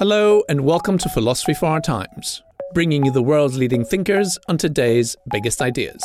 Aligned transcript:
Hello, 0.00 0.42
and 0.48 0.62
welcome 0.62 0.96
to 0.96 1.10
Philosophy 1.10 1.52
for 1.52 1.66
Our 1.66 1.80
Times, 1.82 2.42
bringing 2.72 3.04
you 3.04 3.12
the 3.12 3.22
world's 3.22 3.58
leading 3.58 3.84
thinkers 3.84 4.38
on 4.48 4.56
today's 4.56 5.14
biggest 5.30 5.60
ideas. 5.60 6.02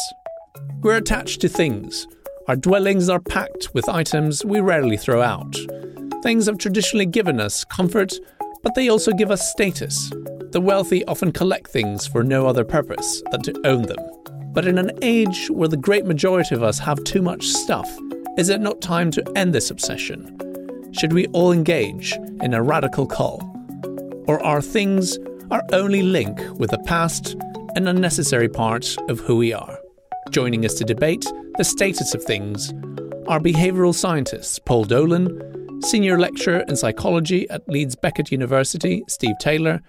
We're 0.81 0.97
attached 0.97 1.39
to 1.39 1.47
things. 1.47 2.05
Our 2.49 2.57
dwellings 2.57 3.07
are 3.07 3.21
packed 3.21 3.73
with 3.73 3.87
items 3.87 4.43
we 4.43 4.59
rarely 4.59 4.97
throw 4.97 5.21
out. 5.21 5.55
Things 6.23 6.47
have 6.47 6.57
traditionally 6.57 7.05
given 7.05 7.39
us 7.39 7.63
comfort, 7.63 8.11
but 8.63 8.75
they 8.75 8.89
also 8.89 9.13
give 9.13 9.31
us 9.31 9.49
status. 9.49 10.11
The 10.51 10.59
wealthy 10.59 11.05
often 11.05 11.31
collect 11.31 11.69
things 11.69 12.05
for 12.05 12.21
no 12.21 12.47
other 12.47 12.65
purpose 12.65 13.23
than 13.31 13.43
to 13.43 13.61
own 13.63 13.83
them. 13.83 14.05
But 14.51 14.67
in 14.67 14.77
an 14.77 14.91
age 15.03 15.49
where 15.49 15.69
the 15.69 15.77
great 15.77 16.05
majority 16.05 16.53
of 16.53 16.63
us 16.63 16.79
have 16.79 17.01
too 17.05 17.21
much 17.21 17.47
stuff, 17.47 17.89
is 18.37 18.49
it 18.49 18.59
not 18.59 18.81
time 18.81 19.09
to 19.11 19.23
end 19.37 19.55
this 19.55 19.71
obsession? 19.71 20.37
Should 20.91 21.13
we 21.13 21.27
all 21.27 21.53
engage 21.53 22.11
in 22.41 22.53
a 22.53 22.61
radical 22.61 23.07
call? 23.07 23.54
Or 24.27 24.43
are 24.43 24.61
things 24.61 25.17
our 25.51 25.63
only 25.71 26.01
link 26.01 26.39
with 26.57 26.71
the 26.71 26.79
past, 26.79 27.35
an 27.75 27.87
unnecessary 27.87 28.49
part 28.49 28.97
of 29.09 29.19
who 29.19 29.37
we 29.37 29.53
are? 29.53 29.79
Joining 30.31 30.65
us 30.65 30.73
to 30.75 30.83
debate 30.83 31.25
the 31.57 31.63
status 31.63 32.13
of 32.15 32.23
things 32.23 32.71
are 33.27 33.39
behavioural 33.39 33.93
scientists 33.93 34.59
Paul 34.59 34.85
Dolan, 34.85 35.81
senior 35.83 36.19
lecturer 36.19 36.63
in 36.67 36.75
psychology 36.75 37.49
at 37.49 37.67
Leeds 37.69 37.95
Beckett 37.95 38.31
University, 38.31 39.03
Steve 39.07 39.35
Taylor, 39.39 39.81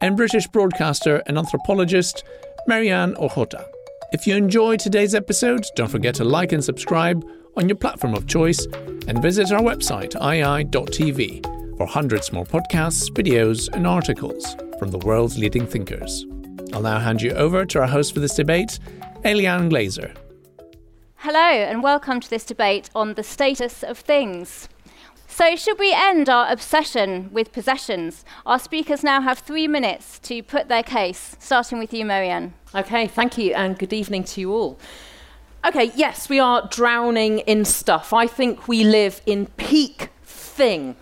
and 0.00 0.16
British 0.16 0.46
broadcaster 0.48 1.22
and 1.26 1.38
anthropologist 1.38 2.24
Mary-Ann 2.66 3.14
Ochota. 3.14 3.64
If 4.12 4.26
you 4.26 4.34
enjoyed 4.34 4.80
today's 4.80 5.14
episode, 5.14 5.64
don't 5.74 5.90
forget 5.90 6.14
to 6.16 6.24
like 6.24 6.52
and 6.52 6.62
subscribe 6.62 7.24
on 7.56 7.68
your 7.68 7.76
platform 7.76 8.14
of 8.14 8.26
choice 8.26 8.66
and 9.08 9.22
visit 9.22 9.52
our 9.52 9.62
website, 9.62 10.12
IAI.tv 10.14 11.55
for 11.76 11.86
hundreds 11.86 12.32
more 12.32 12.44
podcasts, 12.44 13.10
videos, 13.10 13.68
and 13.72 13.86
articles 13.86 14.56
from 14.78 14.90
the 14.90 14.98
world's 14.98 15.38
leading 15.38 15.66
thinkers. 15.66 16.26
I'll 16.72 16.82
now 16.82 16.98
hand 16.98 17.22
you 17.22 17.32
over 17.32 17.64
to 17.66 17.80
our 17.80 17.86
host 17.86 18.14
for 18.14 18.20
this 18.20 18.34
debate, 18.34 18.78
Eliane 19.24 19.68
Glaser. 19.68 20.14
Hello, 21.16 21.38
and 21.38 21.82
welcome 21.82 22.20
to 22.20 22.30
this 22.30 22.44
debate 22.44 22.88
on 22.94 23.14
the 23.14 23.22
status 23.22 23.82
of 23.82 23.98
things. 23.98 24.68
So, 25.28 25.56
should 25.56 25.78
we 25.78 25.92
end 25.92 26.28
our 26.28 26.50
obsession 26.50 27.30
with 27.32 27.52
possessions? 27.52 28.24
Our 28.46 28.58
speakers 28.58 29.02
now 29.02 29.20
have 29.20 29.38
three 29.38 29.68
minutes 29.68 30.18
to 30.20 30.42
put 30.42 30.68
their 30.68 30.82
case, 30.82 31.36
starting 31.38 31.78
with 31.78 31.92
you, 31.92 32.04
Mary-Ann. 32.06 32.54
Okay, 32.74 33.06
thank 33.06 33.36
you, 33.36 33.52
and 33.52 33.78
good 33.78 33.92
evening 33.92 34.24
to 34.24 34.40
you 34.40 34.52
all. 34.52 34.78
Okay, 35.66 35.90
yes, 35.96 36.28
we 36.28 36.38
are 36.38 36.66
drowning 36.70 37.40
in 37.40 37.64
stuff. 37.64 38.12
I 38.12 38.26
think 38.26 38.68
we 38.68 38.84
live 38.84 39.20
in 39.26 39.46
peak 39.56 40.10
thing 40.22 40.96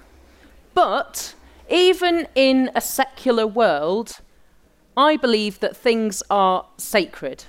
but 0.74 1.34
even 1.70 2.28
in 2.34 2.70
a 2.74 2.80
secular 2.80 3.46
world, 3.46 4.20
I 4.96 5.16
believe 5.16 5.60
that 5.60 5.76
things 5.76 6.22
are 6.30 6.66
sacred. 6.76 7.44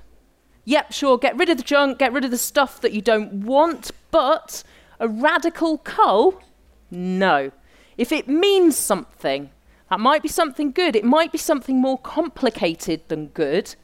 Yep, 0.64 0.94
sure, 0.94 1.18
get 1.18 1.38
rid 1.38 1.50
of 1.50 1.58
the 1.58 1.64
junk, 1.64 2.00
get 2.00 2.14
rid 2.14 2.26
of 2.26 2.32
the 2.32 2.38
stuff 2.38 2.82
that 2.82 2.92
you 2.92 3.02
don't 3.02 3.46
want, 3.46 3.92
but 4.10 4.64
a 5.00 5.08
radical 5.08 5.78
cull? 5.78 6.42
No. 6.90 7.52
If 7.98 8.12
it 8.12 8.28
means 8.28 8.76
something, 8.76 9.52
that 9.90 10.00
might 10.00 10.24
be 10.24 10.28
something 10.28 10.72
good, 10.72 10.96
it 10.96 11.06
might 11.06 11.32
be 11.32 11.38
something 11.38 11.80
more 11.80 12.00
complicated 12.00 13.08
than 13.10 13.28
good, 13.28 13.76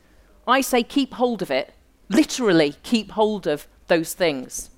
I 0.47 0.62
say 0.62 0.81
keep 0.81 1.13
hold 1.13 1.44
of 1.44 1.52
it. 1.52 1.73
Literally, 2.09 2.75
keep 2.81 3.12
hold 3.12 3.46
of 3.46 3.68
those 3.88 4.13
things. 4.13 4.71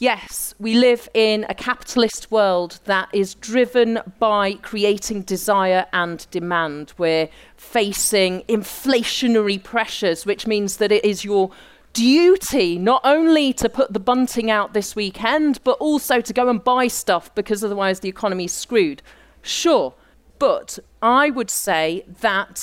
Yes, 0.00 0.54
we 0.58 0.72
live 0.72 1.10
in 1.12 1.44
a 1.50 1.54
capitalist 1.54 2.30
world 2.30 2.80
that 2.86 3.10
is 3.12 3.34
driven 3.34 3.98
by 4.18 4.54
creating 4.54 5.24
desire 5.24 5.84
and 5.92 6.26
demand. 6.30 6.94
We're 6.96 7.28
facing 7.58 8.40
inflationary 8.44 9.62
pressures, 9.62 10.24
which 10.24 10.46
means 10.46 10.78
that 10.78 10.90
it 10.90 11.04
is 11.04 11.22
your 11.22 11.50
duty 11.92 12.78
not 12.78 13.02
only 13.04 13.52
to 13.52 13.68
put 13.68 13.92
the 13.92 14.00
bunting 14.00 14.50
out 14.50 14.72
this 14.72 14.96
weekend, 14.96 15.62
but 15.64 15.72
also 15.72 16.22
to 16.22 16.32
go 16.32 16.48
and 16.48 16.64
buy 16.64 16.86
stuff 16.86 17.34
because 17.34 17.62
otherwise 17.62 18.00
the 18.00 18.08
economy's 18.08 18.54
screwed. 18.54 19.02
Sure, 19.42 19.92
but 20.38 20.78
I 21.02 21.28
would 21.28 21.50
say 21.50 22.06
that 22.22 22.58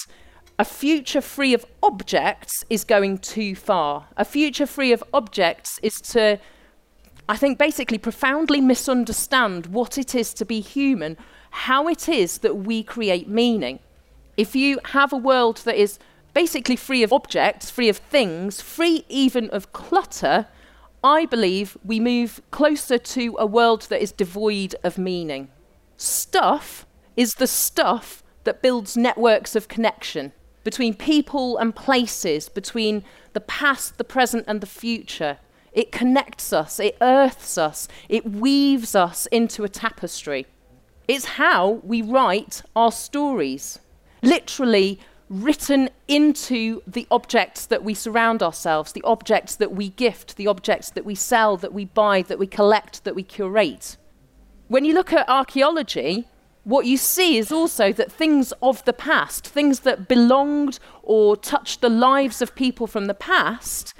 a 0.58 0.66
future 0.66 1.22
free 1.22 1.53
of 1.53 1.68
objects 1.84 2.64
is 2.68 2.84
going 2.84 3.20
too 3.20 3.53
far. 3.53 4.08
A 4.18 4.26
future 4.26 4.66
free 4.66 4.92
of 4.92 5.03
objects 5.14 5.80
is 5.84 6.02
to 6.02 6.40
I 7.30 7.36
think, 7.36 7.58
basically 7.58 7.98
profoundly 7.98 8.62
misunderstand 8.62 9.68
what 9.68 9.98
it 9.98 10.16
is 10.16 10.34
to 10.36 10.46
be 10.46 10.62
human, 10.62 11.18
how 11.50 11.88
it 11.88 12.08
is 12.08 12.40
that 12.40 12.58
we 12.58 12.84
create 12.84 13.28
meaning. 13.28 13.80
If 14.38 14.56
you 14.56 14.80
have 14.86 15.12
a 15.12 15.18
world 15.18 15.58
that 15.66 15.76
is 15.76 16.00
basically 16.34 16.76
free 16.76 17.04
of 17.04 17.12
objects, 17.12 17.70
free 17.70 17.90
of 17.90 17.98
things, 17.98 18.62
free 18.62 19.04
even 19.10 19.50
of 19.50 19.74
clutter, 19.74 20.48
I 21.04 21.26
believe 21.26 21.78
we 21.84 22.00
move 22.00 22.42
closer 22.52 22.98
to 22.98 23.36
a 23.40 23.46
world 23.46 23.84
that 23.90 24.02
is 24.02 24.12
devoid 24.12 24.76
of 24.84 24.98
meaning. 24.98 25.50
Stuff 25.98 26.86
is 27.16 27.36
the 27.36 27.48
stuff 27.48 28.24
that 28.44 28.62
builds 28.62 28.96
networks 28.96 29.56
of 29.56 29.68
connection 29.68 30.32
between 30.64 30.94
people 30.94 31.58
and 31.58 31.76
places, 31.76 32.50
between 32.50 33.04
the 33.34 33.42
past, 33.42 33.98
the 33.98 34.04
present, 34.04 34.46
and 34.48 34.62
the 34.62 34.68
future. 34.68 35.38
It 35.78 35.92
connects 35.92 36.54
us, 36.54 36.80
it 36.80 36.98
earths 37.02 37.56
us, 37.56 37.88
it 38.10 38.28
weaves 38.28 38.96
us 38.96 39.28
into 39.28 39.64
a 39.64 39.70
tapestry. 39.70 40.48
It's 41.08 41.26
how 41.38 41.82
we 41.84 42.02
write 42.02 42.64
our 42.76 42.92
stories, 42.92 43.78
literally 44.24 45.00
written 45.30 45.92
into 46.08 46.82
the 46.88 47.06
objects 47.12 47.68
that 47.68 47.84
we 47.84 47.94
surround 47.94 48.42
ourselves, 48.42 48.92
the 48.92 49.04
objects 49.04 49.56
that 49.58 49.72
we 49.72 49.90
gift, 49.90 50.36
the 50.36 50.48
objects 50.48 50.90
that 50.90 51.06
we 51.06 51.14
sell, 51.14 51.58
that 51.58 51.74
we 51.74 51.86
buy, 51.86 52.24
that 52.24 52.40
we 52.40 52.48
collect, 52.48 53.04
that 53.04 53.14
we 53.14 53.22
curate. 53.22 53.98
When 54.70 54.84
you 54.84 54.96
look 54.96 55.14
at 55.14 55.30
archaeology, 55.30 56.28
what 56.64 56.88
you 56.88 56.97
see 56.97 57.38
is 57.38 57.52
also 57.52 57.94
that 57.94 58.12
things 58.12 58.52
of 58.64 58.84
the 58.85 58.94
past, 58.94 59.46
things 59.46 59.82
that 59.82 60.08
belonged 60.08 60.80
or 61.03 61.38
touched 61.38 61.82
the 61.82 61.90
lives 61.90 62.41
of 62.41 62.56
people 62.56 62.88
from 62.88 63.06
the 63.06 63.14
past, 63.14 63.94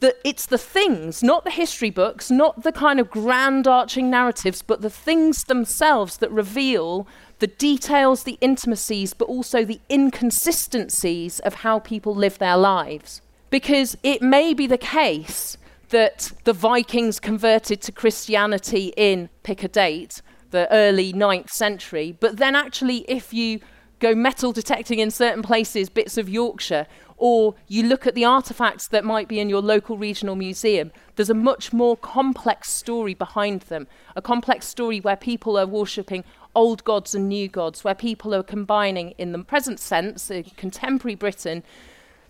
that 0.00 0.16
it's 0.24 0.46
the 0.46 0.58
things, 0.58 1.22
not 1.22 1.44
the 1.44 1.50
history 1.50 1.90
books, 1.90 2.30
not 2.30 2.62
the 2.62 2.72
kind 2.72 2.98
of 2.98 3.10
grand 3.10 3.66
arching 3.66 4.10
narratives, 4.10 4.62
but 4.62 4.80
the 4.80 4.90
things 4.90 5.44
themselves 5.44 6.16
that 6.18 6.30
reveal 6.30 7.06
the 7.38 7.46
details, 7.46 8.24
the 8.24 8.38
intimacies, 8.40 9.14
but 9.14 9.26
also 9.26 9.64
the 9.64 9.80
inconsistencies 9.90 11.38
of 11.40 11.54
how 11.56 11.78
people 11.78 12.14
live 12.14 12.38
their 12.38 12.56
lives. 12.56 13.20
Because 13.50 13.96
it 14.02 14.22
may 14.22 14.54
be 14.54 14.66
the 14.66 14.78
case 14.78 15.56
that 15.90 16.32
the 16.44 16.52
Vikings 16.52 17.20
converted 17.20 17.80
to 17.82 17.92
Christianity 17.92 18.92
in, 18.96 19.28
pick 19.42 19.62
a 19.62 19.68
date, 19.68 20.22
the 20.50 20.70
early 20.72 21.12
9th 21.12 21.50
century, 21.50 22.16
but 22.18 22.38
then 22.38 22.56
actually, 22.56 22.98
if 23.08 23.34
you 23.34 23.60
go 23.98 24.14
metal 24.14 24.52
detecting 24.52 24.98
in 24.98 25.10
certain 25.10 25.42
places, 25.42 25.88
bits 25.88 26.16
of 26.16 26.28
Yorkshire, 26.28 26.86
or 27.20 27.54
you 27.68 27.82
look 27.82 28.06
at 28.06 28.14
the 28.14 28.24
artifacts 28.24 28.88
that 28.88 29.04
might 29.04 29.28
be 29.28 29.38
in 29.38 29.50
your 29.50 29.60
local 29.60 29.98
regional 29.98 30.34
museum, 30.34 30.90
there's 31.16 31.28
a 31.28 31.34
much 31.34 31.70
more 31.70 31.96
complex 31.96 32.70
story 32.70 33.12
behind 33.12 33.60
them. 33.62 33.86
A 34.16 34.22
complex 34.22 34.66
story 34.66 35.00
where 35.00 35.16
people 35.16 35.58
are 35.58 35.66
worshipping 35.66 36.24
old 36.54 36.82
gods 36.82 37.14
and 37.14 37.28
new 37.28 37.46
gods, 37.46 37.84
where 37.84 37.94
people 37.94 38.34
are 38.34 38.42
combining, 38.42 39.10
in 39.18 39.32
the 39.32 39.38
present 39.44 39.78
sense, 39.78 40.30
in 40.30 40.44
contemporary 40.56 41.14
Britain, 41.14 41.62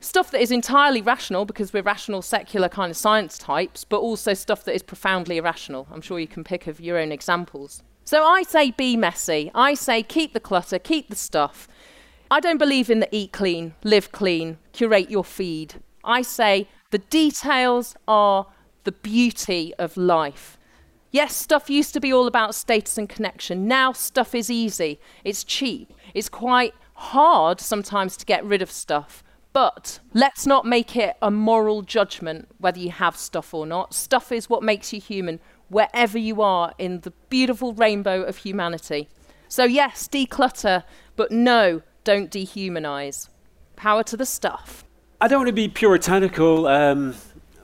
stuff 0.00 0.32
that 0.32 0.42
is 0.42 0.50
entirely 0.50 1.00
rational 1.00 1.44
because 1.44 1.72
we're 1.72 1.82
rational, 1.82 2.20
secular 2.20 2.68
kind 2.68 2.90
of 2.90 2.96
science 2.96 3.38
types, 3.38 3.84
but 3.84 4.00
also 4.00 4.34
stuff 4.34 4.64
that 4.64 4.74
is 4.74 4.82
profoundly 4.82 5.36
irrational. 5.36 5.86
I'm 5.92 6.00
sure 6.00 6.18
you 6.18 6.26
can 6.26 6.42
pick 6.42 6.66
of 6.66 6.80
your 6.80 6.98
own 6.98 7.12
examples. 7.12 7.84
So 8.04 8.24
I 8.24 8.42
say 8.42 8.72
be 8.72 8.96
messy. 8.96 9.52
I 9.54 9.74
say 9.74 10.02
keep 10.02 10.32
the 10.32 10.40
clutter, 10.40 10.80
keep 10.80 11.10
the 11.10 11.16
stuff. 11.16 11.68
I 12.32 12.38
don't 12.38 12.58
believe 12.58 12.88
in 12.90 13.00
the 13.00 13.08
eat 13.10 13.32
clean, 13.32 13.74
live 13.82 14.12
clean, 14.12 14.58
curate 14.72 15.10
your 15.10 15.24
feed. 15.24 15.82
I 16.04 16.22
say 16.22 16.68
the 16.92 16.98
details 16.98 17.96
are 18.06 18.46
the 18.84 18.92
beauty 18.92 19.74
of 19.80 19.96
life. 19.96 20.56
Yes, 21.10 21.34
stuff 21.34 21.68
used 21.68 21.92
to 21.94 22.00
be 22.00 22.12
all 22.12 22.28
about 22.28 22.54
status 22.54 22.96
and 22.96 23.08
connection. 23.08 23.66
Now 23.66 23.92
stuff 23.92 24.32
is 24.32 24.48
easy, 24.48 25.00
it's 25.24 25.42
cheap, 25.42 25.92
it's 26.14 26.28
quite 26.28 26.72
hard 26.94 27.60
sometimes 27.60 28.16
to 28.18 28.24
get 28.24 28.44
rid 28.44 28.62
of 28.62 28.70
stuff. 28.70 29.24
But 29.52 29.98
let's 30.14 30.46
not 30.46 30.64
make 30.64 30.94
it 30.94 31.16
a 31.20 31.32
moral 31.32 31.82
judgment 31.82 32.46
whether 32.58 32.78
you 32.78 32.90
have 32.90 33.16
stuff 33.16 33.52
or 33.52 33.66
not. 33.66 33.92
Stuff 33.92 34.30
is 34.30 34.48
what 34.48 34.62
makes 34.62 34.92
you 34.92 35.00
human 35.00 35.40
wherever 35.68 36.16
you 36.16 36.42
are 36.42 36.74
in 36.78 37.00
the 37.00 37.10
beautiful 37.28 37.74
rainbow 37.74 38.22
of 38.22 38.36
humanity. 38.36 39.08
So, 39.48 39.64
yes, 39.64 40.06
declutter, 40.06 40.84
but 41.16 41.32
no, 41.32 41.82
don't 42.04 42.30
dehumanize. 42.30 43.28
Power 43.76 44.02
to 44.04 44.16
the 44.16 44.26
stuff. 44.26 44.84
I 45.20 45.28
don't 45.28 45.40
want 45.40 45.48
to 45.48 45.52
be 45.52 45.68
puritanical, 45.68 46.66
um, 46.66 47.14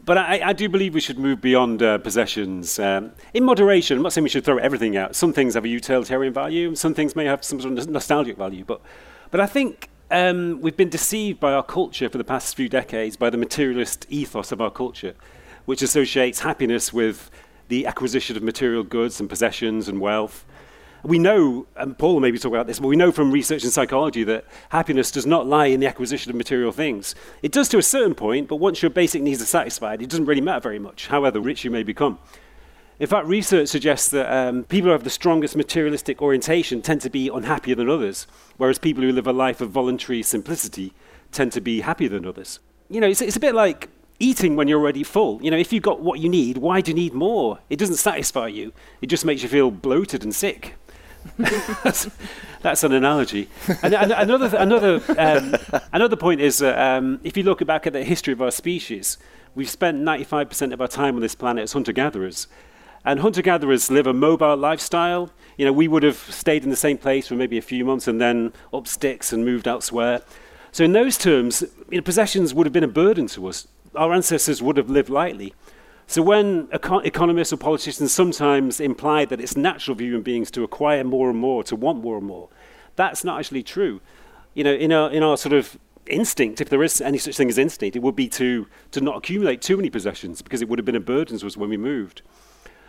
but 0.04 0.18
I, 0.18 0.48
I, 0.48 0.52
do 0.52 0.68
believe 0.68 0.94
we 0.94 1.00
should 1.00 1.18
move 1.18 1.40
beyond 1.40 1.82
uh, 1.82 1.98
possessions 1.98 2.78
um, 2.78 3.12
in 3.32 3.44
moderation. 3.44 3.96
I'm 3.96 4.02
not 4.02 4.12
saying 4.12 4.24
we 4.24 4.28
should 4.28 4.44
throw 4.44 4.58
everything 4.58 4.96
out. 4.96 5.16
Some 5.16 5.32
things 5.32 5.54
have 5.54 5.64
a 5.64 5.68
utilitarian 5.68 6.34
value, 6.34 6.74
some 6.74 6.94
things 6.94 7.16
may 7.16 7.24
have 7.24 7.42
some 7.44 7.60
sort 7.60 7.78
of 7.78 7.88
nostalgic 7.88 8.36
value. 8.36 8.64
But, 8.64 8.82
but 9.30 9.40
I 9.40 9.46
think 9.46 9.88
um, 10.10 10.60
we've 10.60 10.76
been 10.76 10.90
deceived 10.90 11.40
by 11.40 11.52
our 11.52 11.62
culture 11.62 12.08
for 12.08 12.18
the 12.18 12.24
past 12.24 12.54
few 12.54 12.68
decades, 12.68 13.16
by 13.16 13.30
the 13.30 13.38
materialist 13.38 14.06
ethos 14.08 14.52
of 14.52 14.60
our 14.60 14.70
culture, 14.70 15.14
which 15.64 15.82
associates 15.82 16.40
happiness 16.40 16.92
with 16.92 17.30
the 17.68 17.86
acquisition 17.86 18.36
of 18.36 18.42
material 18.42 18.84
goods 18.84 19.18
and 19.18 19.28
possessions 19.28 19.88
and 19.88 20.00
wealth. 20.00 20.44
We 21.06 21.20
know, 21.20 21.66
and 21.76 21.96
Paul 21.96 22.14
will 22.14 22.20
maybe 22.20 22.36
talk 22.36 22.50
about 22.50 22.66
this, 22.66 22.80
but 22.80 22.88
we 22.88 22.96
know 22.96 23.12
from 23.12 23.30
research 23.30 23.62
in 23.62 23.70
psychology 23.70 24.24
that 24.24 24.44
happiness 24.70 25.12
does 25.12 25.24
not 25.24 25.46
lie 25.46 25.66
in 25.66 25.78
the 25.78 25.86
acquisition 25.86 26.30
of 26.30 26.36
material 26.36 26.72
things. 26.72 27.14
It 27.42 27.52
does 27.52 27.68
to 27.68 27.78
a 27.78 27.82
certain 27.82 28.16
point, 28.16 28.48
but 28.48 28.56
once 28.56 28.82
your 28.82 28.90
basic 28.90 29.22
needs 29.22 29.40
are 29.40 29.46
satisfied, 29.46 30.02
it 30.02 30.10
doesn't 30.10 30.26
really 30.26 30.40
matter 30.40 30.60
very 30.60 30.80
much, 30.80 31.06
however 31.06 31.38
rich 31.38 31.62
you 31.62 31.70
may 31.70 31.84
become. 31.84 32.18
In 32.98 33.06
fact, 33.06 33.28
research 33.28 33.68
suggests 33.68 34.08
that 34.08 34.32
um, 34.32 34.64
people 34.64 34.86
who 34.86 34.92
have 34.92 35.04
the 35.04 35.10
strongest 35.10 35.54
materialistic 35.54 36.20
orientation 36.20 36.82
tend 36.82 37.02
to 37.02 37.10
be 37.10 37.28
unhappier 37.28 37.76
than 37.76 37.88
others, 37.88 38.26
whereas 38.56 38.80
people 38.80 39.04
who 39.04 39.12
live 39.12 39.28
a 39.28 39.32
life 39.32 39.60
of 39.60 39.70
voluntary 39.70 40.24
simplicity 40.24 40.92
tend 41.30 41.52
to 41.52 41.60
be 41.60 41.82
happier 41.82 42.08
than 42.08 42.26
others. 42.26 42.58
You 42.90 43.00
know, 43.00 43.06
it's, 43.06 43.20
it's 43.20 43.36
a 43.36 43.40
bit 43.40 43.54
like 43.54 43.90
eating 44.18 44.56
when 44.56 44.66
you're 44.66 44.80
already 44.80 45.04
full. 45.04 45.40
You 45.40 45.52
know, 45.52 45.56
if 45.56 45.72
you've 45.72 45.82
got 45.82 46.00
what 46.00 46.18
you 46.18 46.28
need, 46.28 46.58
why 46.58 46.80
do 46.80 46.90
you 46.90 46.94
need 46.96 47.12
more? 47.12 47.60
It 47.68 47.78
doesn't 47.78 47.96
satisfy 47.96 48.48
you, 48.48 48.72
it 49.02 49.06
just 49.06 49.24
makes 49.24 49.42
you 49.42 49.48
feel 49.48 49.70
bloated 49.70 50.24
and 50.24 50.34
sick. 50.34 50.74
that's, 51.84 52.08
that's, 52.62 52.84
an 52.84 52.92
analogy. 52.92 53.48
And, 53.82 53.94
and 53.94 54.12
another, 54.12 54.56
another, 54.56 55.02
um, 55.18 55.56
another 55.92 56.16
point 56.16 56.40
is 56.40 56.58
that 56.58 56.78
um, 56.78 57.20
if 57.22 57.36
you 57.36 57.42
look 57.42 57.64
back 57.66 57.86
at 57.86 57.92
the 57.92 58.04
history 58.04 58.32
of 58.32 58.42
our 58.42 58.50
species, 58.50 59.18
we've 59.54 59.70
spent 59.70 59.98
95% 59.98 60.72
of 60.72 60.80
our 60.80 60.88
time 60.88 61.16
on 61.16 61.20
this 61.20 61.34
planet 61.34 61.64
as 61.64 61.72
hunter 61.72 61.92
gatherers. 61.92 62.46
And 63.04 63.20
hunter 63.20 63.40
gatherers 63.40 63.88
live 63.88 64.08
a 64.08 64.12
mobile 64.12 64.56
lifestyle. 64.56 65.30
You 65.56 65.64
know, 65.64 65.72
we 65.72 65.86
would 65.86 66.02
have 66.02 66.16
stayed 66.16 66.64
in 66.64 66.70
the 66.70 66.76
same 66.76 66.98
place 66.98 67.28
for 67.28 67.34
maybe 67.34 67.56
a 67.56 67.62
few 67.62 67.84
months 67.84 68.08
and 68.08 68.20
then 68.20 68.52
up 68.74 68.88
sticks 68.88 69.32
and 69.32 69.44
moved 69.44 69.68
elsewhere. 69.68 70.22
So, 70.72 70.82
in 70.82 70.92
those 70.92 71.16
terms, 71.16 71.62
you 71.88 71.98
know, 71.98 72.02
possessions 72.02 72.52
would 72.52 72.66
have 72.66 72.72
been 72.72 72.84
a 72.84 72.88
burden 72.88 73.28
to 73.28 73.46
us. 73.46 73.68
Our 73.94 74.12
ancestors 74.12 74.60
would 74.60 74.76
have 74.76 74.90
lived 74.90 75.08
lightly. 75.08 75.54
So, 76.08 76.22
when 76.22 76.68
economists 76.72 77.52
or 77.52 77.56
politicians 77.56 78.12
sometimes 78.12 78.78
imply 78.78 79.24
that 79.24 79.40
it's 79.40 79.56
natural 79.56 79.96
for 79.96 80.04
human 80.04 80.22
beings 80.22 80.50
to 80.52 80.62
acquire 80.62 81.02
more 81.02 81.30
and 81.30 81.38
more, 81.38 81.64
to 81.64 81.74
want 81.74 82.02
more 82.02 82.16
and 82.16 82.26
more, 82.26 82.48
that's 82.94 83.24
not 83.24 83.40
actually 83.40 83.64
true. 83.64 84.00
You 84.54 84.64
know, 84.64 84.72
in 84.74 84.92
our, 84.92 85.10
in 85.10 85.22
our 85.22 85.36
sort 85.36 85.52
of 85.52 85.76
instinct, 86.06 86.60
if 86.60 86.68
there 86.68 86.82
is 86.82 87.00
any 87.00 87.18
such 87.18 87.36
thing 87.36 87.48
as 87.48 87.58
instinct, 87.58 87.96
it 87.96 88.02
would 88.02 88.16
be 88.16 88.28
to, 88.28 88.68
to 88.92 89.00
not 89.00 89.16
accumulate 89.16 89.60
too 89.60 89.76
many 89.76 89.90
possessions 89.90 90.42
because 90.42 90.62
it 90.62 90.68
would 90.68 90.78
have 90.78 90.86
been 90.86 90.96
a 90.96 91.00
burden 91.00 91.38
to 91.38 91.46
us 91.46 91.56
when 91.56 91.70
we 91.70 91.76
moved. 91.76 92.22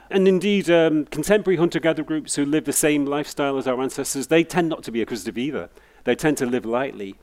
And 0.10 0.28
indeed, 0.28 0.70
um, 0.70 1.06
contemporary 1.06 1.58
hunter 1.58 1.80
gatherer 1.80 2.06
groups 2.06 2.36
who 2.36 2.46
live 2.46 2.66
the 2.66 2.74
same 2.74 3.06
lifestyle 3.06 3.58
as 3.58 3.68
our 3.68 3.82
ancestors, 3.82 4.28
they 4.28 4.44
tend 4.44 4.70
not 4.70 4.84
to 4.84 4.92
be 4.92 5.02
acquisitive 5.02 5.38
either. 5.38 5.70
They 6.06 6.16
tend 6.16 6.38
to 6.38 6.46
live 6.46 6.66
lightly. 6.66 7.16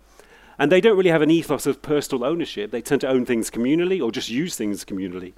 And 0.59 0.71
they 0.71 0.81
don't 0.81 0.97
really 0.97 1.11
have 1.11 1.23
an 1.23 1.31
ethos 1.31 1.67
of 1.67 1.83
personal 1.83 2.25
ownership. 2.25 2.71
They 2.71 2.83
tend 2.83 3.01
to 3.01 3.09
own 3.09 3.25
things 3.25 3.51
communally 3.51 4.03
or 4.03 4.13
just 4.13 4.29
use 4.29 4.55
things 4.55 4.85
communally. 4.85 5.33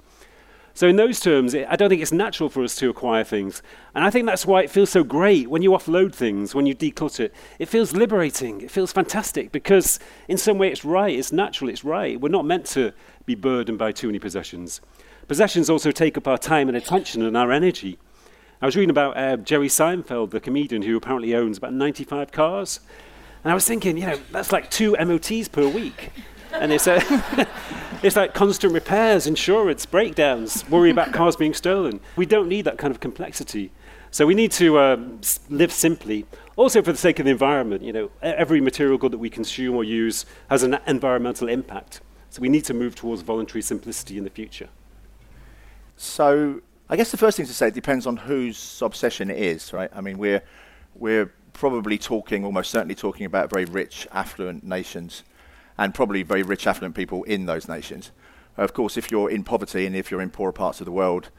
So, 0.77 0.87
in 0.87 0.95
those 0.95 1.19
terms, 1.19 1.55
it, 1.55 1.65
I 1.67 1.75
don't 1.75 1.89
think 1.89 2.03
it's 2.03 2.11
natural 2.11 2.49
for 2.49 2.63
us 2.63 2.75
to 2.75 2.87
acquire 2.87 3.23
things. 3.23 3.63
And 3.95 4.05
I 4.05 4.11
think 4.11 4.27
that's 4.27 4.45
why 4.45 4.61
it 4.61 4.69
feels 4.69 4.91
so 4.91 5.03
great 5.03 5.49
when 5.49 5.63
you 5.63 5.71
offload 5.71 6.13
things, 6.13 6.53
when 6.53 6.67
you 6.67 6.75
declutter 6.75 7.21
it. 7.21 7.33
It 7.57 7.67
feels 7.67 7.93
liberating. 7.93 8.61
It 8.61 8.69
feels 8.69 8.91
fantastic 8.91 9.51
because, 9.51 9.97
in 10.27 10.37
some 10.37 10.59
way, 10.59 10.71
it's 10.71 10.85
right, 10.85 11.17
it's 11.17 11.31
natural, 11.31 11.71
it's 11.71 11.83
right. 11.83 12.21
We're 12.21 12.29
not 12.29 12.45
meant 12.45 12.67
to 12.67 12.93
be 13.25 13.33
burdened 13.33 13.79
by 13.79 13.91
too 13.91 14.05
many 14.05 14.19
possessions. 14.19 14.79
Possessions 15.27 15.67
also 15.67 15.89
take 15.89 16.15
up 16.15 16.27
our 16.27 16.37
time 16.37 16.67
and 16.67 16.77
attention 16.77 17.23
and 17.23 17.35
our 17.35 17.51
energy. 17.51 17.97
I 18.61 18.67
was 18.67 18.75
reading 18.75 18.91
about 18.91 19.17
uh, 19.17 19.37
Jerry 19.37 19.69
Seinfeld, 19.69 20.29
the 20.29 20.39
comedian 20.39 20.83
who 20.83 20.95
apparently 20.95 21.33
owns 21.33 21.57
about 21.57 21.73
95 21.73 22.31
cars. 22.31 22.81
And 23.43 23.51
I 23.51 23.55
was 23.55 23.67
thinking, 23.67 23.97
you 23.97 24.05
know, 24.05 24.19
that's 24.31 24.51
like 24.51 24.69
two 24.69 24.95
MOTs 25.03 25.47
per 25.47 25.67
week. 25.67 26.11
And 26.53 26.71
it's, 26.71 26.87
uh, 26.87 27.01
it's 28.03 28.15
like 28.15 28.33
constant 28.33 28.73
repairs, 28.73 29.27
insurance, 29.27 29.85
breakdowns, 29.85 30.67
worry 30.69 30.89
about 30.89 31.13
cars 31.13 31.35
being 31.35 31.53
stolen. 31.53 31.99
We 32.15 32.25
don't 32.25 32.47
need 32.47 32.63
that 32.65 32.77
kind 32.77 32.91
of 32.91 32.99
complexity. 32.99 33.71
So 34.11 34.25
we 34.25 34.35
need 34.35 34.51
to 34.53 34.77
uh, 34.77 34.97
live 35.49 35.71
simply. 35.71 36.25
Also, 36.55 36.81
for 36.81 36.91
the 36.91 36.97
sake 36.97 37.19
of 37.19 37.25
the 37.25 37.31
environment, 37.31 37.83
you 37.83 37.93
know, 37.93 38.09
every 38.21 38.61
material 38.61 38.97
good 38.97 39.11
that 39.11 39.17
we 39.17 39.29
consume 39.29 39.75
or 39.75 39.83
use 39.83 40.25
has 40.49 40.63
an 40.63 40.79
environmental 40.87 41.49
impact. 41.49 42.01
So 42.29 42.41
we 42.41 42.49
need 42.49 42.65
to 42.65 42.73
move 42.73 42.95
towards 42.95 43.21
voluntary 43.21 43.61
simplicity 43.61 44.17
in 44.17 44.23
the 44.23 44.29
future. 44.29 44.69
So 45.97 46.61
I 46.89 46.95
guess 46.95 47.11
the 47.11 47.17
first 47.17 47.37
thing 47.37 47.45
to 47.45 47.53
say 47.53 47.69
depends 47.69 48.07
on 48.07 48.17
whose 48.17 48.81
obsession 48.81 49.29
it 49.29 49.37
is, 49.37 49.73
right? 49.73 49.89
I 49.93 50.01
mean, 50.01 50.17
we're 50.17 50.41
we're 50.95 51.31
probably 51.53 51.97
talking, 51.97 52.45
almost 52.45 52.71
certainly 52.71 52.95
talking 52.95 53.25
about 53.25 53.49
very 53.49 53.65
rich, 53.65 54.07
affluent 54.11 54.63
nations, 54.63 55.23
and 55.77 55.93
probably 55.93 56.23
very 56.23 56.43
rich, 56.43 56.67
affluent 56.67 56.95
people 56.95 57.23
in 57.23 57.45
those 57.45 57.67
nations. 57.67 58.11
Of 58.57 58.73
course, 58.73 58.97
if 58.97 59.11
you're 59.11 59.29
in 59.29 59.43
poverty 59.43 59.85
and 59.85 59.95
if 59.95 60.09
you're 60.09 60.21
in 60.21 60.31
poorer 60.31 60.51
parts 60.51 60.81
of 60.81 60.85
the 60.85 60.91
world, 60.91 61.29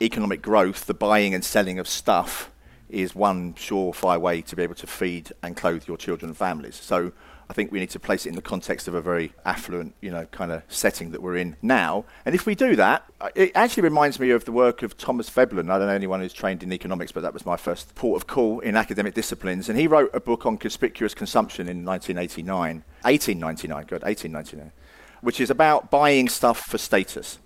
economic 0.00 0.40
growth, 0.40 0.86
the 0.86 0.94
buying 0.94 1.34
and 1.34 1.44
selling 1.44 1.78
of 1.78 1.86
stuff, 1.86 2.50
is 2.88 3.14
one 3.14 3.54
surefire 3.54 4.20
way 4.20 4.40
to 4.42 4.56
be 4.56 4.62
able 4.62 4.74
to 4.74 4.86
feed 4.86 5.32
and 5.42 5.56
clothe 5.56 5.86
your 5.86 5.96
children 5.96 6.30
and 6.30 6.36
families. 6.36 6.76
So 6.76 7.12
I 7.48 7.52
think 7.52 7.70
we 7.70 7.78
need 7.78 7.90
to 7.90 8.00
place 8.00 8.24
it 8.26 8.30
in 8.30 8.36
the 8.36 8.42
context 8.42 8.88
of 8.88 8.94
a 8.94 9.02
very 9.02 9.32
affluent, 9.44 9.94
you 10.00 10.10
know, 10.10 10.24
kind 10.26 10.50
of 10.50 10.62
setting 10.68 11.10
that 11.10 11.22
we're 11.22 11.36
in 11.36 11.56
now. 11.60 12.04
And 12.24 12.34
if 12.34 12.46
we 12.46 12.54
do 12.54 12.74
that, 12.76 13.04
it 13.34 13.52
actually 13.54 13.82
reminds 13.82 14.18
me 14.18 14.30
of 14.30 14.44
the 14.44 14.52
work 14.52 14.82
of 14.82 14.96
Thomas 14.96 15.28
Veblen. 15.28 15.70
I 15.70 15.78
don't 15.78 15.86
know 15.86 15.94
anyone 15.94 16.20
who's 16.20 16.32
trained 16.32 16.62
in 16.62 16.72
economics, 16.72 17.12
but 17.12 17.22
that 17.22 17.34
was 17.34 17.44
my 17.44 17.56
first 17.56 17.94
port 17.94 18.20
of 18.20 18.26
call 18.26 18.60
in 18.60 18.76
academic 18.76 19.14
disciplines. 19.14 19.68
And 19.68 19.78
he 19.78 19.86
wrote 19.86 20.10
a 20.14 20.20
book 20.20 20.46
on 20.46 20.56
conspicuous 20.56 21.14
consumption 21.14 21.68
in 21.68 21.84
1989, 21.84 22.84
1899, 23.02 23.86
good, 23.86 24.02
1899, 24.02 24.72
which 25.20 25.40
is 25.40 25.50
about 25.50 25.90
buying 25.90 26.28
stuff 26.28 26.60
for 26.60 26.78
status. 26.78 27.38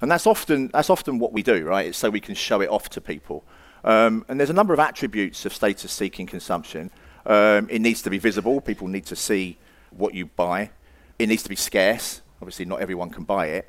And 0.00 0.10
that's 0.10 0.26
often, 0.26 0.68
that's 0.72 0.90
often 0.90 1.18
what 1.18 1.32
we 1.32 1.42
do, 1.42 1.64
right? 1.64 1.86
It's 1.86 1.98
so 1.98 2.10
we 2.10 2.20
can 2.20 2.34
show 2.34 2.60
it 2.60 2.70
off 2.70 2.88
to 2.90 3.00
people. 3.00 3.44
Um, 3.84 4.24
and 4.28 4.38
there's 4.38 4.50
a 4.50 4.54
number 4.54 4.72
of 4.72 4.80
attributes 4.80 5.44
of 5.44 5.54
status 5.54 5.92
seeking 5.92 6.26
consumption. 6.26 6.90
Um, 7.26 7.68
it 7.70 7.80
needs 7.80 8.02
to 8.02 8.10
be 8.10 8.18
visible. 8.18 8.60
People 8.60 8.88
need 8.88 9.06
to 9.06 9.16
see 9.16 9.58
what 9.90 10.14
you 10.14 10.26
buy. 10.26 10.70
It 11.18 11.28
needs 11.28 11.42
to 11.44 11.48
be 11.48 11.56
scarce. 11.56 12.22
Obviously, 12.40 12.64
not 12.64 12.80
everyone 12.80 13.10
can 13.10 13.24
buy 13.24 13.46
it. 13.46 13.68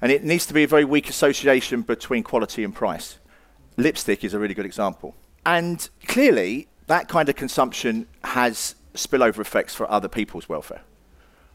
And 0.00 0.12
it 0.12 0.22
needs 0.22 0.46
to 0.46 0.54
be 0.54 0.64
a 0.64 0.68
very 0.68 0.84
weak 0.84 1.08
association 1.08 1.82
between 1.82 2.22
quality 2.22 2.62
and 2.62 2.74
price. 2.74 3.18
Lipstick 3.76 4.22
is 4.22 4.34
a 4.34 4.38
really 4.38 4.54
good 4.54 4.66
example. 4.66 5.14
And 5.44 5.88
clearly, 6.06 6.68
that 6.86 7.08
kind 7.08 7.28
of 7.28 7.36
consumption 7.36 8.06
has 8.22 8.76
spillover 8.94 9.40
effects 9.40 9.74
for 9.74 9.90
other 9.90 10.08
people's 10.08 10.48
welfare. 10.48 10.82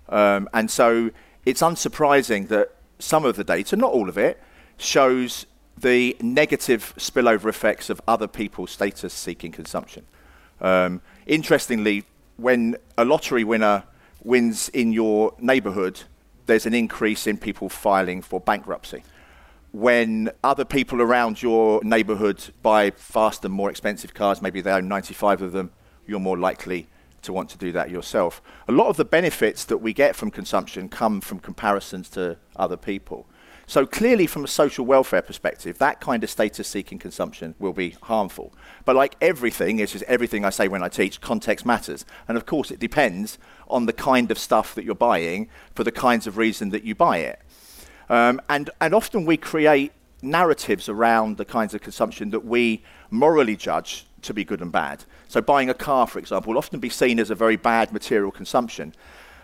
Um, 0.09 0.49
and 0.53 0.69
so 0.69 1.11
it's 1.45 1.61
unsurprising 1.61 2.47
that 2.49 2.75
some 2.97 3.23
of 3.23 3.35
the 3.35 3.43
data, 3.43 3.75
not 3.75 3.91
all 3.91 4.09
of 4.09 4.17
it, 4.17 4.41
shows 4.77 5.45
the 5.77 6.17
negative 6.21 6.93
spillover 6.97 7.47
effects 7.47 7.89
of 7.89 8.01
other 8.07 8.27
people's 8.27 8.71
status 8.71 9.13
seeking 9.13 9.51
consumption. 9.51 10.05
Um, 10.61 11.01
interestingly, 11.25 12.05
when 12.37 12.77
a 12.97 13.05
lottery 13.05 13.43
winner 13.43 13.83
wins 14.23 14.69
in 14.69 14.91
your 14.91 15.33
neighborhood, 15.39 16.01
there's 16.45 16.65
an 16.65 16.73
increase 16.73 17.27
in 17.27 17.37
people 17.37 17.69
filing 17.69 18.21
for 18.21 18.39
bankruptcy. 18.39 19.03
When 19.71 20.31
other 20.43 20.65
people 20.65 21.01
around 21.01 21.43
your 21.43 21.83
neighborhood 21.83 22.43
buy 22.63 22.91
faster, 22.91 23.49
more 23.49 23.69
expensive 23.69 24.13
cars, 24.13 24.41
maybe 24.41 24.61
they 24.61 24.71
own 24.71 24.87
95 24.87 25.43
of 25.43 25.51
them, 25.51 25.71
you're 26.07 26.19
more 26.19 26.37
likely 26.37 26.87
to 27.21 27.33
want 27.33 27.49
to 27.49 27.57
do 27.57 27.71
that 27.73 27.89
yourself. 27.89 28.41
A 28.67 28.71
lot 28.71 28.87
of 28.87 28.97
the 28.97 29.05
benefits 29.05 29.65
that 29.65 29.77
we 29.77 29.93
get 29.93 30.15
from 30.15 30.31
consumption 30.31 30.89
come 30.89 31.21
from 31.21 31.39
comparisons 31.39 32.09
to 32.11 32.37
other 32.55 32.77
people. 32.77 33.27
So 33.69 33.85
clearly, 33.85 34.25
from 34.25 34.43
a 34.43 34.47
social 34.47 34.83
welfare 34.83 35.21
perspective, 35.21 35.77
that 35.77 36.01
kind 36.01 36.23
of 36.23 36.31
status-seeking 36.31 36.97
consumption 36.97 37.53
will 37.59 37.71
be 37.71 37.91
harmful. 38.01 38.51
But 38.83 38.95
like 38.95 39.15
everything, 39.21 39.77
it's 39.77 39.91
just 39.91 40.03
everything 40.05 40.43
I 40.43 40.49
say 40.49 40.67
when 40.67 40.81
I 40.81 40.89
teach, 40.89 41.21
context 41.21 41.67
matters. 41.67 42.03
And 42.27 42.35
of 42.35 42.47
course, 42.47 42.71
it 42.71 42.79
depends 42.79 43.37
on 43.67 43.85
the 43.85 43.93
kind 43.93 44.31
of 44.31 44.39
stuff 44.39 44.73
that 44.73 44.85
you're 44.85 44.95
buying 44.95 45.49
for 45.75 45.83
the 45.83 45.91
kinds 45.91 46.25
of 46.25 46.35
reason 46.35 46.69
that 46.71 46.83
you 46.83 46.95
buy 46.95 47.19
it. 47.19 47.41
Um, 48.09 48.41
and, 48.49 48.71
and 48.81 48.95
often 48.95 49.23
we 49.23 49.37
create 49.37 49.91
narratives 50.23 50.89
around 50.89 51.37
the 51.37 51.45
kinds 51.45 51.75
of 51.75 51.81
consumption 51.81 52.31
that 52.31 52.43
we 52.43 52.81
morally 53.11 53.55
judge 53.55 54.07
to 54.23 54.33
be 54.33 54.43
good 54.43 54.61
and 54.61 54.71
bad. 54.71 55.05
So 55.27 55.41
buying 55.41 55.69
a 55.69 55.75
car, 55.75 56.07
for 56.07 56.17
example, 56.17 56.53
will 56.53 56.57
often 56.57 56.79
be 56.79 56.89
seen 56.89 57.19
as 57.19 57.29
a 57.29 57.35
very 57.35 57.55
bad 57.55 57.93
material 57.93 58.31
consumption. 58.31 58.95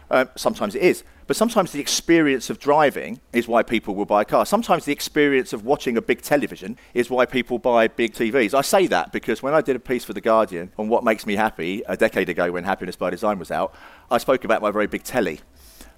Uh, 0.09 0.25
sometimes 0.35 0.75
it 0.75 0.81
is. 0.81 1.03
But 1.27 1.35
sometimes 1.35 1.71
the 1.71 1.79
experience 1.79 2.51
of 2.51 2.59
driving 2.59 3.19
is 3.33 3.47
why 3.47 3.63
people 3.63 3.95
will 3.95 4.05
buy 4.05 4.21
a 4.21 4.25
car. 4.25 4.45
Sometimes 4.45 4.85
the 4.85 4.91
experience 4.91 5.53
of 5.53 5.65
watching 5.65 5.97
a 5.97 6.01
big 6.01 6.21
television 6.21 6.77
is 6.93 7.09
why 7.09 7.25
people 7.25 7.57
buy 7.57 7.87
big 7.87 8.13
TVs. 8.13 8.53
I 8.53 8.61
say 8.61 8.85
that 8.87 9.11
because 9.11 9.41
when 9.41 9.53
I 9.55 9.61
did 9.61 9.75
a 9.75 9.79
piece 9.79 10.05
for 10.05 10.13
The 10.13 10.21
Guardian 10.21 10.71
on 10.77 10.87
what 10.87 11.03
makes 11.03 11.25
me 11.25 11.35
happy 11.35 11.81
a 11.87 11.97
decade 11.97 12.29
ago 12.29 12.51
when 12.51 12.63
Happiness 12.63 12.95
by 12.95 13.09
Design 13.09 13.39
was 13.39 13.49
out, 13.49 13.73
I 14.11 14.19
spoke 14.19 14.43
about 14.43 14.61
my 14.61 14.69
very 14.69 14.85
big 14.85 15.03
telly. 15.03 15.39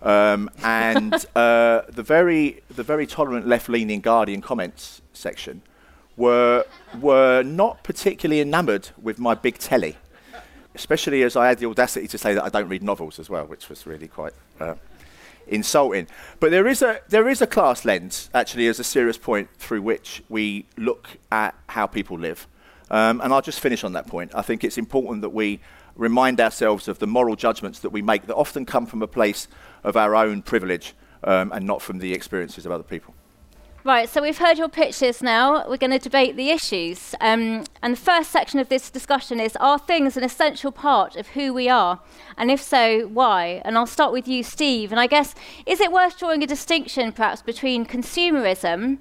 Um, 0.01 0.49
and 0.63 1.13
uh, 1.35 1.81
the, 1.89 2.03
very, 2.03 2.61
the 2.69 2.83
very 2.83 3.05
tolerant 3.05 3.47
left 3.47 3.67
leaning 3.67 3.99
Guardian 3.99 4.41
comments 4.41 5.01
section 5.11 5.61
were, 6.15 6.65
were 7.01 7.43
not 7.43 7.83
particularly 7.83 8.39
enamoured 8.39 8.89
with 9.01 9.19
my 9.19 9.35
big 9.35 9.57
telly 9.57 9.97
especially 10.77 11.23
as 11.23 11.35
I 11.35 11.47
had 11.47 11.57
the 11.57 11.65
audacity 11.65 12.07
to 12.07 12.17
say 12.19 12.35
that 12.35 12.43
I 12.43 12.49
don't 12.49 12.69
read 12.69 12.83
novels 12.83 13.17
as 13.17 13.29
well, 13.31 13.45
which 13.45 13.67
was 13.67 13.87
really 13.87 14.07
quite 14.07 14.33
uh, 14.59 14.75
insulting. 15.47 16.07
But 16.39 16.51
there 16.51 16.67
is 16.67 16.83
a 16.83 17.01
there 17.09 17.27
is 17.27 17.41
a 17.41 17.47
class 17.47 17.83
lens 17.83 18.29
actually 18.31 18.67
as 18.67 18.79
a 18.79 18.83
serious 18.83 19.17
point 19.17 19.49
through 19.57 19.81
which 19.81 20.23
we 20.29 20.65
look 20.77 21.17
at 21.31 21.55
how 21.67 21.87
people 21.87 22.19
live. 22.19 22.47
Um, 22.91 23.19
and 23.21 23.33
I'll 23.33 23.41
just 23.41 23.59
finish 23.59 23.83
on 23.83 23.93
that 23.93 24.07
point. 24.07 24.31
I 24.35 24.43
think 24.43 24.63
it's 24.63 24.77
important 24.77 25.21
that 25.21 25.33
we 25.33 25.59
remind 25.95 26.39
ourselves 26.39 26.87
of 26.87 26.99
the 26.99 27.07
moral 27.07 27.35
judgments 27.35 27.79
that 27.79 27.89
we 27.89 28.01
make 28.01 28.27
that 28.27 28.35
often 28.35 28.65
come 28.65 28.85
from 28.85 29.01
a 29.01 29.07
place 29.07 29.47
of 29.83 29.97
our 29.97 30.15
own 30.15 30.43
privilege 30.43 30.93
um, 31.23 31.51
and 31.51 31.65
not 31.65 31.81
from 31.81 31.97
the 31.97 32.13
experiences 32.13 32.65
of 32.65 32.71
other 32.71 32.83
people. 32.83 33.13
Right, 33.87 34.09
so 34.09 34.21
we've 34.21 34.37
heard 34.37 34.57
your 34.57 34.67
pitches 34.67 35.23
now. 35.23 35.65
We're 35.65 35.77
going 35.77 35.91
to 35.91 35.97
debate 35.97 36.35
the 36.35 36.49
issues. 36.49 37.15
Um, 37.21 37.63
and 37.81 37.93
the 37.93 37.97
first 37.97 38.31
section 38.31 38.59
of 38.59 38.67
this 38.67 38.89
discussion 38.89 39.39
is 39.39 39.55
Are 39.61 39.79
things 39.79 40.17
an 40.17 40.25
essential 40.25 40.73
part 40.73 41.15
of 41.15 41.27
who 41.27 41.53
we 41.53 41.69
are? 41.69 42.01
And 42.35 42.51
if 42.51 42.61
so, 42.61 43.07
why? 43.07 43.61
And 43.63 43.77
I'll 43.77 43.85
start 43.85 44.11
with 44.11 44.27
you, 44.27 44.43
Steve. 44.43 44.91
And 44.91 44.99
I 44.99 45.07
guess, 45.07 45.35
is 45.65 45.79
it 45.79 45.93
worth 45.93 46.19
drawing 46.19 46.43
a 46.43 46.47
distinction 46.47 47.13
perhaps 47.13 47.41
between 47.41 47.85
consumerism 47.85 48.97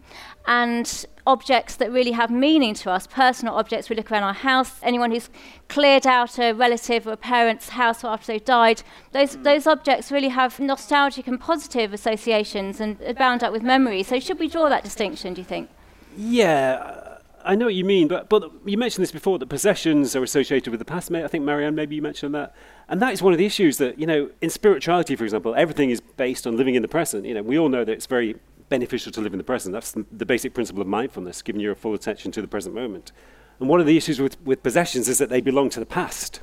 and 0.46 1.04
objects 1.26 1.76
that 1.76 1.90
really 1.90 2.12
have 2.12 2.30
meaning 2.30 2.74
to 2.74 2.90
us, 2.90 3.06
personal 3.06 3.54
objects. 3.54 3.90
We 3.90 3.96
look 3.96 4.10
around 4.10 4.22
our 4.22 4.32
house, 4.32 4.78
anyone 4.82 5.10
who's 5.10 5.28
cleared 5.68 6.06
out 6.06 6.38
a 6.38 6.52
relative 6.52 7.06
or 7.06 7.12
a 7.12 7.16
parent's 7.16 7.70
house 7.70 8.04
after 8.04 8.28
they've 8.28 8.44
died, 8.44 8.82
those, 9.12 9.36
mm. 9.36 9.42
those 9.42 9.66
objects 9.66 10.12
really 10.12 10.28
have 10.28 10.60
nostalgic 10.60 11.26
and 11.26 11.40
positive 11.40 11.92
associations 11.92 12.80
and 12.80 13.00
are 13.02 13.14
bound 13.14 13.42
up 13.42 13.52
with 13.52 13.62
memory. 13.62 14.02
So, 14.02 14.20
should 14.20 14.38
we 14.38 14.48
draw 14.48 14.68
that 14.68 14.84
distinction, 14.84 15.34
do 15.34 15.40
you 15.40 15.46
think? 15.46 15.68
Yeah. 16.16 17.02
I 17.44 17.54
know 17.54 17.66
what 17.66 17.76
you 17.76 17.84
mean, 17.84 18.08
but, 18.08 18.28
but 18.28 18.50
you 18.64 18.76
mentioned 18.76 19.04
this 19.04 19.12
before 19.12 19.38
that 19.38 19.46
possessions 19.46 20.16
are 20.16 20.22
associated 20.22 20.70
with 20.70 20.80
the 20.80 20.84
past. 20.84 21.12
Mate, 21.12 21.22
I 21.22 21.28
think, 21.28 21.44
Mary-Ann, 21.44 21.76
maybe 21.76 21.94
you 21.94 22.02
mentioned 22.02 22.34
that. 22.34 22.52
And 22.88 23.00
that 23.00 23.12
is 23.12 23.22
one 23.22 23.32
of 23.32 23.38
the 23.38 23.46
issues 23.46 23.78
that, 23.78 24.00
you 24.00 24.06
know, 24.06 24.30
in 24.40 24.50
spirituality, 24.50 25.14
for 25.14 25.22
example, 25.22 25.54
everything 25.54 25.90
is 25.90 26.00
based 26.00 26.44
on 26.48 26.56
living 26.56 26.74
in 26.74 26.82
the 26.82 26.88
present. 26.88 27.24
You 27.24 27.34
know, 27.34 27.42
we 27.42 27.56
all 27.56 27.68
know 27.68 27.84
that 27.84 27.92
it's 27.92 28.06
very 28.06 28.34
beneficial 28.68 29.12
to 29.12 29.20
live 29.20 29.32
in 29.32 29.38
the 29.38 29.44
present. 29.44 29.72
That's 29.72 29.92
the, 29.92 30.26
basic 30.26 30.54
principle 30.54 30.82
of 30.82 30.88
mindfulness, 30.88 31.42
giving 31.42 31.60
your 31.60 31.74
full 31.74 31.94
attention 31.94 32.32
to 32.32 32.42
the 32.42 32.48
present 32.48 32.74
moment. 32.74 33.12
And 33.60 33.68
one 33.68 33.80
of 33.80 33.86
the 33.86 33.96
issues 33.96 34.20
with, 34.20 34.40
with 34.42 34.62
possessions 34.62 35.08
is 35.08 35.18
that 35.18 35.30
they 35.30 35.40
belong 35.40 35.70
to 35.70 35.80
the 35.80 35.86
past, 35.86 36.40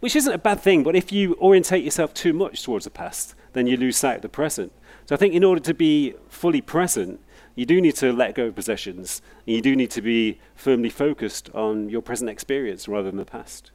which 0.00 0.16
isn't 0.16 0.32
a 0.32 0.38
bad 0.38 0.60
thing, 0.60 0.82
but 0.82 0.96
if 0.96 1.12
you 1.12 1.34
orientate 1.34 1.84
yourself 1.84 2.12
too 2.12 2.32
much 2.32 2.62
towards 2.62 2.84
the 2.84 2.90
past, 2.90 3.34
then 3.52 3.66
you 3.66 3.76
lose 3.76 3.96
sight 3.96 4.16
of 4.16 4.22
the 4.22 4.28
present. 4.28 4.72
So 5.06 5.14
I 5.14 5.18
think 5.18 5.34
in 5.34 5.44
order 5.44 5.60
to 5.60 5.74
be 5.74 6.14
fully 6.28 6.60
present, 6.60 7.20
you 7.54 7.66
do 7.66 7.80
need 7.80 7.96
to 7.96 8.12
let 8.12 8.34
go 8.34 8.46
of 8.46 8.54
possessions, 8.54 9.22
and 9.46 9.56
you 9.56 9.62
do 9.62 9.76
need 9.76 9.90
to 9.90 10.02
be 10.02 10.40
firmly 10.54 10.90
focused 10.90 11.50
on 11.54 11.88
your 11.88 12.02
present 12.02 12.30
experience 12.30 12.88
rather 12.88 13.10
than 13.10 13.18
the 13.18 13.24
past. 13.24 13.70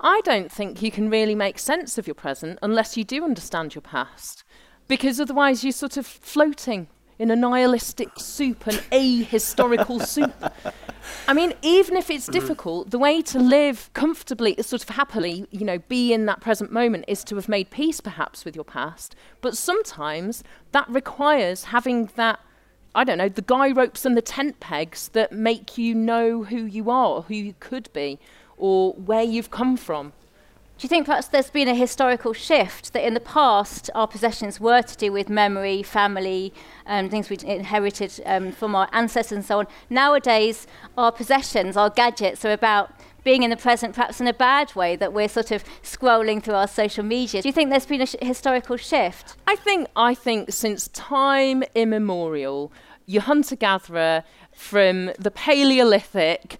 I 0.00 0.20
don't 0.24 0.50
think 0.50 0.82
you 0.82 0.90
can 0.90 1.10
really 1.10 1.34
make 1.34 1.58
sense 1.58 1.98
of 1.98 2.06
your 2.06 2.14
present 2.14 2.58
unless 2.62 2.96
you 2.96 3.04
do 3.04 3.24
understand 3.24 3.74
your 3.74 3.82
past, 3.82 4.44
because 4.88 5.20
otherwise 5.20 5.64
you're 5.64 5.72
sort 5.72 5.96
of 5.96 6.06
floating 6.06 6.88
in 7.18 7.30
a 7.30 7.36
nihilistic 7.36 8.10
soup, 8.18 8.66
an 8.66 8.74
ahistorical 8.92 10.04
soup. 10.04 10.34
I 11.28 11.32
mean, 11.32 11.54
even 11.62 11.96
if 11.96 12.10
it's 12.10 12.26
difficult, 12.26 12.90
the 12.90 12.98
way 12.98 13.22
to 13.22 13.38
live 13.38 13.90
comfortably, 13.94 14.56
sort 14.60 14.82
of 14.82 14.90
happily, 14.90 15.46
you 15.50 15.64
know, 15.64 15.78
be 15.78 16.12
in 16.12 16.26
that 16.26 16.40
present 16.40 16.72
moment 16.72 17.04
is 17.08 17.24
to 17.24 17.36
have 17.36 17.48
made 17.48 17.70
peace 17.70 18.00
perhaps 18.00 18.44
with 18.44 18.54
your 18.54 18.64
past. 18.64 19.14
But 19.40 19.56
sometimes 19.56 20.44
that 20.72 20.88
requires 20.88 21.64
having 21.64 22.10
that, 22.16 22.40
I 22.94 23.04
don't 23.04 23.18
know, 23.18 23.28
the 23.28 23.42
guy 23.42 23.70
ropes 23.70 24.04
and 24.04 24.16
the 24.16 24.22
tent 24.22 24.60
pegs 24.60 25.08
that 25.10 25.32
make 25.32 25.78
you 25.78 25.94
know 25.94 26.44
who 26.44 26.64
you 26.64 26.90
are, 26.90 27.22
who 27.22 27.34
you 27.34 27.54
could 27.60 27.92
be, 27.92 28.18
or 28.56 28.92
where 28.92 29.22
you've 29.22 29.50
come 29.50 29.76
from. 29.76 30.12
Do 30.78 30.84
you 30.84 30.90
think 30.90 31.06
perhaps 31.06 31.28
there's 31.28 31.48
been 31.48 31.68
a 31.68 31.74
historical 31.74 32.34
shift 32.34 32.92
that 32.92 33.02
in 33.02 33.14
the 33.14 33.20
past 33.20 33.88
our 33.94 34.06
possessions 34.06 34.60
were 34.60 34.82
to 34.82 34.96
do 34.98 35.10
with 35.10 35.30
memory, 35.30 35.82
family, 35.82 36.52
um, 36.84 37.08
things 37.08 37.30
we 37.30 37.38
inherited 37.42 38.20
um, 38.26 38.52
from 38.52 38.74
our 38.74 38.86
ancestors 38.92 39.36
and 39.36 39.44
so 39.44 39.60
on? 39.60 39.68
Nowadays, 39.88 40.66
our 40.98 41.10
possessions, 41.10 41.78
our 41.78 41.88
gadgets 41.88 42.44
are 42.44 42.52
about 42.52 42.90
being 43.24 43.42
in 43.42 43.48
the 43.48 43.56
present 43.56 43.94
perhaps 43.94 44.20
in 44.20 44.26
a 44.26 44.34
bad 44.34 44.76
way 44.76 44.96
that 44.96 45.14
we're 45.14 45.30
sort 45.30 45.50
of 45.50 45.64
scrolling 45.82 46.42
through 46.42 46.52
our 46.52 46.68
social 46.68 47.02
media. 47.02 47.40
Do 47.40 47.48
you 47.48 47.54
think 47.54 47.70
there's 47.70 47.86
been 47.86 48.02
a 48.02 48.06
sh- 48.06 48.16
historical 48.20 48.76
shift? 48.76 49.34
I 49.46 49.56
think 49.56 49.88
I 49.96 50.14
think 50.14 50.52
since 50.52 50.88
time 50.88 51.64
immemorial, 51.74 52.70
your 53.06 53.22
hunter 53.22 53.56
gatherer 53.56 54.24
from 54.52 55.10
the 55.18 55.30
Paleolithic 55.30 56.58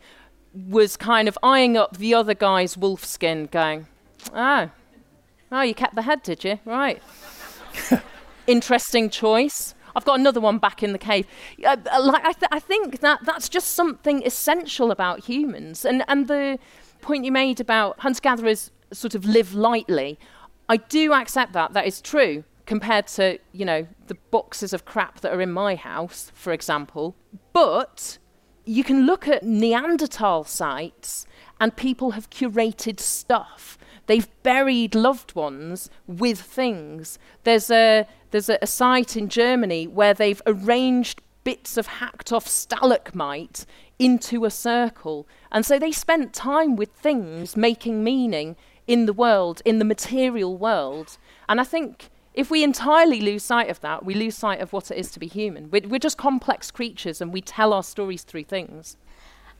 was 0.54 0.96
kind 0.96 1.28
of 1.28 1.36
eyeing 1.42 1.76
up 1.76 1.98
the 1.98 2.14
other 2.14 2.32
guy's 2.32 2.78
wolf 2.78 3.04
skin 3.04 3.46
going 3.52 3.86
Oh. 4.32 4.70
Oh, 5.52 5.62
you 5.62 5.74
kept 5.74 5.94
the 5.94 6.02
head, 6.02 6.22
did 6.22 6.44
you? 6.44 6.58
Right. 6.64 7.02
Interesting 8.46 9.10
choice. 9.10 9.74
I've 9.94 10.04
got 10.04 10.18
another 10.20 10.40
one 10.40 10.58
back 10.58 10.82
in 10.82 10.92
the 10.92 10.98
cave. 10.98 11.26
Uh, 11.64 11.76
uh, 11.90 12.02
like 12.02 12.24
I, 12.24 12.32
th- 12.32 12.50
I 12.52 12.60
think 12.60 13.00
that 13.00 13.24
that's 13.24 13.48
just 13.48 13.68
something 13.68 14.22
essential 14.24 14.90
about 14.90 15.24
humans. 15.24 15.84
And, 15.84 16.04
and 16.08 16.28
the 16.28 16.58
point 17.00 17.24
you 17.24 17.32
made 17.32 17.60
about 17.60 18.00
hunter 18.00 18.20
gatherers 18.20 18.70
sort 18.92 19.14
of 19.14 19.24
live 19.24 19.54
lightly, 19.54 20.18
I 20.68 20.76
do 20.76 21.12
accept 21.14 21.54
that. 21.54 21.72
That 21.72 21.86
is 21.86 22.00
true 22.02 22.44
compared 22.66 23.06
to, 23.06 23.38
you 23.52 23.64
know, 23.64 23.86
the 24.08 24.16
boxes 24.30 24.72
of 24.72 24.84
crap 24.84 25.20
that 25.20 25.32
are 25.32 25.40
in 25.40 25.52
my 25.52 25.76
house, 25.76 26.30
for 26.34 26.52
example. 26.52 27.16
But 27.52 28.18
you 28.64 28.84
can 28.84 29.06
look 29.06 29.28
at 29.28 29.44
Neanderthal 29.44 30.44
sites 30.44 31.26
and 31.60 31.74
people 31.74 32.10
have 32.10 32.28
curated 32.28 33.00
stuff 33.00 33.78
They've 34.06 34.28
buried 34.42 34.94
loved 34.94 35.34
ones 35.34 35.90
with 36.06 36.40
things. 36.40 37.18
There's 37.44 37.70
a 37.70 38.06
there's 38.30 38.48
a, 38.48 38.58
a 38.62 38.66
site 38.66 39.16
in 39.16 39.28
Germany 39.28 39.86
where 39.86 40.14
they've 40.14 40.42
arranged 40.46 41.22
bits 41.44 41.76
of 41.76 41.86
hacked 41.86 42.32
off 42.32 42.46
stalagmite 42.46 43.64
into 43.98 44.44
a 44.44 44.50
circle. 44.50 45.28
And 45.52 45.64
so 45.64 45.78
they 45.78 45.92
spent 45.92 46.32
time 46.32 46.76
with 46.76 46.90
things 46.90 47.56
making 47.56 48.02
meaning 48.02 48.56
in 48.86 49.06
the 49.06 49.12
world, 49.12 49.62
in 49.64 49.78
the 49.78 49.84
material 49.84 50.56
world. 50.56 51.18
And 51.48 51.60
I 51.60 51.64
think 51.64 52.10
if 52.34 52.50
we 52.50 52.62
entirely 52.62 53.20
lose 53.20 53.44
sight 53.44 53.70
of 53.70 53.80
that, 53.80 54.04
we 54.04 54.14
lose 54.14 54.36
sight 54.36 54.60
of 54.60 54.72
what 54.72 54.90
it 54.90 54.98
is 54.98 55.10
to 55.12 55.20
be 55.20 55.26
human. 55.26 55.70
We're, 55.70 55.88
we're 55.88 55.98
just 55.98 56.18
complex 56.18 56.70
creatures 56.70 57.20
and 57.20 57.32
we 57.32 57.40
tell 57.40 57.72
our 57.72 57.82
stories 57.82 58.22
through 58.24 58.44
things. 58.44 58.96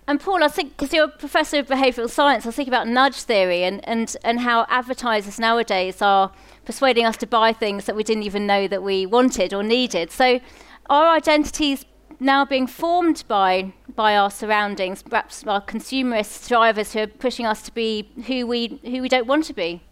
And 0.09 0.21
Paul, 0.21 0.45
I 0.45 0.49
think 0.49 0.77
because 0.77 0.93
you're 0.93 1.07
a 1.07 1.09
professor 1.09 1.59
of 1.59 1.67
behavioural 1.67 2.09
science, 2.09 2.45
I 2.45 2.49
was 2.49 2.57
thinking 2.57 2.73
about 2.73 2.87
nudge 2.87 3.17
theory 3.23 3.65
and, 3.65 3.87
and, 3.89 4.17
and 4.23 4.41
how 4.41 4.65
advertisers 4.69 5.41
nowadays 5.41 6.01
are 6.01 6.31
persuading 6.65 7.05
us 7.05 7.17
to 7.19 7.27
buy 7.27 7.53
things 7.53 7.87
that 7.87 7.97
we 7.97 8.05
didn't 8.05 8.23
even 8.23 8.47
know 8.47 8.69
that 8.69 8.85
we 8.85 9.05
wanted 9.05 9.53
or 9.53 9.65
needed. 9.65 10.13
So, 10.13 10.39
are 10.89 11.17
identities 11.17 11.85
now 12.21 12.45
being 12.45 12.69
formed 12.69 13.25
by 13.27 13.73
by 13.97 14.17
our 14.17 14.31
surroundings, 14.31 15.03
perhaps 15.03 15.45
our 15.47 15.61
consumerist 15.61 16.49
drivers 16.49 16.93
who 16.93 17.01
are 17.01 17.07
pushing 17.07 17.45
us 17.45 17.63
to 17.63 17.73
be 17.73 18.09
who 18.27 18.47
we 18.47 18.79
who 18.85 19.03
we 19.03 19.09
don't 19.09 19.27
want 19.27 19.45
to 19.47 19.55
be? 19.55 19.83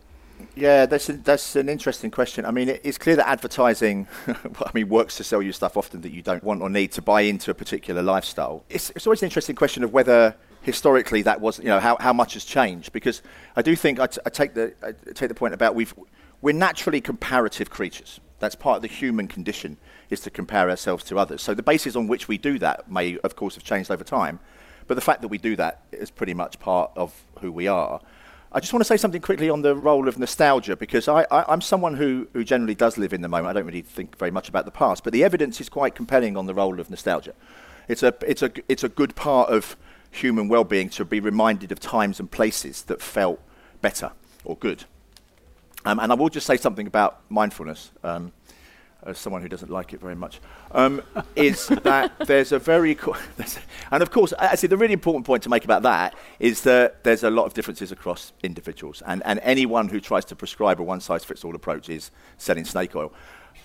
Yeah, 0.57 0.87
that's, 0.87 1.09
a, 1.09 1.15
that's 1.15 1.57
an 1.57 1.69
interesting 1.69 2.11
question. 2.11 2.45
I 2.45 2.51
mean, 2.51 2.69
it, 2.69 2.81
it's 2.85 2.99
clear 2.99 3.17
that 3.17 3.29
advertising, 3.29 4.07
I 4.27 4.71
mean, 4.73 4.89
works 4.89 5.17
to 5.17 5.25
sell 5.25 5.43
you 5.43 5.53
stuff 5.53 5.77
often 5.77 6.01
that 6.03 6.13
you 6.13 6.23
don't 6.23 6.45
want 6.45 6.63
or 6.63 6.71
need 6.71 6.93
to 6.93 7.03
buy 7.03 7.23
into 7.23 7.51
a 7.51 7.55
particular 7.55 8.03
lifestyle. 8.03 8.65
It's, 8.69 8.91
it's 8.91 9.07
always 9.07 9.23
an 9.23 9.27
interesting 9.27 9.57
question 9.57 9.83
of 9.83 9.93
whether 9.93 10.37
historically 10.63 11.23
that 11.23 11.41
was, 11.41 11.59
you 11.59 11.67
know, 11.67 11.81
how, 11.81 11.97
how 12.01 12.13
much 12.13 12.35
has 12.35 12.45
changed. 12.45 12.93
Because 12.93 13.23
I 13.57 13.63
do 13.63 13.77
think 13.77 14.01
I, 14.01 14.07
t- 14.07 14.21
I 14.27 14.31
take 14.31 14.55
the 14.55 14.75
I 14.83 14.93
take 15.13 15.29
the 15.29 15.35
point 15.35 15.55
about 15.55 15.75
we've 15.75 15.95
we're 16.41 16.53
naturally 16.53 17.01
comparative 17.01 17.71
creatures. 17.71 18.21
That's 18.39 18.55
part 18.55 18.77
of 18.77 18.83
the 18.83 18.89
human 18.89 19.29
condition 19.29 19.79
is 20.11 20.21
to 20.21 20.31
compare 20.31 20.69
ourselves 20.69 21.05
to 21.05 21.19
others. 21.19 21.43
So 21.43 21.55
the 21.55 21.63
basis 21.63 21.97
on 21.97 22.09
which 22.09 22.29
we 22.29 22.37
do 22.37 22.59
that 22.59 22.91
may, 22.91 23.19
of 23.19 23.37
course, 23.37 23.55
have 23.55 23.65
changed 23.65 23.91
over 23.91 24.05
time. 24.05 24.41
But 24.87 24.97
the 24.97 25.01
fact 25.01 25.23
that 25.23 25.29
we 25.29 25.39
do 25.39 25.57
that 25.57 25.83
is 25.93 26.11
pretty 26.11 26.35
much 26.35 26.59
part 26.59 26.91
of 26.97 27.25
who 27.41 27.51
we 27.51 27.69
are. 27.69 28.01
I 28.57 28.61
just 28.61 28.73
want 28.73 28.83
to 28.83 28.85
say 28.85 28.97
something 28.97 29.21
quickly 29.21 29.51
on 29.51 29.63
the 29.63 29.75
role 29.75 30.07
of 30.07 30.17
nostalgia 30.17 30.77
because 30.77 31.09
I, 31.09 31.27
am 31.31 31.61
someone 31.61 31.97
who, 31.97 32.29
who 32.35 32.45
generally 32.45 32.77
does 32.77 32.97
live 32.97 33.13
in 33.13 33.21
the 33.21 33.27
moment. 33.27 33.49
I 33.49 33.53
don't 33.53 33.67
really 33.67 33.83
think 33.83 34.17
very 34.17 34.31
much 34.31 34.49
about 34.49 34.65
the 34.65 34.71
past, 34.71 35.03
but 35.03 35.13
the 35.13 35.25
evidence 35.25 35.61
is 35.61 35.69
quite 35.69 35.97
compelling 35.97 36.37
on 36.37 36.47
the 36.47 36.55
role 36.55 36.79
of 36.79 36.89
nostalgia. 36.89 37.35
It's 37.89 38.05
a, 38.05 38.15
it's 38.25 38.43
a, 38.43 38.53
it's 38.69 38.85
a 38.85 38.89
good 38.89 39.17
part 39.17 39.51
of 39.51 39.77
human 40.13 40.47
well 40.47 40.63
being 40.63 40.89
to 40.91 41.05
be 41.05 41.19
reminded 41.19 41.73
of 41.73 41.81
times 41.81 42.21
and 42.21 42.31
places 42.31 42.83
that 42.83 43.03
felt 43.03 43.41
better 43.83 44.13
or 44.45 44.57
good. 44.57 44.85
Um, 45.85 45.99
and 45.99 46.13
I 46.13 46.15
will 46.15 46.29
just 46.29 46.47
say 46.47 46.57
something 46.57 46.87
about 46.87 47.23
mindfulness. 47.29 47.91
Um, 48.05 48.33
as 49.07 49.19
someone 49.19 49.43
who 49.43 49.49
doesn't 49.49 49.71
like 49.71 49.93
it 49.93 50.01
very 50.01 50.15
much, 50.15 50.41
um, 50.73 51.03
is 51.37 51.67
that 51.83 52.13
there's 52.21 52.53
a 52.53 52.59
very, 52.59 52.95
co- 52.95 53.17
and 53.91 54.03
of 54.03 54.11
course, 54.11 54.33
actually, 54.39 54.69
the 54.69 54.77
really 54.77 54.93
important 54.93 55.27
point 55.27 55.43
to 55.43 55.49
make 55.49 55.65
about 55.65 55.83
that 55.83 56.15
is 56.39 56.63
that 56.63 57.05
there's 57.05 57.23
a 57.23 57.31
lot 57.31 57.45
of 57.45 57.55
differences 57.55 57.93
across 57.93 58.33
individuals, 58.43 59.03
and, 59.07 59.23
and 59.25 59.41
anyone 59.43 59.89
who 59.89 60.01
tries 60.01 60.25
to 60.27 60.37
prescribe 60.37 60.81
a 60.81 60.83
one 60.83 61.01
size 61.01 61.25
fits 61.25 61.45
all 61.45 61.55
approach 61.55 61.89
is 61.89 62.11
selling 62.39 62.65
snake 62.65 62.95
oil. 62.97 63.13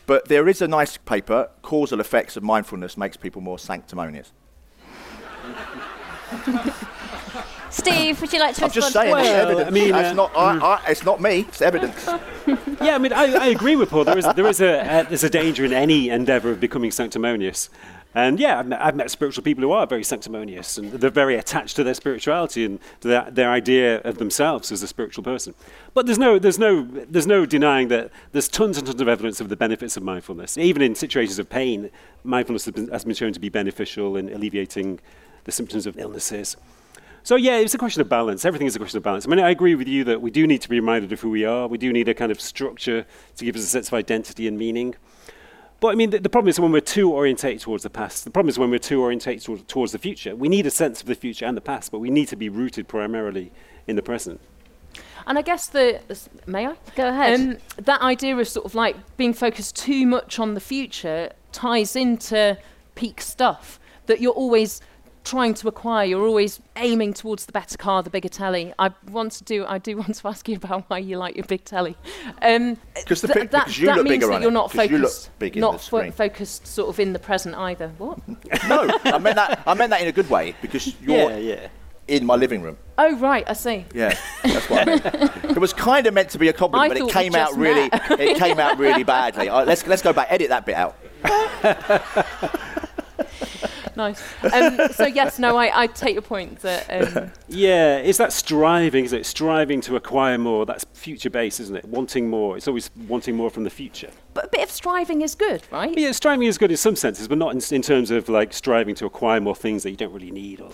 But 0.06 0.28
there 0.28 0.48
is 0.48 0.62
a 0.62 0.68
nice 0.68 0.98
paper, 0.98 1.50
Causal 1.62 2.00
Effects 2.00 2.36
of 2.36 2.44
Mindfulness 2.44 2.98
Makes 2.98 3.18
People 3.18 3.42
More 3.42 3.60
Sanctimonious. 3.60 4.32
Steve, 7.70 8.20
would 8.22 8.34
you 8.34 8.40
like 8.40 8.56
to 8.56 8.64
I'm 8.64 8.68
respond? 8.68 8.74
just 8.74 8.94
saying, 8.94 9.12
Well, 9.12 9.24
it's 9.24 9.30
evidence. 9.30 9.68
I 9.68 9.72
mean, 9.72 9.92
That's 9.92 10.10
uh, 10.10 10.14
not, 10.14 10.32
I, 10.36 10.58
I, 10.58 10.90
it's 10.90 11.04
not 11.04 11.22
me, 11.22 11.40
it's 11.42 11.62
evidence. 11.62 12.06
yeah, 12.82 12.96
I 12.96 12.98
mean, 12.98 13.14
I, 13.14 13.34
I 13.34 13.48
agree 13.48 13.76
with 13.76 13.90
Paul. 13.90 14.06
There 14.06 14.18
is, 14.18 14.28
there 14.36 14.48
is 14.48 14.62
a, 14.62 14.80
uh, 14.80 15.04
there's 15.04 15.24
a 15.24 15.30
danger 15.30 15.66
in 15.66 15.74
any 15.74 16.10
endeavour 16.10 16.52
of 16.52 16.60
becoming 16.60 16.92
sanctimonious. 16.92 17.70
And 18.16 18.40
yeah, 18.40 18.60
I've 18.60 18.68
met, 18.68 18.82
I've 18.82 18.96
met, 18.96 19.12
spiritual 19.12 19.44
people 19.44 19.64
who 19.64 19.72
are 19.72 19.86
very 19.86 20.04
sanctimonious 20.04 20.80
and 20.80 20.92
they're 20.92 21.12
very 21.12 21.36
attached 21.36 21.76
to 21.76 21.84
their 21.84 21.94
spirituality 21.94 22.66
and 22.66 22.80
their, 23.02 23.30
their 23.30 23.52
idea 23.52 24.02
of 24.02 24.18
themselves 24.18 24.72
as 24.72 24.82
a 24.82 24.88
spiritual 24.88 25.24
person. 25.24 25.54
But 25.94 26.08
there's 26.08 26.18
no, 26.18 26.40
there's, 26.40 26.58
no, 26.58 26.88
there's 26.92 27.28
no 27.28 27.46
denying 27.46 27.90
that 27.90 28.10
there's 28.32 28.48
tons 28.48 28.80
and 28.80 28.88
tons 28.88 29.00
of 29.00 29.08
evidence 29.08 29.40
of 29.40 29.50
the 29.50 29.56
benefits 29.56 29.96
of 29.96 30.02
mindfulness. 30.02 30.58
Even 30.58 30.82
in 30.82 30.96
situations 30.96 31.38
of 31.38 31.50
pain, 31.50 31.92
mindfulness 32.24 32.66
has 32.66 32.74
been, 32.74 32.88
has 32.88 33.06
been 33.06 33.14
shown 33.14 33.32
to 33.34 33.40
be 33.40 33.50
beneficial 33.50 34.18
in 34.18 34.30
alleviating 34.34 35.00
the 35.44 35.52
symptoms 35.52 35.86
of 35.86 36.00
illnesses. 36.00 36.58
So 37.30 37.36
yeah, 37.36 37.58
it's 37.58 37.76
a 37.76 37.78
question 37.78 38.02
of 38.02 38.10
balance. 38.10 38.44
Everything 38.44 38.66
is 38.66 38.76
a 38.76 38.80
question 38.80 38.98
of 38.98 39.04
balance. 39.04 39.28
I 39.28 39.30
mean, 39.30 39.38
I 39.38 39.52
agree 39.52 39.76
with 39.76 39.88
you 39.88 40.04
that 40.06 40.20
we 40.20 40.32
do 40.32 40.48
need 40.48 40.64
to 40.64 40.68
be 40.68 40.80
reminded 40.80 41.14
of 41.14 41.22
who 41.22 41.30
we 41.30 41.46
are. 41.46 41.68
We 41.68 41.78
do 41.78 41.94
need 41.94 42.08
a 42.10 42.16
kind 42.16 42.32
of 42.32 42.42
structure 42.42 43.06
to 43.36 43.46
give 43.46 43.56
us 43.56 43.62
a 43.62 43.68
sense 43.68 43.90
of 43.90 43.94
identity 43.94 44.48
and 44.48 44.58
meaning. 44.58 44.96
But 45.80 45.90
I 45.90 45.94
mean, 45.94 46.10
the, 46.10 46.18
the 46.18 46.30
problem 46.30 46.50
is 46.50 46.60
when 46.60 46.72
we're 46.72 46.82
too 46.82 47.14
orientated 47.14 47.62
towards 47.62 47.84
the 47.84 47.92
past. 47.92 48.24
The 48.24 48.32
problem 48.32 48.50
is 48.50 48.58
when 48.58 48.72
we're 48.72 48.80
too 48.80 49.04
orientated 49.04 49.44
towards, 49.44 49.62
towards 49.68 49.92
the 49.92 50.00
future. 50.00 50.36
We 50.36 50.50
need 50.50 50.66
a 50.66 50.72
sense 50.72 51.02
of 51.02 51.06
the 51.06 51.14
future 51.14 51.46
and 51.46 51.56
the 51.56 51.62
past, 51.62 51.92
but 51.92 52.00
we 52.00 52.10
need 52.10 52.30
to 52.30 52.36
be 52.36 52.50
rooted 52.50 52.88
primarily 52.88 53.52
in 53.86 53.96
the 53.96 54.02
present. 54.02 54.42
And 55.28 55.38
I 55.38 55.44
guess 55.44 55.68
the 55.68 56.02
may 56.48 56.66
I 56.66 56.74
go 56.96 57.10
ahead? 57.10 57.40
Um, 57.40 57.58
that 57.78 58.02
idea 58.02 58.36
of 58.38 58.48
sort 58.48 58.66
of 58.66 58.74
like 58.74 58.96
being 59.18 59.36
focused 59.36 59.76
too 59.76 60.08
much 60.08 60.40
on 60.40 60.56
the 60.56 60.60
future 60.60 61.34
ties 61.52 61.96
into 61.96 62.58
peak 62.96 63.22
stuff. 63.22 63.80
That 64.08 64.20
you're 64.20 64.34
always 64.34 64.82
trying 65.30 65.54
to 65.54 65.68
acquire. 65.68 66.06
You're 66.06 66.26
always 66.26 66.60
aiming 66.76 67.14
towards 67.14 67.46
the 67.46 67.52
better 67.52 67.78
car, 67.78 68.02
the 68.02 68.10
bigger 68.10 68.30
telly. 68.30 68.74
I 68.80 68.92
want 69.12 69.34
to 69.34 69.44
do. 69.44 69.66
I 69.66 69.78
do 69.78 69.98
want 69.98 70.16
to 70.16 70.28
ask 70.28 70.48
you 70.50 70.56
about 70.56 70.90
why 70.90 70.98
you 70.98 71.18
like 71.18 71.36
your 71.36 71.46
big 71.46 71.66
telly. 71.66 71.96
Um, 72.42 72.78
th- 72.96 73.22
that, 73.22 73.52
that 73.52 73.78
you 73.78 74.04
means 74.04 74.28
that 74.28 74.42
you're 74.42 74.52
not 74.52 74.72
focused. 74.72 75.30
not 75.56 75.82
fo- 75.82 76.12
focused 76.12 76.66
sort 76.66 76.90
of 76.90 77.00
in 77.00 77.14
the 77.14 77.20
present 77.20 77.56
either. 77.56 77.90
What? 77.98 78.20
no, 78.68 78.90
I 79.04 79.18
meant 79.20 79.36
that. 79.36 79.64
I 79.68 79.74
meant 79.76 79.92
that 79.92 80.02
in 80.02 80.08
a 80.08 80.12
good 80.12 80.30
way 80.30 80.56
because 80.62 80.88
you're. 81.02 81.30
Yeah, 81.32 81.38
yeah. 81.38 81.68
In 82.08 82.26
my 82.26 82.36
living 82.36 82.64
room. 82.64 82.76
Oh 82.98 83.16
right, 83.20 83.48
I 83.48 83.54
see. 83.54 83.86
Yeah, 83.94 84.18
that's 84.44 84.68
what 84.68 84.82
I 84.82 84.86
meant. 84.86 85.06
it 85.44 85.60
was 85.60 85.74
kind 85.74 86.08
of 86.08 86.16
meant 86.16 86.32
to 86.32 86.40
be 86.40 86.48
a 86.48 86.54
compliment, 86.54 86.92
I 86.92 86.96
but 86.98 87.08
it 87.08 87.14
came 87.14 87.36
out 87.36 87.56
really. 87.56 87.88
it 88.20 88.40
came 88.40 88.60
out 88.60 88.80
really 88.80 89.04
badly. 89.04 89.48
Uh, 89.48 89.64
let's 89.64 89.86
let's 89.86 90.02
go 90.02 90.12
back. 90.12 90.26
Edit 90.32 90.50
that 90.50 90.66
bit 90.66 90.74
out. 90.74 90.98
Nice. 94.00 94.24
Um, 94.54 94.92
so 94.94 95.06
yes, 95.06 95.38
no, 95.38 95.58
I, 95.58 95.84
I 95.84 95.88
take 95.88 96.14
your 96.14 96.22
point 96.22 96.60
that. 96.62 96.88
Um, 96.90 97.32
yeah, 97.48 97.98
it's 97.98 98.18
that 98.18 98.34
striving, 98.34 99.06
is 99.06 99.14
it? 99.14 99.26
Striving 99.26 99.82
to 99.82 99.96
acquire 99.96 100.38
more. 100.38 100.66
That's 100.66 100.86
future 100.94 101.30
based, 101.30 101.60
isn't 101.60 101.76
it? 101.76 101.86
Wanting 101.86 102.30
more. 102.30 102.58
It's 102.58 102.68
always 102.68 102.90
wanting 103.08 103.36
more 103.36 103.50
from 103.50 103.64
the 103.64 103.70
future. 103.70 104.10
But 104.34 104.46
a 104.46 104.48
bit 104.48 104.64
of 104.64 104.72
striving 104.72 105.22
is 105.22 105.36
good, 105.36 105.62
right? 105.72 105.96
Yeah, 105.98 106.12
striving 106.14 106.48
is 106.48 106.58
good 106.58 106.72
in 106.72 106.78
some 106.78 106.96
senses, 106.96 107.28
but 107.28 107.38
not 107.38 107.54
in, 107.54 107.76
in 107.76 107.82
terms 107.82 108.10
of 108.10 108.30
like 108.30 108.54
striving 108.54 108.96
to 108.96 109.06
acquire 109.06 109.40
more 109.40 109.56
things 109.56 109.84
that 109.84 109.92
you 109.92 109.98
don't 109.98 110.14
really 110.14 110.32
need. 110.32 110.62
Or 110.62 110.72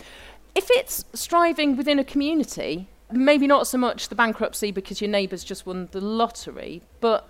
if 0.54 0.70
it's 0.70 1.06
striving 1.14 1.76
within 1.76 2.00
a 2.00 2.04
community, 2.04 2.88
maybe 3.12 3.48
not 3.48 3.68
so 3.68 3.78
much 3.78 4.10
the 4.10 4.16
bankruptcy 4.16 4.72
because 4.72 5.02
your 5.02 5.10
neighbours 5.10 5.44
just 5.44 5.66
won 5.66 5.90
the 5.92 6.02
lottery, 6.02 6.82
but 7.02 7.28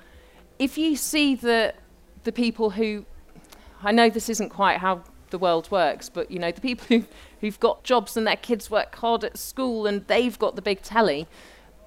if 0.60 0.78
you 0.78 0.96
see 0.96 1.36
that 1.36 1.76
the 2.24 2.32
people 2.32 2.72
who 2.72 3.06
I 3.84 3.92
know 3.92 4.10
this 4.10 4.30
isn't 4.30 4.50
quite 4.50 4.78
how 4.78 5.04
the 5.36 5.40
world 5.40 5.70
works, 5.70 6.08
but 6.08 6.32
you 6.32 6.40
know, 6.40 6.52
the 6.52 6.62
people 6.62 6.86
who, 6.90 7.04
who've 7.42 7.60
got 7.60 7.84
jobs 7.84 8.16
and 8.16 8.26
their 8.26 8.38
kids 8.38 8.72
work 8.72 8.96
hard 8.96 9.26
at 9.26 9.38
school 9.38 9.86
and 9.86 10.08
they've 10.08 10.40
got 10.40 10.56
the 10.56 10.62
big 10.62 10.82
telly 10.82 11.28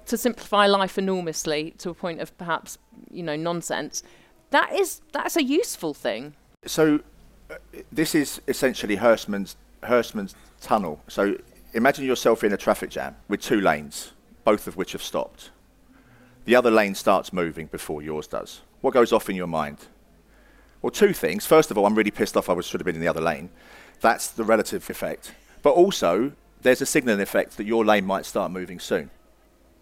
to 0.05 0.17
simplify 0.17 0.67
life 0.67 0.97
enormously 0.99 1.71
to 1.79 1.89
a 1.89 1.93
point 1.95 2.21
of 2.21 2.35
perhaps, 2.37 2.77
you 3.09 3.23
know, 3.23 3.35
nonsense, 3.35 4.03
that 4.51 4.71
is 4.73 5.01
that's 5.13 5.35
a 5.35 5.43
useful 5.43 5.93
thing. 5.93 6.35
So 6.65 6.99
uh, 7.49 7.55
this 7.91 8.13
is 8.13 8.39
essentially 8.47 8.97
Hirschman's 8.97 9.55
Hirschman's 9.83 10.35
tunnel. 10.61 11.01
So 11.07 11.37
imagine 11.73 12.05
yourself 12.05 12.43
in 12.43 12.53
a 12.53 12.57
traffic 12.57 12.91
jam 12.91 13.15
with 13.27 13.41
two 13.41 13.61
lanes, 13.61 14.13
both 14.43 14.67
of 14.67 14.77
which 14.77 14.91
have 14.91 15.03
stopped. 15.03 15.49
The 16.45 16.55
other 16.55 16.71
lane 16.71 16.95
starts 16.95 17.33
moving 17.33 17.67
before 17.67 18.01
yours 18.01 18.27
does. 18.27 18.61
What 18.81 18.93
goes 18.93 19.11
off 19.11 19.29
in 19.29 19.35
your 19.35 19.47
mind? 19.47 19.77
Well, 20.81 20.91
two 20.91 21.13
things. 21.13 21.45
First 21.45 21.71
of 21.71 21.77
all, 21.77 21.85
I'm 21.85 21.95
really 21.95 22.11
pissed 22.11 22.37
off 22.37 22.49
I 22.49 22.59
should 22.61 22.79
have 22.79 22.85
been 22.85 22.95
in 22.95 23.01
the 23.01 23.07
other 23.07 23.21
lane. 23.21 23.49
That's 23.99 24.27
the 24.29 24.43
relative 24.43 24.89
effect. 24.89 25.33
But 25.61 25.71
also, 25.71 26.31
there's 26.61 26.81
a 26.81 26.85
signaling 26.85 27.21
effect 27.21 27.57
that 27.57 27.65
your 27.65 27.83
lane 27.83 28.05
might 28.05 28.25
start 28.25 28.51
moving 28.51 28.79
soon. 28.79 29.09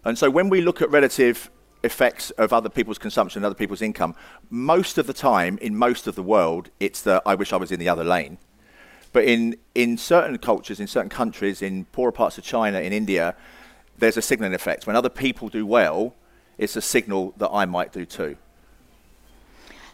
And 0.04 0.18
so 0.18 0.30
when 0.30 0.48
we 0.48 0.60
look 0.60 0.82
at 0.82 0.90
relative 0.90 1.50
effects 1.84 2.30
of 2.32 2.52
other 2.52 2.68
people's 2.68 2.98
consumption, 2.98 3.40
and 3.40 3.46
other 3.46 3.54
people's 3.54 3.82
income, 3.82 4.16
most 4.50 4.98
of 4.98 5.06
the 5.06 5.12
time, 5.12 5.58
in 5.58 5.76
most 5.76 6.06
of 6.08 6.16
the 6.16 6.22
world, 6.22 6.70
it's 6.80 7.02
the 7.02 7.22
I 7.24 7.36
wish 7.36 7.52
I 7.52 7.56
was 7.56 7.70
in 7.70 7.78
the 7.78 7.88
other 7.88 8.04
lane. 8.04 8.38
But 9.12 9.24
in, 9.24 9.56
in 9.74 9.96
certain 9.96 10.38
cultures, 10.38 10.80
in 10.80 10.86
certain 10.86 11.08
countries, 11.08 11.62
in 11.62 11.84
poorer 11.86 12.12
parts 12.12 12.38
of 12.38 12.44
China, 12.44 12.80
in 12.80 12.92
India, 12.92 13.36
there's 13.96 14.16
a 14.16 14.22
signaling 14.22 14.54
effect. 14.54 14.86
When 14.86 14.96
other 14.96 15.08
people 15.08 15.48
do 15.48 15.64
well, 15.64 16.14
it's 16.58 16.76
a 16.76 16.82
signal 16.82 17.34
that 17.36 17.50
I 17.50 17.64
might 17.64 17.92
do 17.92 18.04
too. 18.04 18.36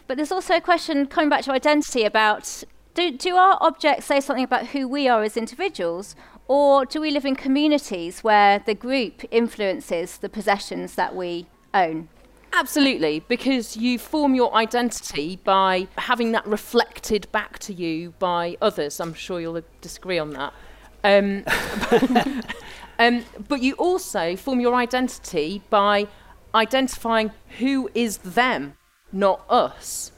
But 0.07 0.17
there's 0.17 0.31
also 0.31 0.55
a 0.55 0.61
question 0.61 1.07
coming 1.07 1.29
back 1.29 1.43
to 1.45 1.51
identity 1.51 2.03
about 2.03 2.63
do, 2.93 3.11
do 3.11 3.35
our 3.35 3.57
objects 3.59 4.05
say 4.05 4.19
something 4.19 4.43
about 4.43 4.67
who 4.67 4.87
we 4.87 5.07
are 5.07 5.23
as 5.23 5.35
individuals, 5.35 6.15
or 6.47 6.85
do 6.85 7.01
we 7.01 7.11
live 7.11 7.25
in 7.25 7.35
communities 7.35 8.23
where 8.23 8.59
the 8.59 8.73
group 8.73 9.23
influences 9.31 10.17
the 10.17 10.29
possessions 10.29 10.95
that 10.95 11.15
we 11.15 11.47
own? 11.73 12.07
Absolutely, 12.53 13.19
because 13.27 13.75
you 13.75 13.99
form 13.99 14.33
your 14.33 14.53
identity 14.55 15.39
by 15.43 15.87
having 15.97 16.31
that 16.31 16.47
reflected 16.47 17.29
back 17.33 17.59
to 17.59 17.73
you 17.73 18.11
by 18.17 18.55
others. 18.61 19.01
I'm 19.01 19.13
sure 19.13 19.41
you'll 19.41 19.61
disagree 19.81 20.19
on 20.19 20.29
that. 20.31 20.53
Um, 21.03 21.43
um, 22.99 23.25
but 23.49 23.61
you 23.61 23.73
also 23.73 24.37
form 24.37 24.61
your 24.61 24.75
identity 24.75 25.63
by 25.69 26.07
identifying 26.53 27.31
who 27.59 27.89
is 27.93 28.19
them 28.19 28.77
not 29.15 29.43
us. 29.49 30.11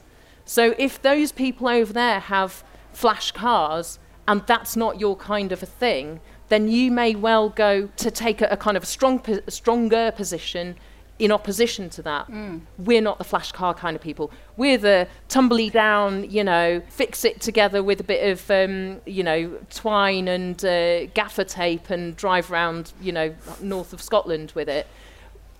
So 0.44 0.74
if 0.78 1.00
those 1.00 1.32
people 1.32 1.68
over 1.68 1.92
there 1.92 2.20
have 2.20 2.64
flash 2.92 3.32
cars 3.32 3.98
and 4.26 4.42
that's 4.46 4.76
not 4.76 5.00
your 5.00 5.16
kind 5.16 5.52
of 5.52 5.62
a 5.62 5.66
thing, 5.66 6.20
then 6.48 6.68
you 6.68 6.90
may 6.90 7.14
well 7.14 7.48
go 7.48 7.88
to 7.96 8.10
take 8.10 8.40
a, 8.40 8.46
a 8.46 8.56
kind 8.56 8.76
of 8.76 8.82
a 8.82 8.86
strong, 8.86 9.22
a 9.46 9.50
stronger 9.50 10.10
position 10.12 10.76
in 11.18 11.32
opposition 11.32 11.90
to 11.90 12.02
that. 12.02 12.28
Mm. 12.28 12.60
We're 12.78 13.00
not 13.00 13.18
the 13.18 13.24
flash 13.24 13.50
car 13.52 13.74
kind 13.74 13.96
of 13.96 14.02
people. 14.02 14.30
We're 14.56 14.78
the 14.78 15.08
tumbly 15.28 15.68
down, 15.68 16.30
you 16.30 16.44
know, 16.44 16.80
fix 16.88 17.24
it 17.24 17.40
together 17.40 17.82
with 17.82 18.00
a 18.00 18.04
bit 18.04 18.30
of, 18.30 18.50
um, 18.50 19.00
you 19.04 19.24
know, 19.24 19.58
twine 19.70 20.28
and 20.28 20.64
uh, 20.64 21.06
gaffer 21.06 21.44
tape 21.44 21.90
and 21.90 22.16
drive 22.16 22.50
around, 22.52 22.92
you 23.00 23.12
know, 23.12 23.34
north 23.60 23.92
of 23.92 24.00
Scotland 24.00 24.52
with 24.54 24.68
it 24.68 24.86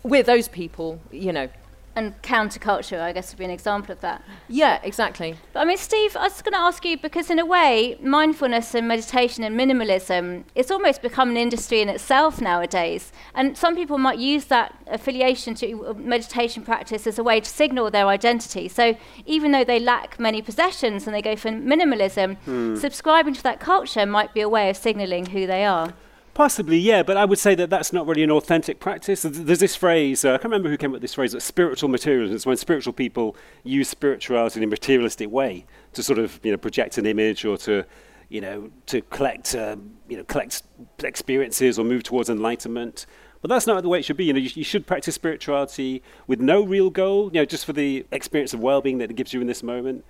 we're 0.02 0.22
those 0.22 0.48
people, 0.48 1.00
you 1.10 1.32
know. 1.32 1.48
And 1.94 2.20
counterculture, 2.22 3.00
I 3.00 3.12
guess, 3.12 3.32
would 3.32 3.38
be 3.38 3.44
an 3.44 3.50
example 3.50 3.92
of 3.92 4.00
that. 4.02 4.22
Yeah, 4.46 4.78
exactly. 4.84 5.34
But 5.52 5.60
I 5.60 5.64
mean, 5.64 5.76
Steve, 5.76 6.16
I 6.16 6.24
was 6.24 6.42
going 6.42 6.52
to 6.52 6.58
ask 6.58 6.84
you 6.84 6.96
because, 6.96 7.28
in 7.28 7.40
a 7.40 7.44
way, 7.44 7.98
mindfulness 8.00 8.74
and 8.74 8.86
meditation 8.86 9.42
and 9.42 9.58
minimalism, 9.58 10.44
it's 10.54 10.70
almost 10.70 11.02
become 11.02 11.30
an 11.30 11.36
industry 11.36 11.80
in 11.80 11.88
itself 11.88 12.40
nowadays. 12.40 13.10
And 13.34 13.56
some 13.56 13.74
people 13.74 13.98
might 13.98 14.18
use 14.18 14.44
that 14.44 14.74
affiliation 14.86 15.54
to 15.56 15.94
meditation 15.94 16.62
practice 16.62 17.06
as 17.06 17.18
a 17.18 17.24
way 17.24 17.40
to 17.40 17.50
signal 17.50 17.90
their 17.90 18.06
identity. 18.06 18.68
So 18.68 18.96
even 19.26 19.50
though 19.50 19.64
they 19.64 19.80
lack 19.80 20.20
many 20.20 20.40
possessions 20.40 21.06
and 21.06 21.14
they 21.14 21.22
go 21.22 21.34
for 21.34 21.50
minimalism, 21.50 22.36
hmm. 22.38 22.76
subscribing 22.76 23.34
to 23.34 23.42
that 23.42 23.58
culture 23.58 24.06
might 24.06 24.32
be 24.34 24.40
a 24.40 24.48
way 24.48 24.70
of 24.70 24.76
signaling 24.76 25.26
who 25.26 25.46
they 25.46 25.64
are. 25.64 25.94
Possibly, 26.38 26.78
yeah, 26.78 27.02
but 27.02 27.16
I 27.16 27.24
would 27.24 27.40
say 27.40 27.56
that 27.56 27.68
that's 27.68 27.92
not 27.92 28.06
really 28.06 28.22
an 28.22 28.30
authentic 28.30 28.78
practice. 28.78 29.22
There's 29.22 29.58
this 29.58 29.74
phrase, 29.74 30.24
uh, 30.24 30.34
I 30.34 30.36
can't 30.36 30.44
remember 30.44 30.68
who 30.68 30.76
came 30.76 30.90
up 30.90 30.92
with 30.92 31.02
this 31.02 31.14
phrase, 31.14 31.32
that 31.32 31.40
spiritual 31.40 31.88
materialism. 31.88 32.48
When 32.48 32.56
spiritual 32.56 32.92
people 32.92 33.34
use 33.64 33.88
spirituality 33.88 34.60
in 34.60 34.62
a 34.62 34.68
materialistic 34.68 35.32
way 35.32 35.66
to 35.94 36.00
sort 36.00 36.20
of, 36.20 36.38
you 36.44 36.52
know, 36.52 36.56
project 36.56 36.96
an 36.96 37.06
image 37.06 37.44
or 37.44 37.58
to, 37.58 37.84
you 38.28 38.40
know, 38.40 38.70
to 38.86 39.00
collect, 39.00 39.52
uh, 39.56 39.78
you 40.08 40.16
know, 40.16 40.22
collect 40.22 40.62
experiences 41.02 41.76
or 41.76 41.84
move 41.84 42.04
towards 42.04 42.30
enlightenment. 42.30 43.04
But 43.42 43.48
that's 43.48 43.66
not 43.66 43.82
the 43.82 43.88
way 43.88 43.98
it 43.98 44.04
should 44.04 44.16
be. 44.16 44.26
You 44.26 44.32
know, 44.32 44.38
you, 44.38 44.50
you, 44.54 44.62
should 44.62 44.86
practice 44.86 45.16
spirituality 45.16 46.04
with 46.28 46.38
no 46.38 46.62
real 46.62 46.88
goal, 46.88 47.32
you 47.34 47.40
know, 47.40 47.46
just 47.46 47.66
for 47.66 47.72
the 47.72 48.06
experience 48.12 48.54
of 48.54 48.60
well-being 48.60 48.98
that 48.98 49.10
it 49.10 49.14
gives 49.14 49.32
you 49.32 49.40
in 49.40 49.48
this 49.48 49.64
moment. 49.64 50.04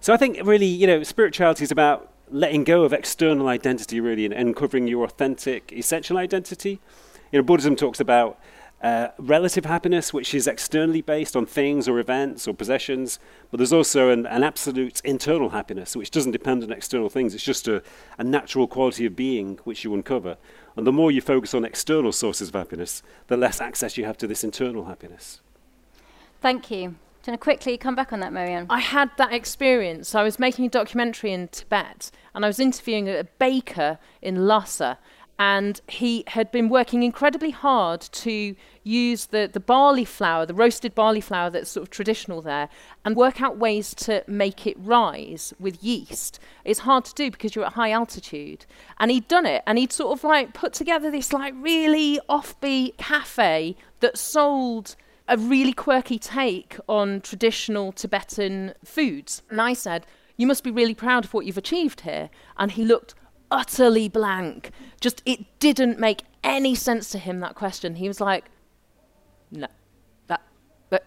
So 0.00 0.12
I 0.12 0.16
think 0.16 0.40
really, 0.42 0.66
you 0.66 0.88
know, 0.88 1.04
spirituality 1.04 1.62
is 1.62 1.70
about 1.70 2.12
letting 2.30 2.64
go 2.64 2.84
of 2.84 2.92
external 2.92 3.48
identity 3.48 4.00
really 4.00 4.24
and 4.24 4.34
uncovering 4.34 4.86
your 4.86 5.04
authentic 5.04 5.72
essential 5.72 6.16
identity. 6.16 6.80
You 7.32 7.38
know, 7.38 7.42
Buddhism 7.42 7.76
talks 7.76 8.00
about 8.00 8.38
uh, 8.82 9.08
relative 9.18 9.64
happiness, 9.64 10.12
which 10.12 10.32
is 10.34 10.46
externally 10.46 11.00
based 11.00 11.34
on 11.34 11.46
things 11.46 11.88
or 11.88 11.98
events 11.98 12.46
or 12.46 12.54
possessions, 12.54 13.18
but 13.50 13.58
there's 13.58 13.72
also 13.72 14.10
an, 14.10 14.24
an 14.26 14.44
absolute 14.44 15.00
internal 15.04 15.50
happiness, 15.50 15.96
which 15.96 16.10
doesn't 16.10 16.30
depend 16.30 16.62
on 16.62 16.70
external 16.70 17.08
things. 17.08 17.34
It's 17.34 17.42
just 17.44 17.66
a, 17.66 17.82
a 18.18 18.24
natural 18.24 18.68
quality 18.68 19.04
of 19.06 19.16
being 19.16 19.58
which 19.64 19.82
you 19.82 19.92
uncover. 19.94 20.36
And 20.76 20.86
the 20.86 20.92
more 20.92 21.10
you 21.10 21.20
focus 21.20 21.54
on 21.54 21.64
external 21.64 22.12
sources 22.12 22.48
of 22.48 22.54
happiness, 22.54 23.02
the 23.26 23.36
less 23.36 23.60
access 23.60 23.98
you 23.98 24.04
have 24.04 24.16
to 24.18 24.28
this 24.28 24.44
internal 24.44 24.84
happiness. 24.84 25.40
Thank 26.40 26.70
you. 26.70 26.94
Do 27.28 27.32
to 27.32 27.38
quickly 27.38 27.76
come 27.76 27.94
back 27.94 28.14
on 28.14 28.20
that, 28.20 28.32
Mary-Ann? 28.32 28.68
I 28.70 28.80
had 28.80 29.10
that 29.18 29.34
experience. 29.34 30.14
I 30.14 30.22
was 30.22 30.38
making 30.38 30.64
a 30.64 30.70
documentary 30.70 31.30
in 31.30 31.48
Tibet 31.48 32.10
and 32.34 32.42
I 32.42 32.48
was 32.48 32.58
interviewing 32.58 33.06
a 33.06 33.24
baker 33.38 33.98
in 34.22 34.46
Lhasa. 34.46 34.96
And 35.38 35.78
he 35.88 36.24
had 36.28 36.50
been 36.50 36.70
working 36.70 37.02
incredibly 37.02 37.50
hard 37.50 38.00
to 38.00 38.56
use 38.82 39.26
the, 39.26 39.48
the 39.52 39.60
barley 39.60 40.06
flour, 40.06 40.46
the 40.46 40.54
roasted 40.54 40.94
barley 40.94 41.20
flour 41.20 41.50
that's 41.50 41.68
sort 41.68 41.82
of 41.82 41.90
traditional 41.90 42.40
there, 42.40 42.70
and 43.04 43.14
work 43.14 43.42
out 43.42 43.58
ways 43.58 43.94
to 43.96 44.24
make 44.26 44.66
it 44.66 44.76
rise 44.78 45.52
with 45.60 45.84
yeast. 45.84 46.40
It's 46.64 46.80
hard 46.80 47.04
to 47.04 47.14
do 47.14 47.30
because 47.30 47.54
you're 47.54 47.66
at 47.66 47.74
high 47.74 47.90
altitude. 47.90 48.64
And 48.98 49.10
he'd 49.10 49.28
done 49.28 49.44
it, 49.44 49.62
and 49.66 49.76
he'd 49.76 49.92
sort 49.92 50.18
of 50.18 50.24
like 50.24 50.54
put 50.54 50.72
together 50.72 51.10
this 51.10 51.34
like 51.34 51.52
really 51.58 52.18
offbeat 52.26 52.96
cafe 52.96 53.76
that 54.00 54.16
sold 54.16 54.96
a 55.28 55.36
really 55.36 55.72
quirky 55.72 56.18
take 56.18 56.78
on 56.88 57.20
traditional 57.20 57.92
Tibetan 57.92 58.74
foods. 58.84 59.42
And 59.50 59.60
I 59.60 59.74
said, 59.74 60.06
You 60.36 60.46
must 60.46 60.64
be 60.64 60.70
really 60.70 60.94
proud 60.94 61.24
of 61.24 61.34
what 61.34 61.44
you've 61.46 61.58
achieved 61.58 62.00
here. 62.00 62.30
And 62.56 62.72
he 62.72 62.84
looked 62.84 63.14
utterly 63.50 64.08
blank. 64.08 64.70
Just, 65.00 65.22
it 65.26 65.44
didn't 65.60 65.98
make 65.98 66.22
any 66.42 66.74
sense 66.74 67.10
to 67.10 67.18
him, 67.18 67.40
that 67.40 67.54
question. 67.54 67.96
He 67.96 68.08
was 68.08 68.20
like, 68.20 68.46
No, 69.50 69.68
that, 70.28 70.42
but 70.88 71.04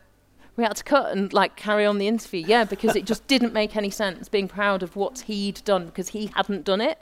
we 0.55 0.63
had 0.63 0.75
to 0.77 0.83
cut 0.83 1.11
and 1.11 1.33
like 1.33 1.55
carry 1.55 1.85
on 1.85 1.97
the 1.97 2.07
interview. 2.07 2.43
Yeah, 2.45 2.63
because 2.63 2.95
it 2.95 3.05
just 3.05 3.25
didn't 3.27 3.53
make 3.53 3.75
any 3.75 3.89
sense 3.89 4.29
being 4.29 4.47
proud 4.47 4.83
of 4.83 4.95
what 4.95 5.21
he'd 5.21 5.63
done 5.65 5.87
because 5.87 6.09
he 6.09 6.27
hadn't 6.35 6.63
done 6.63 6.81
it. 6.81 6.99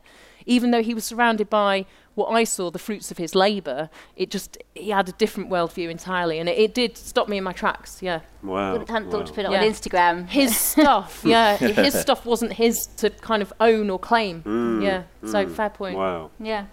Even 0.50 0.72
though 0.72 0.82
he 0.82 0.94
was 0.94 1.06
surrounded 1.06 1.50
by 1.50 1.86
what 2.16 2.28
I 2.30 2.44
saw, 2.44 2.70
the 2.72 2.80
fruits 2.80 3.12
of 3.12 3.18
his 3.18 3.36
labour, 3.36 3.90
it 4.16 4.30
just, 4.32 4.58
he 4.74 4.90
had 4.90 5.08
a 5.08 5.12
different 5.14 5.50
worldview 5.50 5.90
entirely. 5.90 6.40
And 6.40 6.50
it, 6.50 6.58
it 6.58 6.74
did 6.74 6.98
stop 6.98 7.30
me 7.30 7.38
in 7.38 7.44
my 7.44 7.54
tracks, 7.54 8.02
yeah. 8.02 8.22
Wow. 8.42 8.78
But 8.78 8.90
hadn't 8.90 9.06
wow. 9.06 9.12
thought 9.12 9.28
to 9.28 9.34
put 9.34 9.46
it 9.46 9.52
yeah. 9.52 9.62
on 9.62 9.64
Instagram. 9.64 10.28
His 10.28 10.58
stuff, 10.74 11.22
yeah. 11.24 11.56
his 11.86 11.94
stuff 11.94 12.26
wasn't 12.26 12.54
his 12.54 12.88
to 12.98 13.10
kind 13.10 13.42
of 13.42 13.54
own 13.60 13.90
or 13.90 14.00
claim. 14.00 14.42
Mm, 14.44 14.84
yeah. 14.84 15.04
Mm, 15.24 15.32
so 15.32 15.48
fair 15.48 15.70
point. 15.70 15.98
Wow. 15.98 16.32
Yeah. 16.40 16.66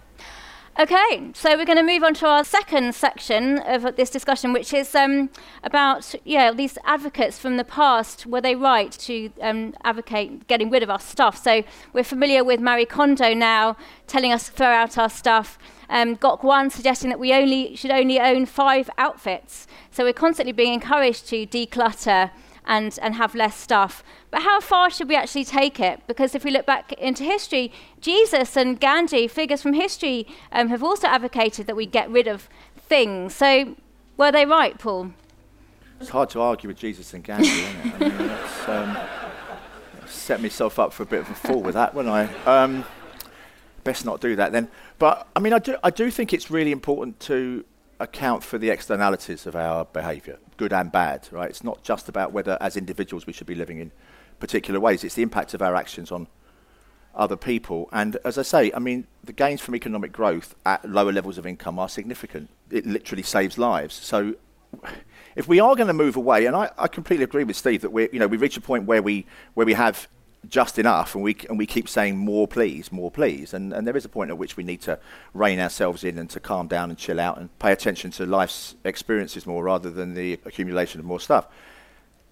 Okay, 0.79 1.31
so 1.33 1.57
we're 1.57 1.65
going 1.65 1.79
to 1.79 1.83
move 1.83 2.03
on 2.03 2.13
to 2.13 2.27
our 2.27 2.43
second 2.43 2.93
section 2.93 3.57
of 3.57 3.95
this 3.95 4.11
discussion, 4.11 4.53
which 4.53 4.71
is 4.75 4.93
um, 4.93 5.31
about 5.63 6.13
yeah 6.23 6.51
these 6.51 6.77
advocates 6.85 7.39
from 7.39 7.57
the 7.57 7.63
past. 7.63 8.27
Were 8.27 8.41
they 8.41 8.53
right 8.53 8.91
to 8.91 9.31
um, 9.41 9.73
advocate 9.83 10.45
getting 10.45 10.69
rid 10.69 10.83
of 10.83 10.91
our 10.91 10.99
stuff? 10.99 11.41
So 11.43 11.63
we're 11.93 12.03
familiar 12.03 12.43
with 12.43 12.59
Marie 12.59 12.85
Kondo 12.85 13.33
now, 13.33 13.75
telling 14.05 14.31
us 14.31 14.45
to 14.45 14.51
throw 14.51 14.67
out 14.67 14.99
our 14.99 15.09
stuff. 15.09 15.57
Um, 15.89 16.15
Gok 16.15 16.43
Wan 16.43 16.69
suggesting 16.69 17.09
that 17.09 17.19
we 17.19 17.33
only 17.33 17.75
should 17.75 17.89
only 17.89 18.19
own 18.19 18.45
five 18.45 18.87
outfits. 18.99 19.65
So 19.89 20.03
we're 20.03 20.13
constantly 20.13 20.51
being 20.51 20.75
encouraged 20.75 21.27
to 21.29 21.47
declutter 21.47 22.29
and, 22.67 22.99
and 23.01 23.15
have 23.15 23.33
less 23.33 23.55
stuff. 23.55 24.03
But 24.29 24.43
how 24.43 24.59
far 24.59 24.91
should 24.91 25.07
we 25.07 25.15
actually 25.15 25.45
take 25.45 25.79
it? 25.79 26.01
Because 26.05 26.35
if 26.35 26.43
we 26.43 26.51
look 26.51 26.65
back 26.65 26.93
into 26.93 27.23
history, 27.23 27.71
Jesus 28.01 28.55
and 28.55 28.79
Gandhi, 28.79 29.27
figures 29.27 29.61
from 29.61 29.73
history, 29.73 30.27
um, 30.51 30.67
have 30.67 30.83
also 30.83 31.07
advocated 31.07 31.65
that 31.65 31.75
we 31.75 31.85
get 31.85 32.09
rid 32.11 32.27
of 32.27 32.49
things. 32.77 33.33
So 33.33 33.75
were 34.17 34.31
they 34.31 34.45
right, 34.45 34.77
Paul? 34.77 35.13
It's 35.99 36.09
hard 36.09 36.29
to 36.31 36.41
argue 36.41 36.67
with 36.67 36.77
Jesus 36.77 37.13
and 37.13 37.23
Gandhi, 37.23 37.47
isn't 37.47 37.85
it? 37.85 38.01
I 38.01 38.09
mean, 38.09 38.89
um, 38.89 38.97
set 40.05 40.41
myself 40.41 40.77
up 40.77 40.93
for 40.93 41.03
a 41.03 41.05
bit 41.07 41.21
of 41.21 41.29
a 41.29 41.33
fall 41.33 41.61
with 41.61 41.73
that, 41.73 41.95
wouldn't 41.95 42.13
I? 42.13 42.25
Um, 42.45 42.85
best 43.83 44.05
not 44.05 44.21
do 44.21 44.35
that 44.35 44.51
then. 44.51 44.67
But 44.99 45.27
I 45.35 45.39
mean, 45.39 45.53
I 45.53 45.59
do, 45.59 45.77
I 45.83 45.89
do 45.89 46.11
think 46.11 46.33
it's 46.33 46.51
really 46.51 46.71
important 46.71 47.19
to 47.21 47.63
account 47.99 48.43
for 48.43 48.57
the 48.57 48.69
externalities 48.69 49.45
of 49.45 49.55
our 49.55 49.85
behaviour, 49.85 50.37
good 50.57 50.73
and 50.73 50.91
bad, 50.91 51.27
right? 51.31 51.49
It's 51.49 51.63
not 51.63 51.83
just 51.83 52.09
about 52.09 52.31
whether, 52.31 52.57
as 52.61 52.77
individuals, 52.77 53.25
we 53.25 53.33
should 53.33 53.47
be 53.47 53.55
living 53.55 53.79
in 53.79 53.91
particular 54.39 54.79
ways. 54.79 55.03
It's 55.03 55.15
the 55.15 55.23
impact 55.23 55.53
of 55.53 55.61
our 55.61 55.75
actions 55.75 56.11
on 56.11 56.27
other 57.15 57.35
people. 57.35 57.89
And 57.91 58.17
as 58.23 58.37
I 58.37 58.43
say, 58.43 58.71
I 58.73 58.79
mean, 58.79 59.07
the 59.23 59.33
gains 59.33 59.61
from 59.61 59.75
economic 59.75 60.11
growth 60.11 60.55
at 60.65 60.87
lower 60.87 61.11
levels 61.11 61.37
of 61.37 61.45
income 61.45 61.79
are 61.79 61.89
significant. 61.89 62.49
It 62.69 62.85
literally 62.85 63.23
saves 63.23 63.57
lives. 63.57 63.95
So 63.95 64.35
if 65.35 65.47
we 65.47 65.59
are 65.59 65.75
going 65.75 65.87
to 65.87 65.93
move 65.93 66.15
away, 66.15 66.45
and 66.45 66.55
I, 66.55 66.69
I 66.77 66.87
completely 66.87 67.23
agree 67.23 67.43
with 67.43 67.55
Steve 67.55 67.81
that 67.81 67.91
we, 67.91 68.09
you 68.13 68.19
know, 68.19 68.27
we 68.27 68.37
reach 68.37 68.57
a 68.57 68.61
point 68.61 68.85
where 68.85 69.01
we 69.01 69.25
where 69.55 69.65
we 69.65 69.73
have 69.73 70.07
just 70.47 70.79
enough, 70.79 71.15
and 71.15 71.23
we 71.23 71.35
and 71.49 71.57
we 71.57 71.65
keep 71.65 71.89
saying 71.89 72.17
more, 72.17 72.47
please, 72.47 72.91
more, 72.91 73.11
please, 73.11 73.53
and 73.53 73.73
and 73.73 73.87
there 73.87 73.97
is 73.97 74.05
a 74.05 74.09
point 74.09 74.29
at 74.29 74.37
which 74.37 74.57
we 74.57 74.63
need 74.63 74.81
to 74.81 74.99
rein 75.33 75.59
ourselves 75.59 76.03
in 76.03 76.17
and 76.17 76.29
to 76.29 76.39
calm 76.39 76.67
down 76.67 76.89
and 76.89 76.97
chill 76.97 77.19
out 77.19 77.37
and 77.37 77.57
pay 77.59 77.71
attention 77.71 78.11
to 78.11 78.25
life's 78.25 78.75
experiences 78.83 79.45
more 79.45 79.63
rather 79.63 79.89
than 79.89 80.13
the 80.13 80.33
accumulation 80.45 80.99
of 80.99 81.05
more 81.05 81.19
stuff. 81.19 81.47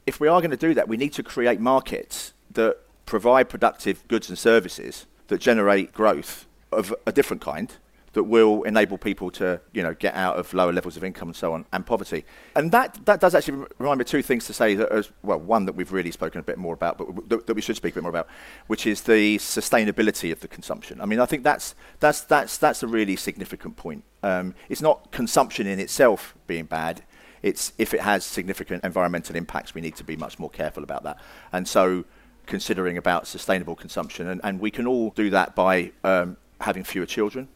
If 0.05 0.19
we 0.19 0.27
are 0.27 0.39
going 0.39 0.51
to 0.51 0.57
do 0.57 0.73
that, 0.75 0.87
we 0.87 0.97
need 0.97 1.13
to 1.13 1.23
create 1.23 1.59
markets 1.59 2.33
that 2.51 2.77
provide 3.05 3.49
productive 3.49 4.07
goods 4.07 4.29
and 4.29 4.37
services 4.37 5.05
that 5.27 5.39
generate 5.39 5.93
growth 5.93 6.45
of 6.71 6.93
a 7.05 7.11
different 7.11 7.41
kind 7.41 7.73
that 8.15 8.23
will 8.23 8.63
enable 8.63 8.97
people 8.97 9.29
to, 9.29 9.59
you 9.73 9.83
know, 9.83 9.93
get 9.93 10.15
out 10.15 10.37
of 10.37 10.53
lower 10.53 10.71
levels 10.71 10.95
of 10.95 11.03
income 11.03 11.27
and 11.27 11.35
so 11.35 11.51
on, 11.53 11.65
and 11.73 11.85
poverty. 11.85 12.23
And 12.55 12.71
that, 12.71 13.05
that 13.05 13.19
does 13.19 13.35
actually 13.35 13.65
remind 13.77 13.99
me 13.99 14.03
of 14.03 14.07
two 14.07 14.21
things 14.21 14.45
to 14.45 14.53
say. 14.53 14.73
That 14.73 14.89
as, 14.89 15.11
well, 15.21 15.37
one 15.37 15.65
that 15.65 15.75
we've 15.75 15.91
really 15.91 16.11
spoken 16.11 16.39
a 16.39 16.43
bit 16.43 16.57
more 16.57 16.73
about, 16.73 16.97
but 16.97 17.13
w- 17.13 17.43
that, 17.45 17.53
we 17.53 17.61
should 17.61 17.75
speak 17.75 17.93
a 17.93 17.95
bit 17.95 18.03
more 18.03 18.09
about, 18.09 18.29
which 18.67 18.87
is 18.87 19.01
the 19.01 19.37
sustainability 19.37 20.31
of 20.31 20.39
the 20.39 20.47
consumption. 20.47 21.01
I 21.01 21.05
mean, 21.05 21.19
I 21.19 21.25
think 21.25 21.43
that's, 21.43 21.75
that's, 21.99 22.21
that's, 22.21 22.57
that's 22.57 22.83
a 22.83 22.87
really 22.87 23.17
significant 23.17 23.75
point. 23.75 24.05
Um, 24.23 24.55
it's 24.69 24.81
not 24.81 25.11
consumption 25.11 25.67
in 25.67 25.79
itself 25.81 26.35
being 26.47 26.65
bad. 26.65 27.03
It's 27.43 27.73
if 27.77 27.93
it 27.93 27.99
has 27.99 28.23
significant 28.23 28.85
environmental 28.85 29.35
impacts, 29.35 29.75
we 29.75 29.81
need 29.81 29.97
to 29.97 30.05
be 30.05 30.15
much 30.15 30.39
more 30.39 30.49
careful 30.49 30.83
about 30.83 31.03
that. 31.03 31.19
And 31.51 31.67
so, 31.67 32.05
considering 32.45 32.97
about 32.97 33.27
sustainable 33.27 33.75
consumption, 33.75 34.27
and, 34.29 34.39
and 34.41 34.61
we 34.61 34.71
can 34.71 34.87
all 34.87 35.09
do 35.09 35.29
that 35.31 35.53
by 35.53 35.91
um, 36.05 36.37
having 36.61 36.85
fewer 36.85 37.05
children, 37.05 37.49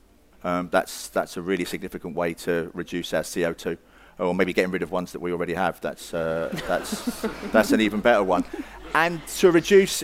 um, 0.43 0.69
that's, 0.71 1.07
that's 1.09 1.37
a 1.37 1.41
really 1.41 1.65
significant 1.65 2.15
way 2.15 2.33
to 2.35 2.71
reduce 2.73 3.13
our 3.13 3.23
CO2. 3.23 3.77
Or 4.17 4.35
maybe 4.35 4.51
getting 4.51 4.71
rid 4.71 4.83
of 4.83 4.91
ones 4.91 5.13
that 5.13 5.19
we 5.19 5.31
already 5.31 5.53
have. 5.53 5.79
That's, 5.79 6.13
uh, 6.13 6.49
that's, 6.67 7.21
that's 7.51 7.71
an 7.71 7.79
even 7.79 8.01
better 8.01 8.23
one. 8.23 8.43
And 8.93 9.25
to 9.27 9.51
reduce 9.51 10.03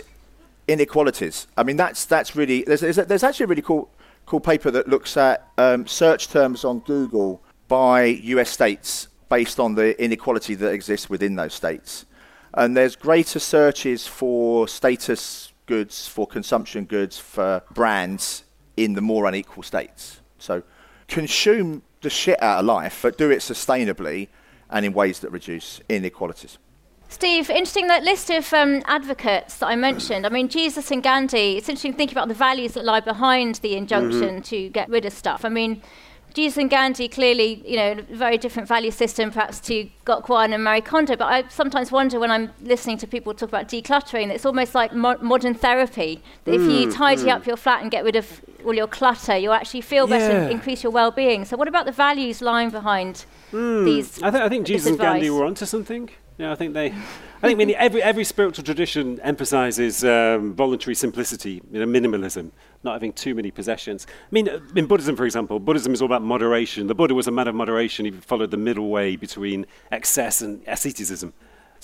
inequalities. 0.68 1.48
I 1.58 1.64
mean, 1.64 1.78
that's, 1.78 2.06
that's 2.06 2.36
really, 2.36 2.64
there's, 2.64 2.82
there's, 2.96 3.24
actually 3.24 3.44
a 3.44 3.48
really 3.48 3.62
cool, 3.62 3.90
cool 4.26 4.40
paper 4.40 4.72
that 4.72 4.88
looks 4.88 5.18
at 5.18 5.48
um, 5.58 5.86
search 5.86 6.30
terms 6.30 6.64
on 6.64 6.80
Google 6.80 7.42
by 7.68 8.06
US 8.06 8.50
states 8.50 9.08
based 9.30 9.60
on 9.60 9.76
the 9.76 10.02
inequality 10.02 10.56
that 10.56 10.72
exists 10.72 11.10
within 11.10 11.36
those 11.36 11.54
states. 11.54 12.06
And 12.54 12.76
there's 12.76 12.96
greater 12.96 13.40
searches 13.40 14.08
for 14.08 14.68
status 14.68 15.52
goods, 15.66 16.08
for 16.08 16.26
consumption 16.26 16.86
goods, 16.86 17.18
for 17.18 17.64
brands 17.74 18.44
in 18.78 18.94
the 18.94 19.02
more 19.02 19.26
unequal 19.26 19.64
states. 19.64 20.22
So 20.38 20.64
consume 21.08 21.84
the 22.02 22.10
shit 22.10 22.42
out 22.42 22.60
of 22.60 22.66
life, 22.66 23.00
but 23.02 23.18
do 23.18 23.30
it 23.32 23.40
sustainably 23.40 24.28
and 24.70 24.86
in 24.86 24.94
ways 24.94 25.20
that 25.20 25.30
reduce 25.32 25.80
inequalities. 25.90 26.58
Steve, 27.08 27.50
interesting 27.50 27.88
that 27.88 28.04
list 28.04 28.30
of 28.30 28.52
um, 28.54 28.82
advocates 28.86 29.58
that 29.60 29.68
I 29.68 29.76
mentioned. 29.76 30.26
I 30.26 30.30
mean, 30.30 30.50
Jesus 30.50 30.92
and 30.92 31.04
Gandhi, 31.04 31.58
it's 31.58 31.70
interesting 31.70 31.94
thinking 31.94 32.18
about 32.18 32.28
the 32.28 32.34
values 32.34 32.74
that 32.74 32.84
lie 32.84 33.00
behind 33.00 33.56
the 33.56 33.76
injunction 33.76 34.36
mm-hmm. 34.36 34.42
to 34.42 34.70
get 34.70 34.90
rid 34.90 35.06
of 35.06 35.14
stuff. 35.14 35.46
I 35.46 35.50
mean, 35.50 35.82
Jesus 36.34 36.58
and 36.58 36.70
Gandhi 36.70 37.08
clearly, 37.08 37.64
you 37.66 37.78
know, 37.78 37.92
a 37.92 38.16
very 38.16 38.38
different 38.38 38.68
value 38.68 38.92
system 38.92 39.32
perhaps 39.32 39.62
to 39.62 39.90
Gok 40.06 40.54
and 40.54 40.62
Marie 40.62 40.82
Kondo, 40.82 41.16
but 41.16 41.26
I 41.26 41.48
sometimes 41.48 41.92
wonder 41.92 42.20
when 42.20 42.32
I'm 42.32 42.52
listening 42.62 42.98
to 42.98 43.08
people 43.08 43.34
talk 43.34 43.48
about 43.48 43.70
decluttering, 43.70 44.30
it's 44.30 44.46
almost 44.46 44.76
like 44.76 44.94
mo- 44.94 45.18
modern 45.22 45.54
therapy. 45.54 46.22
That 46.44 46.52
mm, 46.52 46.56
if 46.56 46.62
you 46.64 46.88
mm, 46.88 46.94
tidy 46.94 47.24
mm. 47.24 47.34
up 47.34 47.48
your 47.48 47.56
flat 47.56 47.84
and 47.84 47.90
get 47.90 48.04
rid 48.04 48.18
of 48.18 48.42
all 48.66 48.74
your 48.74 48.88
clutter, 48.88 49.38
you'll 49.38 49.54
actually 49.54 49.82
feel 49.82 50.08
better 50.08 50.34
yeah. 50.34 50.42
and 50.44 50.52
increase 50.52 50.84
your 50.84 50.92
well-being. 50.92 51.46
So 51.46 51.58
what 51.58 51.68
about 51.68 51.86
the 51.86 51.92
values 51.92 52.42
lying 52.42 52.70
behind 52.70 53.26
mm. 53.52 53.86
these 53.86 54.22
I, 54.22 54.32
th- 54.32 54.44
I 54.44 54.50
think 54.50 54.66
Jesus 54.66 54.88
and 54.88 55.00
Gandhi 55.00 55.30
were 55.30 55.46
onto 55.46 55.66
something. 55.66 56.10
Yeah, 56.38 56.52
I 56.52 56.56
think 56.56 56.74
they. 56.74 56.88
I 56.88 57.48
think 57.48 57.62
I 57.62 57.66
mean, 57.66 57.76
every 57.78 58.04
every 58.04 58.26
spiritual 58.26 58.64
tradition 58.64 59.20
emphasizes 59.22 60.04
um, 60.04 60.54
voluntary 60.54 60.96
simplicity, 60.96 61.62
you 61.72 61.80
know, 61.80 61.86
minimalism, 61.86 62.52
not 62.84 62.94
having 62.94 63.14
too 63.14 63.34
many 63.36 63.52
possessions. 63.52 64.06
I 64.10 64.32
mean, 64.32 64.50
uh, 64.50 64.60
in 64.76 64.86
Buddhism, 64.86 65.16
for 65.16 65.26
example, 65.26 65.60
Buddhism 65.60 65.94
is 65.94 66.02
all 66.02 66.08
about 66.08 66.24
moderation. 66.24 66.88
The 66.88 66.96
Buddha 66.96 67.14
was 67.14 67.28
a 67.28 67.32
man 67.32 67.48
of 67.48 67.56
moderation. 67.56 68.06
He 68.06 68.12
followed 68.12 68.52
the 68.52 68.58
middle 68.58 68.90
way 68.90 69.16
between 69.16 69.66
excess 69.92 70.42
and 70.42 70.62
asceticism. 70.68 71.34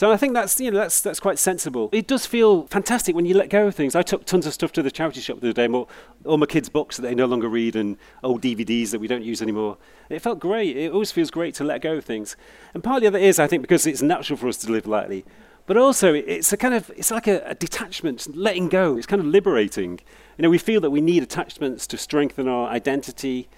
So 0.01 0.11
I 0.11 0.17
think 0.17 0.33
that's 0.33 0.59
you 0.59 0.71
know 0.71 0.79
that's 0.79 0.99
that's 0.99 1.19
quite 1.19 1.37
sensible. 1.37 1.87
It 1.91 2.07
does 2.07 2.25
feel 2.25 2.65
fantastic 2.65 3.15
when 3.15 3.27
you 3.27 3.35
let 3.35 3.51
go 3.51 3.67
of 3.67 3.75
things. 3.75 3.93
I 3.93 4.01
took 4.01 4.25
tons 4.25 4.47
of 4.47 4.53
stuff 4.55 4.71
to 4.71 4.81
the 4.81 4.89
charity 4.89 5.21
shop 5.21 5.41
the 5.41 5.49
other 5.49 5.67
day, 5.67 5.71
all, 5.71 5.87
all 6.25 6.39
my 6.39 6.47
kids' 6.47 6.69
books 6.69 6.97
that 6.97 7.03
they 7.03 7.13
no 7.13 7.27
longer 7.27 7.47
read 7.47 7.75
and 7.75 7.97
old 8.23 8.41
DVDs 8.41 8.89
that 8.89 8.99
we 8.99 9.07
don't 9.07 9.21
use 9.21 9.43
anymore. 9.43 9.77
It 10.09 10.17
felt 10.23 10.39
great. 10.39 10.75
It 10.75 10.91
always 10.91 11.11
feels 11.11 11.29
great 11.29 11.53
to 11.53 11.63
let 11.63 11.83
go 11.83 11.97
of 11.97 12.03
things. 12.03 12.35
And 12.73 12.83
partly 12.83 13.09
that 13.09 13.21
is, 13.21 13.37
I 13.37 13.45
think, 13.45 13.61
because 13.61 13.85
it's 13.85 14.01
natural 14.01 14.37
for 14.37 14.47
us 14.47 14.57
to 14.57 14.71
live 14.71 14.87
lightly. 14.87 15.23
But 15.67 15.77
also, 15.77 16.15
it's 16.15 16.51
a 16.51 16.57
kind 16.57 16.73
of, 16.73 16.89
it's 16.97 17.11
like 17.11 17.27
a, 17.27 17.43
a 17.45 17.53
detachment, 17.53 18.35
letting 18.35 18.69
go. 18.69 18.97
It's 18.97 19.05
kind 19.05 19.19
of 19.19 19.27
liberating. 19.27 19.99
You 20.35 20.41
know, 20.41 20.49
we 20.49 20.57
feel 20.57 20.81
that 20.81 20.89
we 20.89 21.01
need 21.01 21.21
attachments 21.21 21.85
to 21.85 21.97
strengthen 21.99 22.47
our 22.47 22.69
identity, 22.69 23.49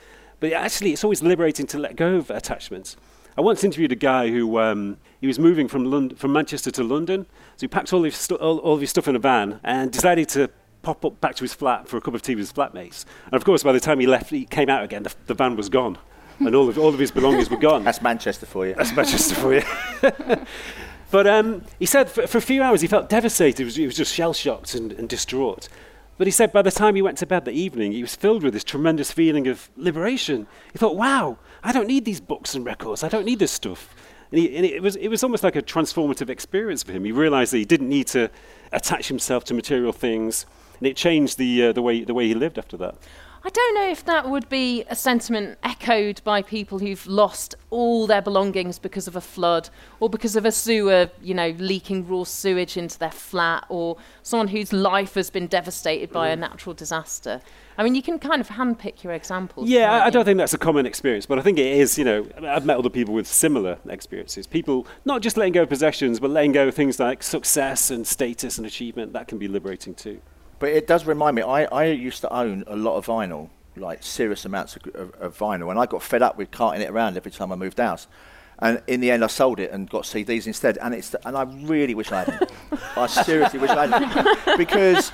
but 0.41 0.51
actually, 0.51 0.91
it's 0.91 1.06
always 1.06 1.23
liberating 1.23 1.67
to 1.67 1.79
let 1.79 1.95
go 1.95 2.15
of 2.15 2.29
attachments. 2.29 2.97
I 3.38 3.41
once 3.41 3.63
interviewed 3.63 3.91
a 3.91 3.96
guy 3.96 4.30
who 4.30 4.60
um, 4.60 4.98
he 5.19 5.28
was 5.28 5.39
moving 5.39 5.67
from 5.67 5.86
Lond- 5.86 6.17
from 6.17 6.34
Manchester 6.34 6.69
to 6.72 6.84
London, 6.84 7.26
so 7.56 7.62
he 7.62 7.67
packed 7.67 7.91
all, 7.91 8.04
his 8.04 8.15
stu- 8.15 8.36
all, 8.36 8.60
all 8.60 8.76
of 8.76 8.82
his 8.82 8.89
stuff 8.89 9.08
in 9.08 9.15
a 9.15 9.19
van 9.19 9.60
and 9.63 9.91
decided 9.91 10.30
to 10.30 10.50
pop 10.84 11.04
up 11.06 11.19
back 11.22 11.36
to 11.36 11.43
his 11.43 11.54
flat 11.54 11.88
for 11.88 11.98
a 11.98 12.02
cup 12.02 12.13
of 12.13 12.22
tea 12.22 12.36
with 12.36 12.41
his 12.41 12.54
flatmates. 12.54 13.06
And 13.26 13.34
of 13.34 13.43
course, 13.43 13.63
by 13.63 13.72
the 13.72 13.80
time 13.80 14.00
he 14.00 14.08
left, 14.08 14.30
he 14.30 14.46
came 14.46 14.69
out 14.69 14.84
again, 14.84 15.04
the, 15.04 15.13
the 15.26 15.34
van 15.34 15.56
was 15.56 15.69
gone. 15.69 15.98
and 16.39 16.56
all 16.56 16.67
of, 16.69 16.78
all 16.78 16.89
of 16.89 17.00
his 17.00 17.12
belongings 17.12 17.50
were 17.50 17.58
gone. 17.58 17.84
That's 17.84 18.02
Manchester 18.02 18.46
for 18.46 18.67
you. 18.67 18.74
That's 18.74 18.96
Manchester 18.96 19.36
for 19.36 19.54
you. 19.54 19.63
but 21.12 21.28
um, 21.28 21.63
he 21.80 21.86
said 21.86 22.10
for, 22.10 22.28
for, 22.28 22.38
a 22.38 22.41
few 22.41 22.62
hours 22.62 22.82
he 22.82 22.88
felt 22.88 23.10
devastated. 23.10 23.58
He 23.58 23.63
was, 23.63 23.76
he 23.76 23.86
was 23.86 23.96
just 23.96 24.13
shell 24.13 24.34
shocked 24.34 24.76
and, 24.76 24.91
and 24.93 25.08
distraught. 25.08 25.69
But 26.17 26.28
he 26.28 26.32
said 26.32 26.54
by 26.54 26.62
the 26.62 26.71
time 26.71 26.95
he 26.95 27.02
went 27.02 27.17
to 27.19 27.26
bed 27.26 27.45
that 27.45 27.54
evening, 27.54 27.91
he 27.91 28.02
was 28.02 28.15
filled 28.15 28.43
with 28.43 28.54
this 28.54 28.63
tremendous 28.63 29.12
feeling 29.12 29.47
of 29.47 29.69
liberation. 29.76 30.47
He 30.71 30.78
thought, 30.78 30.95
wow, 30.95 31.38
I 31.63 31.71
don't 31.71 31.88
need 31.88 32.06
these 32.06 32.21
books 32.21 32.56
and 32.56 32.65
records. 32.65 33.04
I 33.04 33.10
don't 33.10 33.26
need 33.26 33.39
this 33.39 33.52
stuff. 33.52 33.93
And, 34.32 34.39
he, 34.39 34.56
and 34.56 34.65
it, 34.65 34.82
was, 34.82 34.95
it 34.95 35.10
was 35.10 35.23
almost 35.23 35.43
like 35.43 35.56
a 35.56 35.62
transformative 35.62 36.30
experience 36.30 36.84
for 36.84 36.91
him. 36.91 37.04
He 37.04 37.12
realized 37.12 37.54
that 37.54 37.60
he 37.60 37.65
didn't 37.65 37.89
need 37.89 38.08
to 38.08 38.30
attach 38.71 39.08
himself 39.08 39.43
to 39.45 39.54
material 39.54 39.93
things, 39.93 40.45
and 40.80 40.88
it 40.88 40.95
changed 40.95 41.38
the, 41.38 41.65
uh, 41.65 41.71
the, 41.71 41.82
way, 41.82 42.04
the 42.04 42.13
way 42.13 42.28
he 42.28 42.34
lived 42.34 42.58
after 42.58 42.78
that. 42.78 42.95
I 43.45 43.49
don't 43.49 43.75
know 43.75 43.89
if 43.89 44.06
that 44.06 44.29
would 44.29 44.47
be 44.47 44.86
a 44.89 44.95
sentiment 44.95 45.58
echoed 45.63 46.23
by 46.23 46.41
people 46.41 46.79
who've 46.79 47.06
lost 47.06 47.56
all 47.71 48.08
their 48.08 48.21
belongings 48.21 48.79
because 48.79 49.06
of 49.06 49.17
a 49.17 49.21
flood 49.21 49.69
or 49.99 50.10
because 50.10 50.38
of 50.38 50.45
a 50.45 50.51
sewer, 50.51 51.12
you 51.21 51.34
know, 51.34 51.49
leaking 51.58 52.08
raw 52.08 52.23
sewage 52.23 52.77
into 52.77 52.97
their 52.97 53.12
flat 53.12 53.65
or 53.67 53.97
someone 54.21 54.47
whose 54.47 54.71
life 54.71 55.15
has 55.15 55.29
been 55.29 55.47
devastated 55.47 56.10
by 56.10 56.29
a 56.29 56.38
natural 56.38 56.73
disaster. 56.73 57.41
I 57.77 57.84
mean, 57.84 57.95
you 57.95 58.01
can 58.01 58.17
kind 58.17 58.39
of 58.39 58.47
handpick 58.47 59.03
your 59.03 59.12
examples. 59.12 59.67
Yeah, 59.67 59.91
I, 59.91 60.06
I, 60.06 60.10
don't 60.10 60.23
think 60.23 60.38
that's 60.38 60.53
a 60.53 60.58
common 60.58 60.86
experience, 60.86 61.25
but 61.25 61.38
I 61.38 61.41
think 61.41 61.58
it 61.58 61.65
is, 61.65 61.97
you 61.97 62.06
know, 62.06 62.25
I've 62.47 62.65
met 62.65 62.77
other 62.77 62.89
people 62.89 63.13
with 63.13 63.27
similar 63.27 63.77
experiences. 63.89 64.47
People 64.47 64.88
not 65.03 65.21
just 65.21 65.36
letting 65.36 65.51
go 65.51 65.63
of 65.63 65.69
possessions, 65.69 66.21
but 66.21 66.29
letting 66.29 66.53
go 66.53 66.69
of 66.69 66.75
things 66.75 66.97
like 66.97 67.21
success 67.21 67.91
and 67.91 68.08
status 68.08 68.58
and 68.58 68.65
achievement. 68.65 69.12
That 69.12 69.27
can 69.27 69.38
be 69.38 69.49
liberating 69.49 69.95
too. 69.95 70.21
But 70.63 70.71
it 70.71 70.88
does 70.88 71.06
remind 71.06 71.36
me, 71.36 71.41
I, 71.41 71.65
I 71.65 71.86
used 71.88 72.21
to 72.21 72.34
own 72.34 72.63
a 72.67 72.78
lot 72.78 72.95
of 72.95 73.06
vinyl, 73.06 73.49
like 73.76 74.02
serious 74.02 74.45
amounts 74.45 74.78
of, 74.78 74.95
of, 74.95 75.13
of 75.15 75.38
vinyl, 75.38 75.69
and 75.69 75.78
I 75.78 75.86
got 75.86 76.02
fed 76.02 76.21
up 76.21 76.38
with 76.38 76.52
carting 76.52 76.82
it 76.82 76.89
around 76.89 77.17
every 77.17 77.32
time 77.32 77.52
I 77.52 77.56
moved 77.56 77.80
house. 77.80 78.08
And 78.60 78.82
in 78.88 79.02
the 79.02 79.12
end, 79.12 79.26
I 79.26 79.28
sold 79.28 79.60
it 79.60 79.71
and 79.71 79.89
got 79.89 80.04
CDs 80.04 80.47
instead. 80.47 80.78
And 80.78 80.93
it's 80.93 81.13
and 81.26 81.36
I 81.36 81.41
really 81.43 81.95
wish 81.95 82.13
I 82.13 82.23
hadn't. 82.23 82.49
I 82.95 83.08
seriously 83.08 83.60
wish 83.60 83.71
I 83.71 83.88
hadn't 83.88 84.58
because 84.58 85.12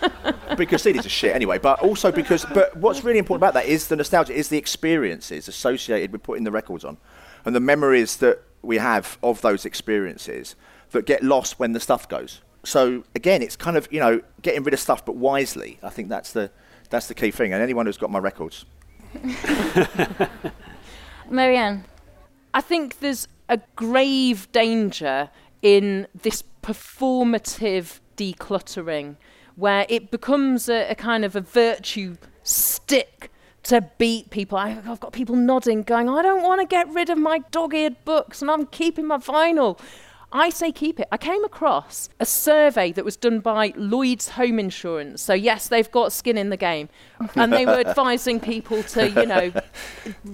because 0.56 0.84
CDs 0.84 1.08
are 1.08 1.10
shit 1.10 1.34
anyway. 1.34 1.58
But 1.58 1.80
also 1.80 2.12
because 2.12 2.46
but 2.54 2.78
what's 2.78 3.04
really 3.04 3.18
important 3.18 3.42
about 3.42 3.56
that 3.56 3.66
is 3.66 3.88
the 3.88 3.96
nostalgia, 3.96 4.34
is 4.34 4.50
the 4.50 4.58
experiences 4.60 5.48
associated 5.48 6.12
with 6.12 6.22
putting 6.22 6.44
the 6.44 6.52
records 6.52 6.86
on, 6.86 6.98
and 7.44 7.56
the 7.56 7.60
memories 7.60 8.18
that 8.18 8.44
we 8.62 8.78
have 8.78 9.18
of 9.24 9.42
those 9.42 9.66
experiences 9.66 10.56
that 10.92 11.08
get 11.08 11.24
lost 11.24 11.58
when 11.58 11.72
the 11.72 11.80
stuff 11.80 12.08
goes 12.08 12.42
so 12.64 13.04
again, 13.16 13.42
it's 13.42 13.56
kind 13.56 13.78
of 13.78 13.88
you 13.92 14.00
know 14.00 14.22
getting 14.42 14.64
rid 14.64 14.74
of 14.74 14.80
stuff, 14.80 15.06
but 15.06 15.16
wisely. 15.16 15.80
I 15.84 15.90
think 15.90 16.10
that's 16.10 16.34
the 16.34 16.52
that's 16.90 17.08
the 17.08 17.14
key 17.14 17.32
thing. 17.32 17.54
And 17.54 17.62
anyone 17.62 17.86
who's 17.86 17.98
got 17.98 18.12
my 18.12 18.20
records, 18.20 18.66
Mary-Ann, 21.30 21.86
I 22.54 22.62
think 22.62 23.00
there's 23.00 23.28
a 23.48 23.60
grave 23.76 24.52
danger 24.52 25.30
in 25.62 26.08
this 26.22 26.44
performative 26.62 28.00
decluttering, 28.18 29.16
where 29.56 29.86
it 29.90 30.12
becomes 30.12 30.70
a, 30.70 30.90
a 30.90 30.96
kind 30.96 31.26
of 31.26 31.36
a 31.36 31.42
virtue 31.42 32.18
stick 32.44 33.32
to 33.64 33.82
beat 33.98 34.30
people. 34.30 34.58
I, 34.58 34.70
have 34.70 35.00
got 35.00 35.14
people 35.14 35.36
nodding, 35.36 35.84
going, 35.84 36.10
I 36.10 36.22
don't 36.22 36.44
want 36.44 36.62
to 36.62 36.68
get 36.68 36.88
rid 36.90 37.10
of 37.10 37.18
my 37.18 37.40
dog 37.52 37.74
eared 37.74 38.04
books 38.06 38.42
and 38.42 38.50
I'm 38.50 38.66
keeping 38.68 39.06
my 39.06 39.18
vinyl. 39.18 39.80
I 40.32 40.50
say 40.50 40.72
keep 40.72 41.00
it. 41.00 41.08
I 41.12 41.18
came 41.18 41.44
across 41.44 42.10
a 42.20 42.26
survey 42.26 42.92
that 42.92 43.04
was 43.04 43.18
done 43.18 43.40
by 43.40 43.74
Lloyd's 43.76 44.30
Home 44.30 44.60
Insurance. 44.60 45.22
So, 45.22 45.34
yes, 45.34 45.68
they've 45.68 45.90
got 45.90 46.14
skin 46.14 46.38
in 46.38 46.50
the 46.50 46.58
game. 46.58 46.90
And 47.36 47.52
they 47.52 47.66
were 47.66 47.80
advising 47.80 48.40
people 48.40 48.84
to, 48.84 49.10
you 49.10 49.26
know, 49.26 49.52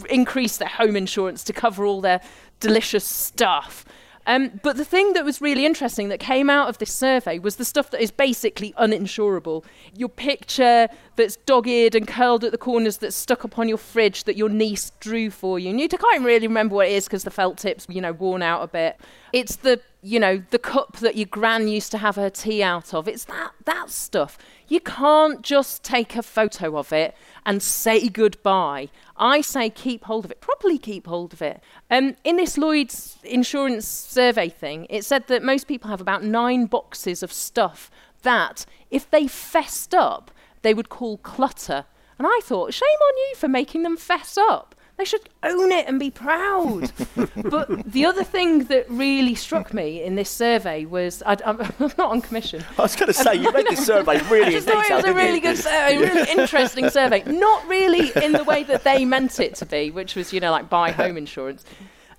increase 0.09 0.57
their 0.57 0.67
home 0.67 0.95
insurance 0.95 1.43
to 1.45 1.53
cover 1.53 1.85
all 1.85 2.01
their 2.01 2.19
delicious 2.59 3.05
stuff. 3.05 3.85
Um, 4.27 4.59
but 4.63 4.77
the 4.77 4.85
thing 4.85 5.13
that 5.13 5.23
was 5.23 5.39
really 5.39 5.65
interesting 5.65 6.09
that 6.09 6.19
came 6.19 6.49
out 6.49 6.67
of 6.67 6.79
this 6.79 6.93
survey 6.93 7.37
was 7.37 7.57
the 7.57 7.65
stuff 7.65 7.91
that 7.91 8.01
is 8.01 8.09
basically 8.09 8.73
uninsurable. 8.73 9.63
Your 9.95 10.09
picture 10.09 10.87
that's 11.15 11.35
dog 11.35 11.67
eared 11.67 11.93
and 11.93 12.07
curled 12.07 12.43
at 12.43 12.51
the 12.51 12.57
corners 12.57 12.97
that's 12.97 13.15
stuck 13.15 13.43
upon 13.43 13.69
your 13.69 13.77
fridge 13.77 14.23
that 14.23 14.35
your 14.35 14.49
niece 14.49 14.91
drew 14.99 15.29
for 15.29 15.59
you. 15.59 15.69
And 15.69 15.79
you 15.79 15.87
can't 15.87 16.25
really 16.25 16.47
remember 16.47 16.75
what 16.75 16.87
it 16.87 16.93
is 16.93 17.05
because 17.05 17.23
the 17.23 17.31
felt 17.31 17.57
tip's, 17.57 17.85
you 17.87 18.01
know, 18.01 18.13
worn 18.13 18.41
out 18.41 18.63
a 18.63 18.67
bit. 18.67 18.99
It's 19.35 19.57
the, 19.57 19.81
you 20.01 20.17
know, 20.17 20.41
the 20.51 20.57
cup 20.57 20.99
that 20.99 21.17
your 21.17 21.25
gran 21.25 21.67
used 21.67 21.91
to 21.91 21.97
have 21.97 22.15
her 22.15 22.29
tea 22.29 22.63
out 22.63 22.93
of. 22.93 23.05
It's 23.05 23.25
that, 23.25 23.51
that 23.65 23.89
stuff. 23.89 24.37
You 24.69 24.79
can't 24.79 25.41
just 25.41 25.83
take 25.83 26.15
a 26.15 26.23
photo 26.23 26.77
of 26.77 26.93
it 26.93 27.13
and 27.45 27.61
say 27.61 28.07
goodbye. 28.07 28.87
I 29.17 29.41
say 29.41 29.69
keep 29.69 30.05
hold 30.05 30.23
of 30.23 30.31
it, 30.31 30.39
properly 30.39 30.77
keep 30.77 31.07
hold 31.07 31.33
of 31.33 31.41
it. 31.41 31.61
Um, 31.91 32.15
in 32.23 32.37
this 32.37 32.57
Lloyd's 32.57 33.17
insurance 33.25 33.85
survey 33.85 34.47
thing, 34.47 34.87
it 34.89 35.03
said 35.03 35.27
that 35.27 35.43
most 35.43 35.67
people 35.67 35.89
have 35.89 35.99
about 35.99 36.23
nine 36.23 36.65
boxes 36.65 37.21
of 37.21 37.33
stuff 37.33 37.91
that, 38.21 38.65
if 38.89 39.11
they 39.11 39.27
fessed 39.27 39.93
up, 39.93 40.31
they 40.61 40.73
would 40.73 40.87
call 40.87 41.17
clutter. 41.17 41.83
And 42.17 42.25
I 42.25 42.39
thought, 42.41 42.73
shame 42.73 42.87
on 42.87 43.17
you 43.17 43.35
for 43.35 43.49
making 43.49 43.83
them 43.83 43.97
fess 43.97 44.37
up. 44.37 44.74
They 44.97 45.03
should 45.03 45.27
own 45.43 45.73
it 45.73 45.87
and 45.87 45.99
be 45.99 46.09
proud. 46.09 46.91
but 47.35 47.91
the 47.91 48.05
other 48.05 48.23
thing 48.23 48.65
that 48.65 48.89
really 48.89 49.35
struck 49.35 49.73
me 49.73 50.01
in 50.01 50.15
this 50.15 50.29
survey 50.29 50.85
was 50.85 51.21
I, 51.25 51.37
am 51.43 51.57
not 51.79 51.99
on 51.99 52.21
commission. 52.21 52.63
I 52.77 52.83
was 52.83 52.95
going 52.95 53.07
to 53.07 53.13
say 53.13 53.35
you 53.35 53.51
made 53.51 53.67
this 53.67 53.85
survey 53.85 54.21
really. 54.29 54.45
I 54.47 54.51
just 54.51 54.67
thought 54.67 54.89
it 54.89 54.95
was 54.95 55.05
a 55.05 55.13
really 55.13 55.41
good 55.41 55.57
survey, 55.57 55.97
really 55.97 56.31
interesting 56.31 56.89
survey. 56.89 57.23
Not 57.25 57.67
really 57.67 58.11
in 58.23 58.31
the 58.31 58.45
way 58.45 58.63
that 58.63 58.85
they 58.85 59.03
meant 59.03 59.39
it 59.39 59.55
to 59.55 59.65
be, 59.65 59.91
which 59.91 60.15
was 60.15 60.31
you 60.31 60.39
know 60.39 60.51
like 60.51 60.69
buy 60.69 60.91
home 60.91 61.17
insurance, 61.17 61.65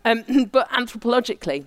um, 0.05 0.25
but 0.53 0.69
anthropologically, 0.71 1.65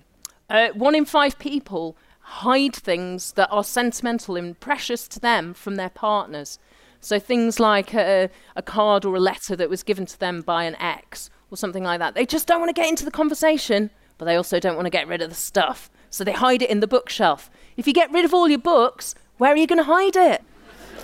uh, 0.48 0.68
one 0.74 0.94
in 0.94 1.04
five 1.04 1.38
people 1.40 1.96
hide 2.20 2.76
things 2.76 3.32
that 3.32 3.48
are 3.50 3.64
sentimental 3.64 4.36
and 4.36 4.60
precious 4.60 5.08
to 5.08 5.18
them 5.18 5.52
from 5.54 5.74
their 5.74 5.90
partners. 5.90 6.60
So 7.00 7.18
things 7.18 7.58
like 7.58 7.94
a, 7.94 8.30
a 8.54 8.62
card 8.62 9.04
or 9.04 9.16
a 9.16 9.20
letter 9.20 9.56
that 9.56 9.70
was 9.70 9.82
given 9.82 10.06
to 10.06 10.18
them 10.18 10.42
by 10.42 10.64
an 10.64 10.76
ex 10.76 11.30
or 11.50 11.56
something 11.56 11.82
like 11.82 11.98
that. 11.98 12.14
They 12.14 12.26
just 12.26 12.46
don't 12.46 12.60
want 12.60 12.68
to 12.68 12.80
get 12.80 12.88
into 12.88 13.04
the 13.04 13.10
conversation, 13.10 13.90
but 14.18 14.26
they 14.26 14.36
also 14.36 14.60
don't 14.60 14.76
want 14.76 14.86
to 14.86 14.90
get 14.90 15.08
rid 15.08 15.22
of 15.22 15.30
the 15.30 15.36
stuff. 15.36 15.90
So 16.10 16.24
they 16.24 16.32
hide 16.32 16.62
it 16.62 16.70
in 16.70 16.80
the 16.80 16.86
bookshelf. 16.86 17.50
If 17.76 17.86
you 17.86 17.92
get 17.92 18.12
rid 18.12 18.24
of 18.24 18.34
all 18.34 18.48
your 18.48 18.58
books, 18.58 19.14
where 19.38 19.52
are 19.52 19.56
you 19.56 19.66
going 19.66 19.78
to 19.78 19.84
hide 19.84 20.16
it? 20.16 20.44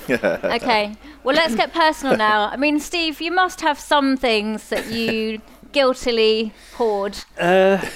okay. 0.11 0.97
Well, 1.25 1.35
let's 1.35 1.55
get 1.55 1.73
personal 1.73 2.17
now. 2.17 2.49
I 2.49 2.57
mean, 2.57 2.79
Steve, 2.79 3.21
you 3.21 3.33
must 3.33 3.61
have 3.61 3.79
some 3.79 4.17
things 4.17 4.69
that 4.69 4.87
you 4.91 5.41
guiltily 5.77 6.55
hoard? 6.73 7.19
Uh, 7.39 7.87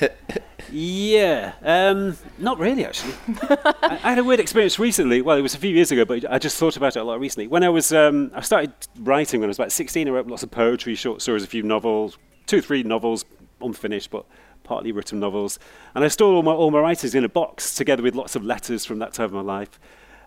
yeah, 0.70 1.54
um, 1.62 2.14
not 2.36 2.58
really 2.58 2.84
actually. 2.84 3.14
I, 3.40 3.74
I 4.02 4.10
had 4.10 4.18
a 4.18 4.24
weird 4.24 4.38
experience 4.38 4.78
recently. 4.78 5.22
Well, 5.22 5.38
it 5.38 5.40
was 5.40 5.54
a 5.54 5.58
few 5.58 5.74
years 5.74 5.90
ago, 5.90 6.04
but 6.04 6.30
I 6.30 6.38
just 6.38 6.58
thought 6.58 6.76
about 6.76 6.94
it 6.94 6.98
a 6.98 7.04
lot 7.04 7.18
recently. 7.18 7.46
When 7.46 7.64
I 7.64 7.70
was, 7.70 7.90
um, 7.90 8.32
I 8.34 8.42
started 8.42 8.74
writing 8.98 9.40
when 9.40 9.46
I 9.46 9.48
was 9.48 9.58
about 9.58 9.72
16. 9.72 10.06
I 10.06 10.10
wrote 10.10 10.26
lots 10.26 10.42
of 10.42 10.50
poetry, 10.50 10.94
short 10.94 11.22
stories, 11.22 11.42
a 11.42 11.46
few 11.46 11.62
novels, 11.62 12.18
two 12.46 12.58
or 12.58 12.60
three 12.60 12.82
novels, 12.82 13.24
unfinished, 13.62 14.10
but 14.10 14.26
partly 14.62 14.92
written 14.92 15.18
novels. 15.18 15.58
And 15.94 16.04
I 16.04 16.08
stored 16.08 16.34
all 16.36 16.42
my, 16.42 16.52
all 16.52 16.70
my 16.70 16.80
writings 16.80 17.14
in 17.14 17.24
a 17.24 17.30
box 17.30 17.74
together 17.74 18.02
with 18.02 18.14
lots 18.14 18.36
of 18.36 18.44
letters 18.44 18.84
from 18.84 18.98
that 18.98 19.14
time 19.14 19.24
of 19.24 19.32
my 19.32 19.40
life. 19.40 19.80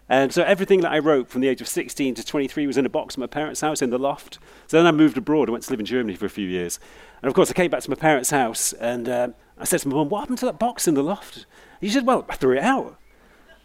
And 0.10 0.34
so 0.34 0.44
everything 0.44 0.82
that 0.82 0.92
I 0.92 1.00
wrote 1.00 1.30
from 1.30 1.42
the 1.42 1.48
age 1.48 1.62
of 1.62 1.68
16 1.68 2.16
to 2.16 2.26
23 2.26 2.68
was 2.68 2.78
in 2.78 2.86
a 2.86 2.90
box 2.90 3.16
at 3.16 3.20
my 3.20 3.28
parents' 3.28 3.62
house 3.62 3.82
in 3.82 3.90
the 3.90 3.98
loft. 3.98 4.38
So 4.68 4.78
then 4.78 4.86
I 4.86 4.92
moved 4.92 5.18
abroad. 5.18 5.50
I 5.50 5.54
went 5.54 5.64
to 5.64 5.72
live 5.72 5.80
in 5.80 5.86
Germany 5.86 6.16
for 6.16 6.26
a 6.26 6.30
few 6.30 6.48
years. 6.48 6.80
And 7.22 7.30
of 7.30 7.36
course, 7.36 7.50
I 7.50 7.54
came 7.54 7.72
back 7.72 7.82
to 7.84 7.90
my 7.90 7.96
parents' 7.96 8.32
house 8.32 8.74
and 8.74 9.08
um, 9.08 9.36
I 9.58 9.64
said 9.64 9.80
to 9.82 9.88
my 9.88 9.96
mum, 9.96 10.10
What 10.10 10.22
happened 10.22 10.40
to 10.40 10.46
that 10.46 10.60
box 10.60 10.88
in 10.88 10.94
the 10.94 11.04
loft? 11.04 11.46
He 11.80 11.90
said, 11.90 12.06
Well, 12.06 12.26
I 12.30 12.36
threw 12.36 12.58
it 12.58 12.64
out. 12.64 12.98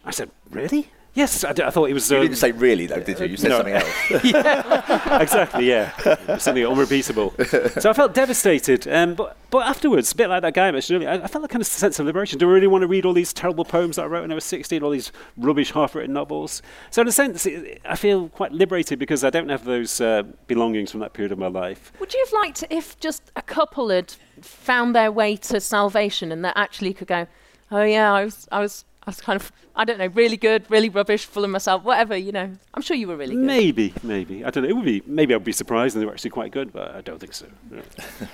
I 0.05 0.11
said, 0.11 0.31
Really? 0.49 0.89
Yes, 1.15 1.43
I, 1.43 1.53
d- 1.53 1.63
I 1.63 1.69
thought 1.71 1.89
it 1.89 1.93
was. 1.93 2.09
You 2.09 2.17
um, 2.17 2.23
didn't 2.23 2.37
say 2.37 2.51
really 2.51 2.85
though, 2.85 2.99
did 2.99 3.19
you? 3.19 3.25
You 3.25 3.37
said 3.37 3.49
no. 3.49 3.57
something 3.57 3.73
else. 3.73 3.87
exactly, 5.21 5.67
yeah. 5.67 6.37
Something 6.37 6.65
unrepeatable. 6.65 7.33
So 7.79 7.89
I 7.89 7.93
felt 7.93 8.13
devastated. 8.13 8.87
Um, 8.87 9.15
but, 9.15 9.35
but 9.49 9.67
afterwards, 9.67 10.11
a 10.11 10.15
bit 10.15 10.29
like 10.29 10.43
that 10.43 10.53
guy 10.53 10.67
I 10.67 10.71
mentioned 10.71 10.97
earlier, 10.97 11.09
I, 11.09 11.23
I 11.23 11.27
felt 11.27 11.43
a 11.43 11.47
kind 11.47 11.61
of 11.61 11.67
sense 11.67 11.99
of 11.99 12.05
liberation. 12.05 12.37
Do 12.37 12.47
I 12.47 12.53
really 12.53 12.67
want 12.67 12.83
to 12.83 12.87
read 12.87 13.05
all 13.05 13.13
these 13.13 13.33
terrible 13.33 13.65
poems 13.65 13.95
that 13.95 14.03
I 14.03 14.05
wrote 14.05 14.21
when 14.21 14.31
I 14.31 14.35
was 14.35 14.45
16, 14.45 14.83
all 14.83 14.91
these 14.91 15.11
rubbish 15.35 15.71
half-written 15.71 16.13
novels? 16.13 16.61
So 16.91 17.01
in 17.01 17.07
a 17.07 17.11
sense, 17.11 17.45
it, 17.47 17.81
I 17.85 17.95
feel 17.95 18.29
quite 18.29 18.51
liberated 18.51 18.99
because 18.99 19.23
I 19.23 19.31
don't 19.31 19.49
have 19.49 19.65
those 19.65 19.99
uh, 19.99 20.23
belongings 20.45 20.91
from 20.91 20.99
that 20.99 21.13
period 21.13 21.31
of 21.31 21.39
my 21.39 21.47
life. 21.47 21.91
Would 21.99 22.13
you 22.13 22.23
have 22.23 22.33
liked 22.33 22.63
if 22.69 22.99
just 22.99 23.31
a 23.35 23.41
couple 23.41 23.89
had 23.89 24.13
found 24.41 24.95
their 24.95 25.11
way 25.11 25.35
to 25.37 25.59
salvation 25.59 26.31
and 26.31 26.45
that 26.45 26.55
actually 26.55 26.93
could 26.93 27.07
go, 27.07 27.27
oh 27.71 27.83
yeah, 27.83 28.13
I 28.13 28.25
was, 28.25 28.47
I 28.51 28.59
was, 28.59 28.85
I 29.03 29.09
was 29.09 29.21
kind 29.21 29.39
of, 29.39 29.51
I 29.75 29.85
don't 29.85 29.97
know, 29.97 30.07
really 30.07 30.35
good, 30.37 30.69
really 30.69 30.89
rubbish, 30.89 31.25
full 31.25 31.43
of 31.43 31.49
myself, 31.49 31.83
whatever, 31.83 32.15
you 32.17 32.31
know. 32.31 32.51
I'm 32.73 32.81
sure 32.81 32.95
you 32.97 33.07
were 33.07 33.15
really 33.15 33.33
good. 33.35 33.43
Maybe, 33.45 33.93
maybe. 34.03 34.43
I 34.45 34.49
don't 34.49 34.63
know. 34.63 34.69
It 34.69 34.75
would 34.75 34.85
be, 34.85 35.01
maybe 35.05 35.33
I'd 35.33 35.43
be 35.43 35.51
surprised 35.53 35.95
and 35.95 36.01
they 36.01 36.05
were 36.05 36.11
actually 36.11 36.31
quite 36.31 36.51
good, 36.51 36.71
but 36.73 36.93
I 36.95 37.01
don't 37.01 37.19
think 37.19 37.33
so. 37.33 37.45
No. 37.71 37.81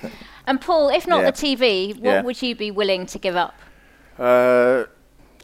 And 0.46 0.60
Paul, 0.60 0.88
if 0.90 1.06
not 1.06 1.20
Yeah. 1.22 1.30
the 1.30 1.36
TV, 1.36 1.94
what 1.96 2.04
Yeah. 2.04 2.22
would 2.22 2.42
you 2.42 2.54
be 2.54 2.70
willing 2.70 3.06
to 3.06 3.18
give 3.18 3.36
up 3.36 3.54
Uh, 4.18 4.84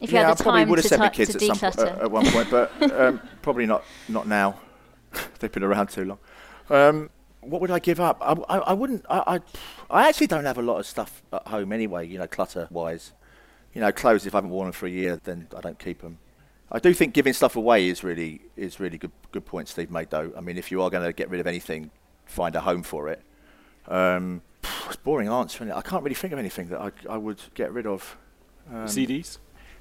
if 0.01 0.11
you 0.11 0.17
yeah, 0.17 0.27
had 0.27 0.37
the 0.37 0.43
probably 0.43 0.61
time 0.61 0.69
would 0.69 0.75
to, 0.77 0.81
have 0.83 0.89
sent 0.89 0.99
my 0.99 1.09
ti- 1.09 1.15
kids 1.25 1.35
to 1.35 1.49
at, 1.49 1.57
some, 1.57 1.71
po- 1.71 1.83
uh, 2.01 2.03
at 2.03 2.11
one 2.11 2.25
point, 2.25 2.49
but 2.51 2.71
um, 2.91 3.21
probably 3.41 3.65
not 3.65 3.83
not 4.09 4.27
now. 4.27 4.59
They've 5.39 5.51
been 5.51 5.63
around 5.63 5.87
too 5.89 6.05
long. 6.05 6.19
Um, 6.69 7.09
what 7.41 7.61
would 7.61 7.71
I 7.71 7.79
give 7.79 7.99
up? 7.99 8.17
I, 8.21 8.33
I, 8.55 8.57
I 8.59 8.73
wouldn't. 8.73 9.05
I, 9.09 9.35
I, 9.35 9.39
I 10.03 10.09
actually 10.09 10.27
don't 10.27 10.45
have 10.45 10.57
a 10.57 10.61
lot 10.61 10.79
of 10.79 10.85
stuff 10.85 11.21
at 11.31 11.47
home 11.47 11.71
anyway. 11.71 12.07
You 12.07 12.17
know, 12.17 12.27
clutter 12.27 12.67
wise. 12.71 13.13
You 13.73 13.81
know, 13.81 13.91
clothes. 13.91 14.25
If 14.25 14.35
I 14.35 14.37
haven't 14.37 14.51
worn 14.51 14.67
them 14.67 14.73
for 14.73 14.85
a 14.85 14.91
year, 14.91 15.19
then 15.23 15.47
I 15.55 15.61
don't 15.61 15.79
keep 15.79 16.01
them. 16.01 16.19
I 16.71 16.79
do 16.79 16.93
think 16.93 17.13
giving 17.13 17.33
stuff 17.33 17.55
away 17.55 17.87
is 17.87 18.03
really 18.03 18.41
is 18.55 18.79
really 18.79 18.97
good 18.97 19.11
good 19.31 19.45
point 19.45 19.67
Steve 19.67 19.91
made 19.91 20.09
though. 20.09 20.31
I 20.35 20.41
mean, 20.41 20.57
if 20.57 20.71
you 20.71 20.81
are 20.81 20.89
going 20.89 21.03
to 21.03 21.13
get 21.13 21.29
rid 21.29 21.39
of 21.39 21.47
anything, 21.47 21.91
find 22.25 22.55
a 22.55 22.61
home 22.61 22.83
for 22.83 23.09
it. 23.09 23.21
Um, 23.87 24.41
it's 24.87 24.95
boring 24.95 25.27
answer, 25.27 25.57
isn't 25.57 25.69
it? 25.69 25.75
I 25.75 25.81
can't 25.81 26.03
really 26.03 26.15
think 26.15 26.33
of 26.33 26.39
anything 26.39 26.69
that 26.69 26.81
I, 26.81 26.91
I 27.09 27.17
would 27.17 27.41
get 27.53 27.71
rid 27.71 27.85
of. 27.85 28.17
Um, 28.69 28.85
CDs? 28.85 29.39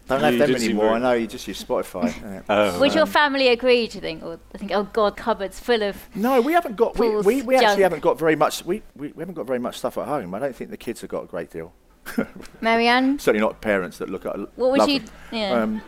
Don't 0.08 0.20
have 0.20 0.36
them 0.36 0.54
anymore. 0.56 0.90
I 0.90 0.98
know 0.98 1.12
you 1.12 1.28
just 1.28 1.46
use 1.46 1.62
Spotify. 1.62 2.42
Oh, 2.48 2.80
Would 2.80 2.92
your 2.92 3.04
um, 3.04 3.08
family 3.08 3.48
agree, 3.48 3.86
do 3.86 3.98
you 3.98 4.00
think? 4.00 4.24
Or 4.24 4.38
I 4.52 4.58
think, 4.58 4.72
oh 4.72 4.82
God, 4.82 5.16
cupboards 5.16 5.60
full 5.60 5.82
of. 5.82 5.96
No, 6.16 6.40
we 6.40 6.52
haven't 6.52 6.76
got. 6.76 6.98
We, 6.98 7.16
we, 7.18 7.42
we 7.42 7.56
actually 7.56 7.84
haven't 7.84 8.02
got 8.02 8.18
very 8.18 8.34
much. 8.34 8.64
We, 8.64 8.82
we, 8.96 9.12
we 9.12 9.20
haven't 9.20 9.34
got 9.34 9.46
very 9.46 9.60
much 9.60 9.78
stuff 9.78 9.96
at 9.98 10.08
home. 10.08 10.34
I 10.34 10.40
don't 10.40 10.56
think 10.56 10.70
the 10.70 10.76
kids 10.76 11.02
have 11.02 11.10
got 11.10 11.22
a 11.22 11.26
great 11.26 11.50
deal. 11.50 11.72
Mary-Ann, 12.60 13.18
Certainly 13.18 13.40
not 13.46 13.60
parents 13.60 13.98
that 13.98 14.10
look 14.10 14.26
at. 14.26 14.36
what 14.56 14.70
would 14.72 14.88
you. 14.88 15.00
them. 15.00 15.08
Yeah. 15.30 15.52
Um, 15.62 15.82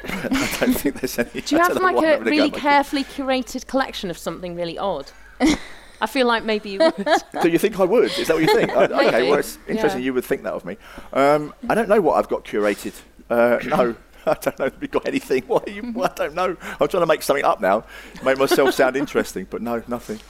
I 0.04 0.56
don't 0.60 0.74
think 0.74 1.00
there's 1.00 1.18
any. 1.18 1.40
Do 1.40 1.56
you 1.56 1.60
have 1.62 1.74
like 1.76 1.82
a 1.82 1.84
a 1.84 1.88
I'm 1.88 1.94
gonna 1.94 2.30
really 2.30 2.50
go 2.50 2.54
with. 2.54 2.62
carefully 2.62 3.04
curated 3.04 3.66
collection 3.66 4.10
of 4.10 4.18
something 4.18 4.54
really 4.54 4.78
odd? 4.78 5.10
I 6.00 6.06
feel 6.06 6.26
like 6.28 6.44
maybe 6.44 6.70
you 6.70 6.78
would. 6.78 6.94
Do 7.42 7.48
you 7.48 7.58
think 7.58 7.80
I 7.80 7.84
would? 7.84 8.04
Is 8.16 8.28
that 8.28 8.34
what 8.34 8.42
you 8.42 8.54
think? 8.54 8.70
I, 8.70 8.84
okay, 8.84 9.28
well, 9.28 9.40
it's 9.40 9.58
interesting 9.66 10.00
Yeah. 10.00 10.06
you 10.06 10.14
would 10.14 10.24
think 10.24 10.44
that 10.44 10.52
of 10.52 10.64
me. 10.64 10.76
Um, 11.12 11.52
I 11.68 11.74
don't 11.74 11.88
know 11.88 12.00
what 12.00 12.14
I've 12.18 12.28
got 12.28 12.44
curated. 12.44 12.94
Uh, 13.28 13.58
no, 13.66 13.96
I 14.24 14.34
don't 14.34 14.58
know 14.60 14.66
if 14.66 14.80
we've 14.80 14.90
got 14.90 15.08
anything. 15.08 15.42
What 15.48 15.68
are 15.68 15.72
you, 15.72 15.92
well, 15.92 16.08
I 16.08 16.14
don't 16.14 16.34
know. 16.34 16.56
I'm 16.80 16.86
trying 16.88 17.02
to 17.02 17.06
make 17.06 17.22
something 17.22 17.44
up 17.44 17.60
now, 17.60 17.84
make 18.24 18.38
myself 18.38 18.74
sound 18.74 18.96
interesting, 18.96 19.48
but 19.50 19.60
no, 19.60 19.82
nothing. 19.88 20.20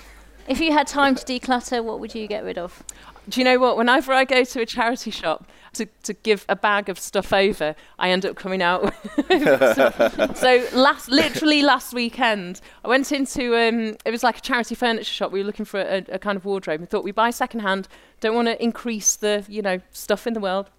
if 0.49 0.59
you 0.59 0.73
had 0.73 0.87
time 0.87 1.15
to 1.17 1.25
declutter, 1.27 1.85
what 1.85 2.01
would 2.01 2.15
you 2.15 2.27
get 2.27 2.45
rid 2.45 2.57
of? 2.57 2.83
Do 3.29 3.41
you 3.41 3.45
know 3.45 3.59
what? 3.59 3.77
Whenever 3.77 4.13
I 4.13 4.25
go 4.25 4.43
to 4.43 4.61
a 4.61 4.67
charity 4.67 5.11
shop 5.11 5.49
to, 5.75 5.87
to 6.05 6.15
give 6.15 6.47
a 6.49 6.57
bag 6.57 6.89
of 6.89 6.99
stuff 6.99 7.33
over, 7.33 7.75
I 7.99 8.11
end 8.11 8.25
up 8.25 8.37
coming 8.37 8.63
out. 8.63 8.83
with 8.83 9.73
stuff. 9.73 10.37
so 10.37 10.67
last, 10.73 11.09
literally 11.09 11.63
last 11.63 11.93
weekend, 11.93 12.61
I 12.85 12.89
went 12.89 13.13
into 13.13 13.55
um, 13.55 13.97
it 14.05 14.11
was 14.11 14.23
like 14.23 14.39
a 14.39 14.41
charity 14.41 14.75
furniture 14.75 15.05
shop. 15.05 15.31
We 15.31 15.41
were 15.41 15.47
looking 15.47 15.67
for 15.67 15.81
a, 15.81 16.05
a 16.09 16.19
kind 16.19 16.37
of 16.37 16.45
wardrobe. 16.45 16.81
We 16.81 16.87
thought 16.87 17.05
we 17.05 17.13
buy 17.13 17.31
second 17.31 17.61
hand. 17.61 17.87
Don't 18.21 18.35
want 18.35 18.49
to 18.49 18.63
increase 18.63 19.17
the 19.17 19.45
you 19.49 19.63
know 19.63 19.81
stuff 19.91 20.27
in 20.27 20.33
the 20.33 20.41
world. 20.41 20.71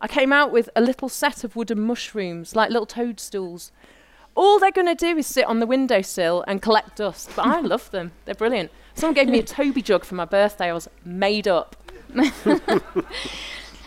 I 0.00 0.08
came 0.08 0.32
out 0.32 0.52
with 0.52 0.68
a 0.76 0.82
little 0.82 1.08
set 1.08 1.44
of 1.44 1.56
wooden 1.56 1.80
mushrooms, 1.80 2.54
like 2.54 2.70
little 2.70 2.86
toadstools. 2.86 3.72
All 4.34 4.58
they're 4.58 4.72
going 4.72 4.86
to 4.88 4.94
do 4.94 5.16
is 5.16 5.26
sit 5.26 5.44
on 5.46 5.60
the 5.60 5.66
windowsill 5.66 6.44
and 6.48 6.60
collect 6.60 6.96
dust. 6.96 7.30
But 7.36 7.46
I 7.46 7.60
love 7.72 7.90
them. 7.90 8.12
They're 8.24 8.34
brilliant. 8.34 8.70
Someone 8.94 9.14
gave 9.14 9.28
me 9.28 9.38
a 9.38 9.42
Toby 9.42 9.82
jug 9.82 10.04
for 10.04 10.14
my 10.14 10.24
birthday. 10.24 10.70
I 10.70 10.72
was 10.72 10.88
made 11.04 11.48
up. 11.48 11.76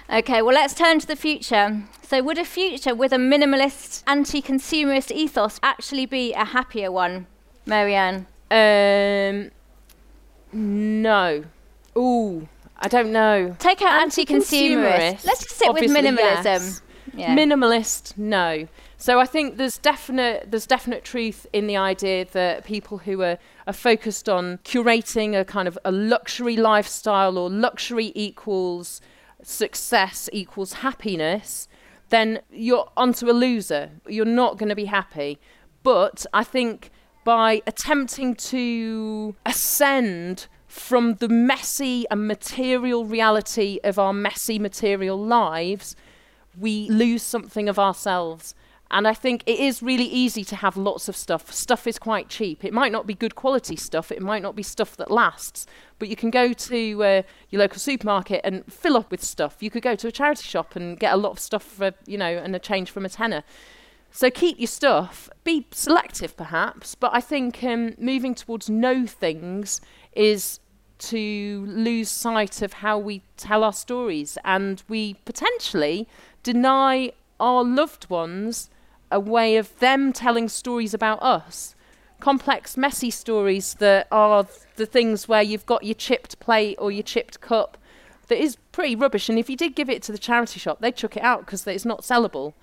Okay, 0.09 0.41
well, 0.41 0.55
let's 0.55 0.73
turn 0.73 0.99
to 0.99 1.07
the 1.07 1.17
future. 1.17 1.83
So, 2.01 2.23
would 2.23 2.37
a 2.37 2.45
future 2.45 2.95
with 2.95 3.11
a 3.11 3.17
minimalist, 3.17 4.03
anti 4.07 4.41
consumerist 4.41 5.11
ethos 5.11 5.59
actually 5.61 6.05
be 6.05 6.31
a 6.33 6.45
happier 6.45 6.89
one, 6.93 7.27
Mary-Ann? 7.65 8.25
Um, 8.49 9.51
no. 10.53 11.43
Ooh, 11.97 12.47
I 12.77 12.87
don't 12.87 13.11
know. 13.11 13.57
Take 13.59 13.81
out 13.81 14.01
anti 14.01 14.23
consumerist. 14.23 15.25
Let's 15.25 15.43
just 15.43 15.55
stick 15.57 15.73
with 15.73 15.83
minimalism. 15.91 16.45
yes. 16.45 16.81
Yeah. 17.13 17.35
Minimalist, 17.35 18.17
no. 18.17 18.67
So 18.99 19.19
I 19.19 19.25
think 19.25 19.57
there's 19.57 19.77
definite 19.77 20.49
there's 20.49 20.65
definite 20.65 21.03
truth 21.03 21.45
in 21.53 21.67
the 21.67 21.77
idea 21.77 22.25
that 22.31 22.65
people 22.65 22.97
who 22.99 23.21
are, 23.21 23.37
are 23.67 23.73
focused 23.73 24.27
on 24.27 24.57
curating 24.63 25.39
a 25.39 25.45
kind 25.45 25.67
of 25.67 25.77
a 25.85 25.91
luxury 25.91 26.57
lifestyle 26.57 27.37
or 27.37 27.49
luxury 27.49 28.11
equals 28.15 28.99
success 29.43 30.29
equals 30.33 30.73
happiness, 30.73 31.67
then 32.09 32.39
you're 32.51 32.89
onto 32.97 33.29
a 33.29 33.33
loser. 33.33 33.91
You're 34.07 34.25
not 34.25 34.57
going 34.57 34.69
to 34.69 34.75
be 34.75 34.85
happy. 34.85 35.39
But 35.83 36.25
I 36.33 36.43
think 36.43 36.89
by 37.23 37.61
attempting 37.67 38.35
to 38.35 39.35
ascend 39.45 40.47
from 40.65 41.15
the 41.15 41.29
messy 41.29 42.05
and 42.09 42.27
material 42.27 43.05
reality 43.05 43.79
of 43.83 43.99
our 43.99 44.13
messy 44.13 44.57
material 44.57 45.23
lives, 45.23 45.95
we 46.57 46.89
lose 46.89 47.21
something 47.21 47.69
of 47.69 47.77
ourselves. 47.77 48.55
And 48.89 49.07
I 49.07 49.13
think 49.13 49.43
it 49.45 49.59
is 49.59 49.83
really 49.83 50.05
easy 50.05 50.43
to 50.45 50.55
have 50.55 50.77
lots 50.77 51.09
of 51.09 51.15
stuff. 51.15 51.51
Stuff 51.51 51.87
is 51.87 51.99
quite 51.99 52.29
cheap. 52.29 52.63
It 52.63 52.73
might 52.73 52.91
not 52.91 53.05
be 53.05 53.13
good 53.13 53.35
quality 53.35 53.75
stuff, 53.75 54.11
it 54.11 54.21
might 54.21 54.41
not 54.41 54.55
be 54.55 54.63
stuff 54.63 54.95
that 54.97 55.11
lasts, 55.11 55.65
but 55.99 56.07
you 56.07 56.15
can 56.15 56.29
go 56.29 56.53
to 56.53 57.03
uh, 57.03 57.21
your 57.49 57.59
local 57.59 57.79
supermarket 57.79 58.41
and 58.43 58.71
fill 58.71 58.95
up 58.95 59.11
with 59.11 59.23
stuff. 59.23 59.57
You 59.59 59.69
could 59.69 59.83
go 59.83 59.95
to 59.95 60.07
a 60.07 60.11
charity 60.11 60.43
shop 60.43 60.75
and 60.75 60.99
get 60.99 61.13
a 61.13 61.17
lot 61.17 61.31
of 61.31 61.39
stuff 61.39 61.63
for, 61.63 61.91
you 62.05 62.17
know, 62.17 62.37
and 62.37 62.55
a 62.55 62.59
change 62.59 62.91
from 62.91 63.05
a 63.05 63.09
tenner. 63.09 63.43
So 64.11 64.29
keep 64.29 64.57
your 64.57 64.67
stuff, 64.67 65.29
be 65.43 65.67
selective 65.71 66.35
perhaps, 66.37 66.95
but 66.95 67.11
I 67.13 67.21
think 67.21 67.63
um, 67.63 67.93
moving 67.99 68.33
towards 68.33 68.69
no 68.69 69.05
things 69.05 69.81
is 70.13 70.59
to 70.99 71.65
lose 71.67 72.09
sight 72.09 72.61
of 72.61 72.73
how 72.73 72.97
we 72.97 73.21
tell 73.35 73.63
our 73.63 73.73
stories 73.73 74.37
and 74.43 74.81
we 74.87 75.15
potentially 75.25 76.07
deny 76.41 77.11
our 77.39 77.63
loved 77.63 78.09
ones 78.09 78.69
a 79.11 79.19
way 79.19 79.57
of 79.57 79.77
them 79.79 80.11
telling 80.13 80.49
stories 80.49 80.93
about 80.93 81.21
us. 81.21 81.75
Complex, 82.19 82.75
messy 82.75 83.11
stories 83.11 83.75
that 83.75 84.07
are 84.11 84.47
the 84.75 84.85
things 84.85 85.27
where 85.27 85.41
you've 85.41 85.65
got 85.65 85.83
your 85.83 85.95
chipped 85.95 86.39
plate 86.39 86.75
or 86.79 86.91
your 86.91 87.03
chipped 87.03 87.39
cup 87.41 87.77
that 88.27 88.41
is 88.41 88.57
pretty 88.71 88.95
rubbish. 88.95 89.29
And 89.29 89.39
if 89.39 89.49
you 89.49 89.55
did 89.55 89.75
give 89.75 89.89
it 89.89 90.01
to 90.03 90.11
the 90.11 90.17
charity 90.17 90.59
shop, 90.59 90.79
they'd 90.81 90.95
chuck 90.95 91.15
it 91.15 91.23
out 91.23 91.45
because 91.45 91.65
it's 91.67 91.85
not 91.85 92.01
sellable. 92.01 92.53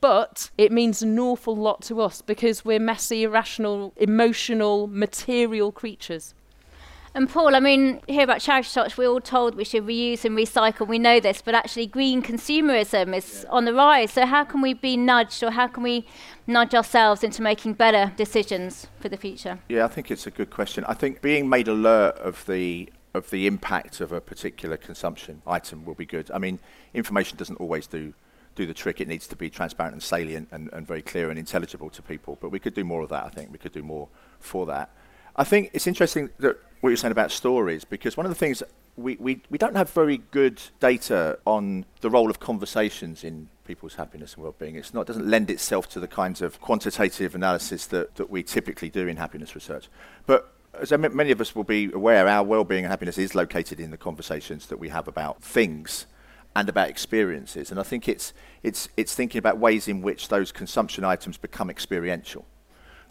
But 0.00 0.50
it 0.58 0.72
means 0.72 1.02
an 1.02 1.18
awful 1.18 1.56
lot 1.56 1.82
to 1.82 2.00
us 2.00 2.20
because 2.20 2.64
we're 2.64 2.80
messy, 2.80 3.22
irrational, 3.22 3.92
emotional, 3.96 4.86
material 4.86 5.72
creatures. 5.72 6.34
And 7.16 7.30
Paul, 7.30 7.54
I 7.54 7.60
mean, 7.60 8.00
here 8.08 8.24
about 8.24 8.40
charity 8.40 8.68
shops, 8.68 8.96
we're 8.96 9.08
all 9.08 9.20
told 9.20 9.54
we 9.54 9.62
should 9.62 9.86
reuse 9.86 10.24
and 10.24 10.36
recycle. 10.36 10.88
We 10.88 10.98
know 10.98 11.20
this, 11.20 11.42
but 11.42 11.54
actually, 11.54 11.86
green 11.86 12.22
consumerism 12.22 13.16
is 13.16 13.46
on 13.50 13.66
the 13.66 13.72
rise. 13.72 14.10
So, 14.10 14.26
how 14.26 14.42
can 14.42 14.60
we 14.60 14.74
be 14.74 14.96
nudged 14.96 15.40
or 15.44 15.52
how 15.52 15.68
can 15.68 15.84
we 15.84 16.06
nudge 16.48 16.74
ourselves 16.74 17.22
into 17.22 17.40
making 17.40 17.74
better 17.74 18.12
decisions 18.16 18.88
for 18.98 19.08
the 19.08 19.16
future? 19.16 19.60
Yeah, 19.68 19.84
I 19.84 19.88
think 19.88 20.10
it's 20.10 20.26
a 20.26 20.30
good 20.32 20.50
question. 20.50 20.84
I 20.88 20.94
think 20.94 21.22
being 21.22 21.48
made 21.48 21.68
alert 21.68 22.16
of 22.16 22.44
the 22.46 22.90
of 23.14 23.30
the 23.30 23.46
impact 23.46 24.00
of 24.00 24.10
a 24.10 24.20
particular 24.20 24.76
consumption 24.76 25.40
item 25.46 25.84
will 25.84 25.94
be 25.94 26.06
good. 26.06 26.32
I 26.32 26.38
mean, 26.38 26.58
information 26.94 27.38
doesn't 27.38 27.60
always 27.60 27.86
do 27.86 28.12
do 28.56 28.66
the 28.66 28.74
trick. 28.74 29.00
It 29.00 29.06
needs 29.06 29.28
to 29.28 29.36
be 29.36 29.48
transparent 29.50 29.94
and 29.94 30.02
salient 30.02 30.48
and, 30.50 30.68
and 30.72 30.84
very 30.84 31.02
clear 31.02 31.30
and 31.30 31.38
intelligible 31.38 31.90
to 31.90 32.02
people. 32.02 32.38
But 32.40 32.50
we 32.50 32.58
could 32.58 32.74
do 32.74 32.82
more 32.82 33.02
of 33.02 33.10
that. 33.10 33.24
I 33.24 33.28
think 33.28 33.52
we 33.52 33.58
could 33.58 33.72
do 33.72 33.84
more 33.84 34.08
for 34.40 34.66
that. 34.66 34.90
I 35.36 35.44
think 35.44 35.70
it's 35.72 35.86
interesting 35.86 36.30
that 36.38 36.58
what 36.84 36.90
you're 36.90 36.98
saying 36.98 37.12
about 37.12 37.32
stories 37.32 37.82
because 37.82 38.14
one 38.14 38.26
of 38.26 38.30
the 38.30 38.36
things 38.36 38.62
we, 38.94 39.16
we, 39.16 39.40
we 39.48 39.56
don't 39.56 39.74
have 39.74 39.88
very 39.88 40.18
good 40.32 40.60
data 40.80 41.38
on 41.46 41.86
the 42.02 42.10
role 42.10 42.28
of 42.28 42.40
conversations 42.40 43.24
in 43.24 43.48
people's 43.64 43.94
happiness 43.94 44.34
and 44.34 44.42
well-being. 44.42 44.76
It's 44.76 44.92
not 44.92 45.00
it 45.00 45.06
doesn't 45.06 45.26
lend 45.26 45.50
itself 45.50 45.88
to 45.90 45.98
the 45.98 46.06
kinds 46.06 46.42
of 46.42 46.60
quantitative 46.60 47.34
analysis 47.34 47.86
that, 47.86 48.16
that 48.16 48.28
we 48.28 48.42
typically 48.42 48.90
do 48.90 49.08
in 49.08 49.16
happiness 49.16 49.54
research. 49.54 49.88
But 50.26 50.52
as 50.78 50.92
many 50.92 51.30
of 51.30 51.40
us 51.40 51.56
will 51.56 51.64
be 51.64 51.90
aware, 51.90 52.28
our 52.28 52.44
well-being 52.44 52.84
and 52.84 52.90
happiness 52.90 53.16
is 53.16 53.34
located 53.34 53.80
in 53.80 53.90
the 53.90 53.96
conversations 53.96 54.66
that 54.66 54.78
we 54.78 54.90
have 54.90 55.08
about 55.08 55.42
things 55.42 56.04
and 56.54 56.68
about 56.68 56.90
experiences. 56.90 57.70
And 57.70 57.80
I 57.80 57.82
think 57.82 58.10
it's 58.10 58.34
it's 58.62 58.90
it's 58.98 59.14
thinking 59.14 59.38
about 59.38 59.56
ways 59.56 59.88
in 59.88 60.02
which 60.02 60.28
those 60.28 60.52
consumption 60.52 61.02
items 61.02 61.38
become 61.38 61.70
experiential. 61.70 62.44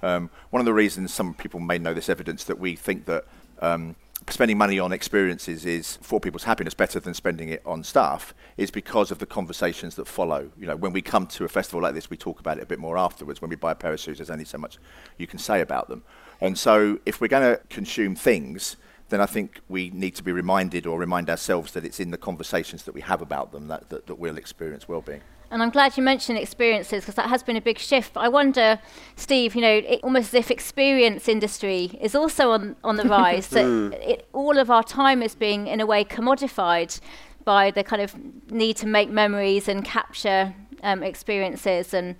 Um, 0.03 0.29
one 0.51 0.59
of 0.59 0.65
the 0.65 0.73
reasons 0.73 1.11
some 1.11 1.33
people 1.33 1.59
may 1.59 1.79
know 1.79 1.95
this 1.95 2.09
evidence 2.09 2.43
that 2.43 2.59
we 2.59 2.75
think 2.75 3.05
that 3.05 3.25
um, 3.63 3.95
spending 4.29 4.57
money 4.57 4.79
on 4.79 4.91
experiences 4.91 5.65
is 5.65 5.97
for 6.01 6.19
people's 6.19 6.43
happiness 6.43 6.73
better 6.73 6.99
than 6.99 7.13
spending 7.13 7.49
it 7.49 7.61
on 7.65 7.83
stuff 7.83 8.33
is 8.57 8.71
because 8.71 9.11
of 9.11 9.19
the 9.19 9.25
conversations 9.25 9.95
that 9.95 10.07
follow. 10.07 10.51
You 10.59 10.67
know, 10.67 10.75
when 10.75 10.93
we 10.93 11.01
come 11.01 11.27
to 11.27 11.45
a 11.45 11.47
festival 11.47 11.81
like 11.81 11.93
this, 11.93 12.09
we 12.09 12.17
talk 12.17 12.39
about 12.39 12.57
it 12.57 12.63
a 12.63 12.65
bit 12.65 12.79
more 12.79 12.97
afterwards. 12.97 13.41
When 13.41 13.49
we 13.49 13.55
buy 13.55 13.71
a 13.71 13.75
pair 13.75 13.93
of 13.93 13.99
shoes, 13.99 14.17
there's 14.17 14.29
only 14.29 14.45
so 14.45 14.57
much 14.57 14.77
you 15.17 15.27
can 15.27 15.39
say 15.39 15.61
about 15.61 15.89
them. 15.89 16.03
And 16.41 16.57
so, 16.57 16.99
if 17.05 17.21
we're 17.21 17.27
going 17.27 17.55
to 17.55 17.61
consume 17.69 18.15
things, 18.15 18.75
then 19.09 19.21
I 19.21 19.25
think 19.25 19.61
we 19.69 19.89
need 19.91 20.15
to 20.15 20.23
be 20.23 20.31
reminded 20.31 20.85
or 20.85 20.97
remind 20.99 21.29
ourselves 21.29 21.71
that 21.73 21.85
it's 21.85 21.99
in 21.99 22.11
the 22.11 22.17
conversations 22.17 22.83
that 22.83 22.93
we 22.93 23.01
have 23.01 23.21
about 23.21 23.51
them 23.51 23.67
that, 23.67 23.89
that, 23.89 24.07
that 24.07 24.15
we'll 24.15 24.37
experience 24.37 24.87
well-being. 24.87 25.21
And 25.53 25.61
I'm 25.61 25.69
glad 25.69 25.95
you 25.95 26.01
mentioned 26.01 26.39
experiences 26.39 27.03
because 27.03 27.13
that 27.13 27.29
has 27.29 27.43
been 27.43 27.55
a 27.55 27.61
big 27.61 27.77
shift. 27.77 28.13
But 28.13 28.21
I 28.21 28.27
wonder, 28.27 28.79
Steve, 29.15 29.53
you 29.53 29.61
know, 29.61 29.71
it, 29.71 29.99
almost 30.01 30.29
as 30.29 30.33
if 30.33 30.49
experience 30.49 31.29
industry 31.29 31.95
is 32.01 32.15
also 32.15 32.49
on, 32.51 32.75
on 32.83 32.95
the 32.95 33.03
rise, 33.19 33.49
that 33.49 33.63
mm. 33.63 33.93
it, 33.93 34.27
all 34.33 34.57
of 34.57 34.71
our 34.71 34.81
time 34.81 35.21
is 35.21 35.35
being, 35.35 35.67
in 35.67 35.79
a 35.79 35.85
way, 35.85 36.03
commodified 36.03 36.99
by 37.45 37.69
the 37.69 37.83
kind 37.83 38.01
of 38.01 38.15
need 38.51 38.77
to 38.77 38.87
make 38.87 39.11
memories 39.11 39.67
and 39.67 39.85
capture 39.85 40.55
um, 40.81 41.03
experiences 41.03 41.93
and 41.93 42.15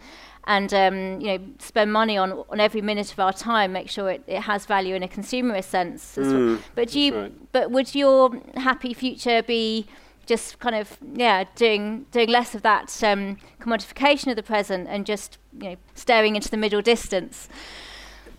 and 0.45 0.73
um, 0.73 1.21
you 1.21 1.27
know 1.27 1.39
spend 1.57 1.91
money 1.91 2.17
on 2.17 2.33
on 2.49 2.59
every 2.59 2.81
minute 2.81 3.11
of 3.11 3.19
our 3.19 3.33
time, 3.33 3.71
make 3.71 3.89
sure 3.89 4.09
it, 4.09 4.23
it 4.27 4.41
has 4.41 4.65
value 4.65 4.93
in 4.93 5.01
a 5.01 5.07
consumerist 5.07 5.65
sense. 5.65 6.17
Mm, 6.17 6.47
well. 6.49 6.59
But 6.75 6.89
do 6.89 6.99
you? 6.99 7.15
Right. 7.15 7.51
But 7.51 7.71
would 7.71 7.95
your 7.95 8.41
happy 8.55 8.93
future 8.93 9.41
be 9.41 9.87
just 10.25 10.59
kind 10.59 10.75
of 10.75 10.97
yeah 11.13 11.43
doing 11.55 12.05
doing 12.11 12.29
less 12.29 12.55
of 12.55 12.61
that 12.61 13.03
um, 13.03 13.37
commodification 13.59 14.27
of 14.27 14.35
the 14.35 14.43
present 14.43 14.87
and 14.89 15.05
just 15.05 15.37
you 15.59 15.69
know 15.69 15.75
staring 15.93 16.35
into 16.35 16.49
the 16.49 16.57
middle 16.57 16.81
distance. 16.81 17.49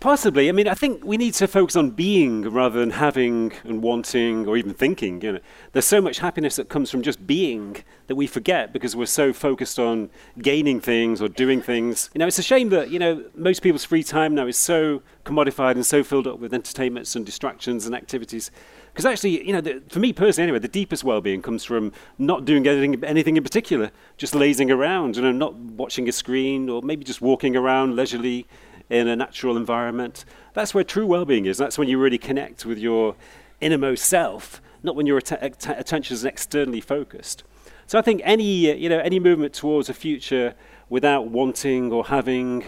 Possibly. 0.05 0.49
I 0.49 0.51
mean, 0.51 0.67
I 0.67 0.75
think 0.75 1.03
we 1.03 1.17
need 1.17 1.33
to 1.33 1.47
focus 1.47 1.75
on 1.75 1.89
being 1.89 2.43
rather 2.43 2.79
than 2.79 2.91
having 2.91 3.53
and 3.63 3.81
wanting 3.81 4.45
or 4.47 4.55
even 4.55 4.71
thinking. 4.71 5.19
You 5.23 5.31
know, 5.31 5.39
there's 5.71 5.87
so 5.87 5.99
much 5.99 6.19
happiness 6.19 6.57
that 6.57 6.69
comes 6.69 6.91
from 6.91 7.01
just 7.01 7.25
being 7.25 7.77
that 8.05 8.13
we 8.13 8.27
forget 8.27 8.71
because 8.71 8.95
we're 8.95 9.07
so 9.07 9.33
focused 9.33 9.79
on 9.79 10.11
gaining 10.37 10.79
things 10.79 11.23
or 11.23 11.27
doing 11.27 11.59
things. 11.59 12.11
You 12.13 12.19
know, 12.19 12.27
it's 12.27 12.37
a 12.37 12.43
shame 12.43 12.69
that 12.69 12.91
you 12.91 12.99
know 12.99 13.25
most 13.33 13.63
people's 13.63 13.83
free 13.83 14.03
time 14.03 14.35
now 14.35 14.45
is 14.45 14.57
so 14.57 15.01
commodified 15.25 15.71
and 15.71 15.83
so 15.83 16.03
filled 16.03 16.27
up 16.27 16.37
with 16.37 16.53
entertainments 16.53 17.15
and 17.15 17.25
distractions 17.25 17.87
and 17.87 17.95
activities 17.95 18.51
because 18.93 19.07
actually, 19.07 19.45
you 19.45 19.51
know, 19.51 19.59
the, 19.59 19.81
for 19.89 19.99
me 19.99 20.13
personally, 20.13 20.43
anyway, 20.43 20.59
the 20.59 20.67
deepest 20.67 21.03
well-being 21.03 21.41
comes 21.41 21.65
from 21.65 21.91
not 22.19 22.45
doing 22.45 22.65
anything, 22.67 23.03
anything 23.03 23.35
in 23.35 23.43
particular, 23.43 23.91
just 24.17 24.35
lazing 24.35 24.69
around, 24.69 25.17
you 25.17 25.23
know, 25.23 25.33
not 25.33 25.55
watching 25.55 26.07
a 26.07 26.11
screen 26.11 26.69
or 26.69 26.81
maybe 26.81 27.03
just 27.03 27.21
walking 27.21 27.57
around 27.57 27.95
leisurely 27.95 28.47
in 28.89 29.07
a 29.07 29.15
natural 29.15 29.57
environment. 29.57 30.25
That's 30.53 30.73
where 30.73 30.83
true 30.83 31.05
well-being 31.05 31.45
is. 31.45 31.57
That's 31.57 31.77
when 31.77 31.87
you 31.87 31.97
really 31.99 32.17
connect 32.17 32.65
with 32.65 32.77
your 32.77 33.15
innermost 33.59 34.05
self, 34.05 34.61
not 34.83 34.95
when 34.95 35.05
your 35.05 35.17
att- 35.17 35.43
att- 35.43 35.79
attention 35.79 36.13
is 36.13 36.25
externally 36.25 36.81
focused. 36.81 37.43
So 37.87 37.99
I 37.99 38.01
think 38.01 38.21
any, 38.23 38.75
you 38.75 38.89
know, 38.89 38.99
any 38.99 39.19
movement 39.19 39.53
towards 39.53 39.89
a 39.89 39.93
future 39.93 40.55
without 40.89 41.27
wanting 41.27 41.91
or 41.91 42.05
having 42.05 42.63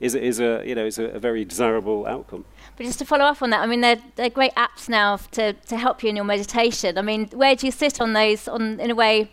is, 0.00 0.14
is 0.14 0.40
a, 0.40 0.62
you 0.64 0.74
know, 0.74 0.86
is 0.86 0.98
a, 0.98 1.04
a 1.04 1.18
very 1.18 1.44
desirable 1.44 2.06
outcome. 2.06 2.44
But 2.76 2.84
just 2.84 2.98
to 2.98 3.04
follow 3.04 3.24
up 3.24 3.42
on 3.42 3.50
that, 3.50 3.60
I 3.60 3.66
mean, 3.66 3.80
they're, 3.80 4.02
they're 4.16 4.30
great 4.30 4.54
apps 4.54 4.88
now 4.88 5.16
to, 5.32 5.52
to 5.52 5.76
help 5.76 6.02
you 6.02 6.10
in 6.10 6.16
your 6.16 6.24
meditation. 6.24 6.98
I 6.98 7.02
mean, 7.02 7.28
where 7.28 7.56
do 7.56 7.66
you 7.66 7.72
sit 7.72 8.00
on 8.00 8.12
those, 8.12 8.46
on 8.48 8.78
in 8.78 8.90
a 8.90 8.94
way, 8.94 9.30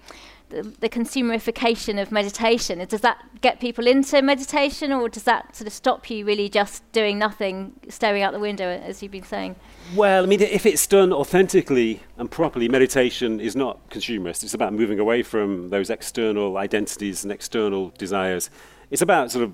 the, 0.61 0.89
consumerification 0.89 2.01
of 2.01 2.11
meditation? 2.11 2.85
Does 2.87 3.01
that 3.01 3.17
get 3.41 3.59
people 3.59 3.87
into 3.87 4.21
meditation 4.21 4.91
or 4.91 5.09
does 5.09 5.23
that 5.23 5.55
sort 5.55 5.67
of 5.67 5.73
stop 5.73 6.09
you 6.09 6.25
really 6.25 6.49
just 6.49 6.89
doing 6.91 7.17
nothing, 7.17 7.73
staring 7.89 8.21
out 8.21 8.33
the 8.33 8.39
window, 8.39 8.67
as 8.67 9.01
you've 9.01 9.11
been 9.11 9.23
saying? 9.23 9.55
Well, 9.95 10.23
I 10.23 10.27
mean, 10.27 10.41
if 10.41 10.65
it's 10.65 10.85
done 10.87 11.11
authentically 11.11 12.01
and 12.17 12.29
properly, 12.29 12.69
meditation 12.69 13.39
is 13.39 13.55
not 13.55 13.89
consumerist. 13.89 14.43
It's 14.43 14.53
about 14.53 14.73
moving 14.73 14.99
away 14.99 15.23
from 15.23 15.69
those 15.69 15.89
external 15.89 16.57
identities 16.57 17.23
and 17.23 17.31
external 17.31 17.89
desires. 17.97 18.49
It's 18.91 19.01
about 19.01 19.31
sort 19.31 19.43
of 19.43 19.53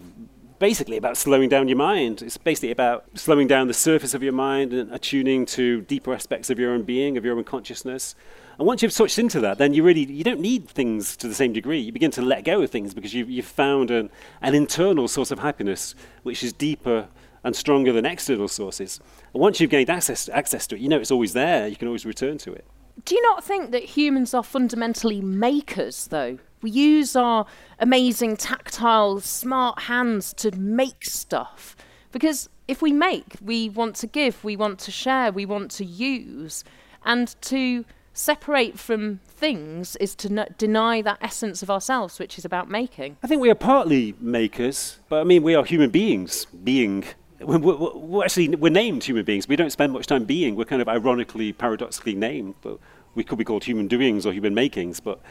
basically 0.59 0.97
about 0.97 1.17
slowing 1.17 1.49
down 1.49 1.67
your 1.67 1.77
mind. 1.77 2.21
It's 2.21 2.37
basically 2.37 2.71
about 2.71 3.05
slowing 3.15 3.47
down 3.47 3.67
the 3.67 3.73
surface 3.73 4.13
of 4.13 4.21
your 4.21 4.33
mind 4.33 4.73
and 4.73 4.91
attuning 4.93 5.45
to 5.47 5.81
deeper 5.81 6.13
aspects 6.13 6.49
of 6.49 6.59
your 6.59 6.71
own 6.71 6.83
being, 6.83 7.17
of 7.17 7.25
your 7.25 7.37
own 7.37 7.43
consciousness. 7.43 8.13
And 8.57 8.67
once 8.67 8.83
you've 8.83 8.93
switched 8.93 9.17
into 9.17 9.39
that, 9.39 9.57
then 9.57 9.73
you 9.73 9.83
really 9.83 10.03
you 10.03 10.23
don't 10.23 10.41
need 10.41 10.67
things 10.67 11.15
to 11.17 11.27
the 11.29 11.33
same 11.33 11.53
degree. 11.53 11.79
You 11.79 11.93
begin 11.93 12.11
to 12.11 12.21
let 12.21 12.43
go 12.43 12.61
of 12.61 12.69
things 12.69 12.93
because 12.93 13.13
you've, 13.13 13.29
you've 13.29 13.45
found 13.45 13.89
an, 13.89 14.09
an 14.41 14.53
internal 14.53 15.07
source 15.07 15.31
of 15.31 15.39
happiness 15.39 15.95
which 16.23 16.43
is 16.43 16.51
deeper 16.51 17.07
and 17.43 17.55
stronger 17.55 17.93
than 17.93 18.05
external 18.05 18.49
sources. 18.49 18.99
And 19.33 19.41
once 19.41 19.61
you've 19.61 19.69
gained 19.69 19.89
access, 19.89 20.27
access 20.27 20.67
to 20.67 20.75
it, 20.75 20.81
you 20.81 20.89
know 20.89 20.99
it's 20.99 21.11
always 21.11 21.31
there. 21.31 21.67
You 21.69 21.77
can 21.77 21.87
always 21.87 22.05
return 22.05 22.37
to 22.39 22.53
it. 22.53 22.65
Do 23.05 23.15
you 23.15 23.21
not 23.21 23.45
think 23.45 23.71
that 23.71 23.83
humans 23.83 24.33
are 24.33 24.43
fundamentally 24.43 25.21
makers, 25.21 26.07
though? 26.07 26.37
We 26.61 26.71
use 26.71 27.15
our 27.15 27.45
amazing 27.79 28.37
tactile, 28.37 29.19
smart 29.21 29.83
hands 29.83 30.33
to 30.33 30.51
make 30.51 31.05
stuff. 31.05 31.75
Because 32.11 32.49
if 32.67 32.81
we 32.81 32.91
make, 32.91 33.35
we 33.41 33.69
want 33.69 33.95
to 33.97 34.07
give, 34.07 34.43
we 34.43 34.55
want 34.55 34.79
to 34.79 34.91
share, 34.91 35.31
we 35.31 35.45
want 35.45 35.71
to 35.71 35.85
use. 35.85 36.63
And 37.05 37.33
to 37.41 37.85
separate 38.13 38.77
from 38.77 39.19
things 39.25 39.95
is 39.97 40.15
to 40.15 40.29
n- 40.29 40.53
deny 40.57 41.01
that 41.01 41.17
essence 41.21 41.63
of 41.63 41.69
ourselves, 41.69 42.19
which 42.19 42.37
is 42.37 42.45
about 42.45 42.69
making. 42.69 43.17
I 43.23 43.27
think 43.27 43.41
we 43.41 43.49
are 43.49 43.55
partly 43.55 44.15
makers, 44.19 44.99
but 45.07 45.21
I 45.21 45.23
mean, 45.23 45.43
we 45.43 45.55
are 45.55 45.63
human 45.63 45.89
beings, 45.89 46.45
being. 46.45 47.05
We're, 47.39 47.57
we're, 47.59 47.93
we're 47.95 48.23
actually, 48.25 48.49
we're 48.49 48.71
named 48.71 49.05
human 49.05 49.23
beings. 49.23 49.47
We 49.47 49.55
don't 49.55 49.71
spend 49.71 49.93
much 49.93 50.07
time 50.07 50.25
being. 50.25 50.55
We're 50.55 50.65
kind 50.65 50.81
of 50.81 50.89
ironically, 50.89 51.53
paradoxically 51.53 52.15
named, 52.15 52.55
but 52.61 52.79
we 53.15 53.23
could 53.23 53.37
be 53.37 53.45
called 53.45 53.63
human 53.63 53.87
doings 53.87 54.25
or 54.25 54.33
human 54.33 54.53
makings. 54.53 54.99
But 54.99 55.21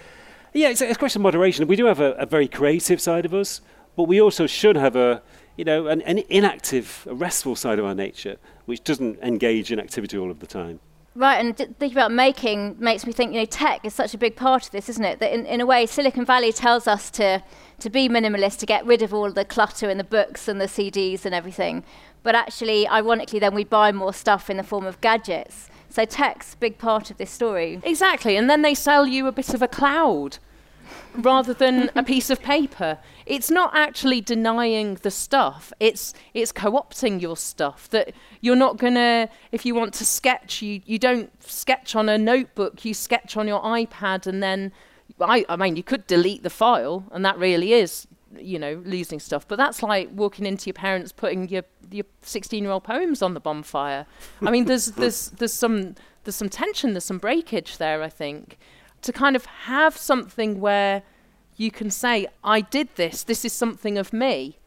yeah, 0.52 0.68
it's 0.68 0.80
a, 0.80 0.94
question 0.94 1.20
of 1.20 1.24
moderation. 1.24 1.66
We 1.66 1.76
do 1.76 1.86
have 1.86 2.00
a, 2.00 2.12
a, 2.12 2.26
very 2.26 2.48
creative 2.48 3.00
side 3.00 3.24
of 3.24 3.34
us, 3.34 3.60
but 3.96 4.04
we 4.04 4.20
also 4.20 4.46
should 4.46 4.76
have 4.76 4.96
a, 4.96 5.22
you 5.56 5.64
know, 5.64 5.86
an, 5.86 6.02
an 6.02 6.18
inactive, 6.28 7.06
a 7.08 7.14
restful 7.14 7.56
side 7.56 7.78
of 7.78 7.84
our 7.84 7.94
nature, 7.94 8.36
which 8.66 8.82
doesn't 8.84 9.18
engage 9.20 9.72
in 9.72 9.78
activity 9.78 10.16
all 10.16 10.30
of 10.30 10.40
the 10.40 10.46
time. 10.46 10.80
Right, 11.14 11.44
and 11.44 11.56
thinking 11.56 11.92
about 11.92 12.12
making 12.12 12.76
makes 12.78 13.04
me 13.04 13.12
think, 13.12 13.32
you 13.32 13.40
know, 13.40 13.44
tech 13.44 13.84
is 13.84 13.92
such 13.92 14.14
a 14.14 14.18
big 14.18 14.36
part 14.36 14.66
of 14.66 14.70
this, 14.70 14.88
isn't 14.88 15.04
it? 15.04 15.18
That 15.18 15.34
in, 15.34 15.46
in 15.46 15.60
a 15.60 15.66
way, 15.66 15.84
Silicon 15.84 16.24
Valley 16.24 16.52
tells 16.52 16.86
us 16.86 17.10
to, 17.12 17.42
to 17.80 17.90
be 17.90 18.08
minimalist, 18.08 18.58
to 18.58 18.66
get 18.66 18.86
rid 18.86 19.02
of 19.02 19.12
all 19.12 19.32
the 19.32 19.44
clutter 19.44 19.90
and 19.90 19.98
the 19.98 20.04
books 20.04 20.46
and 20.46 20.60
the 20.60 20.66
CDs 20.66 21.24
and 21.24 21.34
everything. 21.34 21.82
But 22.22 22.36
actually, 22.36 22.86
ironically, 22.86 23.40
then 23.40 23.52
we 23.52 23.64
buy 23.64 23.90
more 23.90 24.12
stuff 24.12 24.48
in 24.48 24.58
the 24.58 24.62
form 24.62 24.86
of 24.86 25.00
gadgets. 25.00 25.68
So 25.90 26.04
tech's 26.04 26.54
a 26.54 26.56
big 26.56 26.78
part 26.78 27.10
of 27.10 27.16
this 27.16 27.30
story. 27.30 27.80
Exactly, 27.82 28.36
and 28.36 28.48
then 28.48 28.62
they 28.62 28.74
sell 28.74 29.06
you 29.06 29.26
a 29.26 29.32
bit 29.32 29.54
of 29.54 29.62
a 29.62 29.68
cloud 29.68 30.38
rather 31.14 31.52
than 31.52 31.90
a 31.94 32.02
piece 32.02 32.30
of 32.30 32.40
paper. 32.40 32.98
It's 33.26 33.50
not 33.50 33.74
actually 33.74 34.20
denying 34.20 34.94
the 35.02 35.10
stuff. 35.10 35.72
It's 35.80 36.14
it's 36.34 36.52
co-opting 36.52 37.20
your 37.20 37.36
stuff 37.36 37.88
that 37.90 38.12
you're 38.40 38.56
not 38.56 38.76
gonna 38.76 39.28
if 39.52 39.66
you 39.66 39.74
want 39.74 39.94
to 39.94 40.04
sketch 40.04 40.62
you 40.62 40.80
you 40.84 40.98
don't 40.98 41.30
sketch 41.42 41.94
on 41.96 42.08
a 42.08 42.18
notebook, 42.18 42.84
you 42.84 42.94
sketch 42.94 43.36
on 43.36 43.48
your 43.48 43.62
iPad 43.62 44.26
and 44.26 44.42
then 44.42 44.72
I, 45.20 45.44
I 45.48 45.56
mean 45.56 45.76
you 45.76 45.82
could 45.82 46.06
delete 46.06 46.42
the 46.42 46.50
file 46.50 47.04
and 47.10 47.24
that 47.24 47.38
really 47.38 47.72
is 47.72 48.06
you 48.36 48.58
know 48.58 48.82
losing 48.84 49.18
stuff 49.18 49.48
but 49.48 49.56
that's 49.56 49.82
like 49.82 50.10
walking 50.12 50.44
into 50.44 50.66
your 50.66 50.74
parents 50.74 51.12
putting 51.12 51.48
your 51.48 51.62
your 51.92 52.04
16 52.22 52.62
year 52.62 52.72
old 52.72 52.84
poems 52.84 53.22
on 53.22 53.34
the 53.34 53.40
bonfire. 53.40 54.06
I 54.42 54.50
mean, 54.50 54.64
there's 54.66 54.86
there's 54.92 55.30
there's 55.30 55.52
some 55.52 55.94
there's 56.24 56.36
some 56.36 56.48
tension, 56.48 56.92
there's 56.92 57.04
some 57.04 57.18
breakage 57.18 57.78
there. 57.78 58.02
I 58.02 58.08
think 58.08 58.58
to 59.02 59.12
kind 59.12 59.36
of 59.36 59.44
have 59.46 59.96
something 59.96 60.60
where 60.60 61.02
you 61.56 61.70
can 61.70 61.90
say, 61.90 62.26
I 62.44 62.60
did 62.60 62.88
this. 62.96 63.24
This 63.24 63.44
is 63.44 63.52
something 63.52 63.98
of 63.98 64.12
me. 64.12 64.58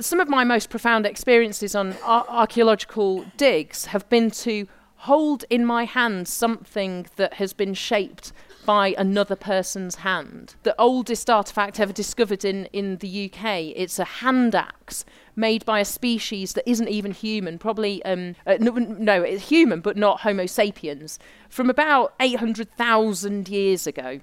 Some 0.00 0.20
of 0.20 0.28
my 0.28 0.44
most 0.44 0.68
profound 0.68 1.06
experiences 1.06 1.74
on 1.74 1.96
ar- 2.04 2.26
archaeological 2.28 3.24
digs 3.36 3.86
have 3.86 4.08
been 4.08 4.30
to 4.32 4.66
hold 5.02 5.44
in 5.48 5.64
my 5.64 5.84
hand 5.84 6.28
something 6.28 7.06
that 7.16 7.34
has 7.34 7.52
been 7.52 7.72
shaped 7.72 8.32
by 8.68 8.94
another 8.98 9.34
person's 9.34 9.94
hand. 9.94 10.54
The 10.62 10.78
oldest 10.78 11.30
artifact 11.30 11.80
ever 11.80 11.90
discovered 11.90 12.44
in, 12.44 12.66
in 12.66 12.98
the 12.98 13.32
UK, 13.32 13.72
it's 13.74 13.98
a 13.98 14.04
hand 14.04 14.54
axe 14.54 15.06
made 15.34 15.64
by 15.64 15.80
a 15.80 15.86
species 15.86 16.52
that 16.52 16.68
isn't 16.68 16.88
even 16.88 17.12
human, 17.12 17.58
probably, 17.58 18.04
um, 18.04 18.36
uh, 18.46 18.58
no, 18.60 18.72
no, 18.72 19.22
it's 19.22 19.48
human, 19.48 19.80
but 19.80 19.96
not 19.96 20.20
Homo 20.20 20.44
sapiens, 20.44 21.18
from 21.48 21.70
about 21.70 22.12
800,000 22.20 23.48
years 23.48 23.86
ago 23.86 24.20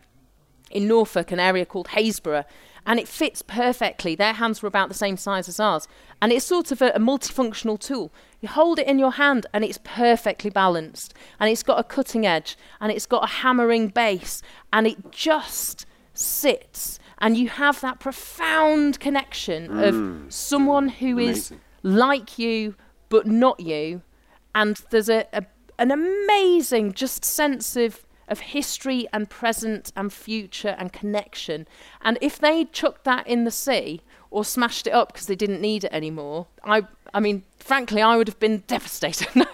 in 0.69 0.87
Norfolk, 0.87 1.31
an 1.31 1.39
area 1.39 1.65
called 1.65 1.87
Happisburgh, 1.87 2.45
and 2.85 2.99
it 2.99 3.07
fits 3.07 3.41
perfectly. 3.41 4.13
Their 4.13 4.33
hands 4.33 4.61
were 4.61 4.67
about 4.67 4.89
the 4.89 4.95
same 4.95 5.17
size 5.17 5.49
as 5.49 5.59
ours, 5.59 5.87
and 6.21 6.31
it's 6.31 6.45
sort 6.45 6.71
of 6.71 6.83
a, 6.83 6.89
a, 6.89 6.99
multifunctional 6.99 7.79
tool. 7.79 8.11
You 8.45 8.49
hold 8.49 8.77
it 8.77 8.85
in 8.85 8.99
your 8.99 9.13
hand, 9.13 9.47
and 9.53 9.65
it's 9.65 9.79
perfectly 9.83 10.51
balanced, 10.51 11.15
and 11.39 11.49
it's 11.49 11.63
got 11.63 11.79
a 11.79 11.83
cutting 11.83 12.27
edge, 12.27 12.55
and 12.79 12.91
it's 12.91 13.07
got 13.07 13.23
a 13.23 13.27
hammering 13.41 13.87
base, 13.87 14.43
and 14.71 14.85
it 14.85 15.09
just 15.09 15.87
sits, 16.13 16.99
and 17.17 17.35
you 17.35 17.49
have 17.49 17.81
that 17.81 17.99
profound 17.99 18.99
connection 18.99 19.67
mm. 19.67 20.27
of 20.27 20.31
someone 20.31 20.89
who 20.89 21.13
Amazing. 21.13 21.57
is 21.57 21.63
like 21.81 22.37
you 22.37 22.75
but 23.09 23.25
not 23.25 23.59
you, 23.59 24.03
and 24.53 24.79
there's 24.91 25.09
a, 25.09 25.25
a 25.33 25.43
an 25.79 25.89
amazing 25.89 26.93
just 26.93 27.25
sense 27.25 27.75
of 27.75 28.05
of 28.27 28.39
history 28.39 29.07
and 29.13 29.29
present 29.29 29.91
and 29.95 30.11
future 30.11 30.75
and 30.79 30.91
connection. 30.93 31.67
And 32.01 32.17
if 32.21 32.39
they 32.39 32.65
chucked 32.65 33.03
that 33.05 33.27
in 33.27 33.43
the 33.43 33.51
sea 33.51 34.01
or 34.31 34.43
smashed 34.43 34.87
it 34.87 34.91
up 34.91 35.13
because 35.13 35.27
they 35.27 35.35
didn't 35.35 35.61
need 35.61 35.83
it 35.83 35.93
anymore, 35.93 36.47
I, 36.63 36.83
I 37.15 37.21
mean, 37.21 37.43
frankly, 37.59 38.01
I 38.01 38.17
would 38.17 38.27
have 38.27 38.39
been 38.39 38.63
devastated. 38.67 39.29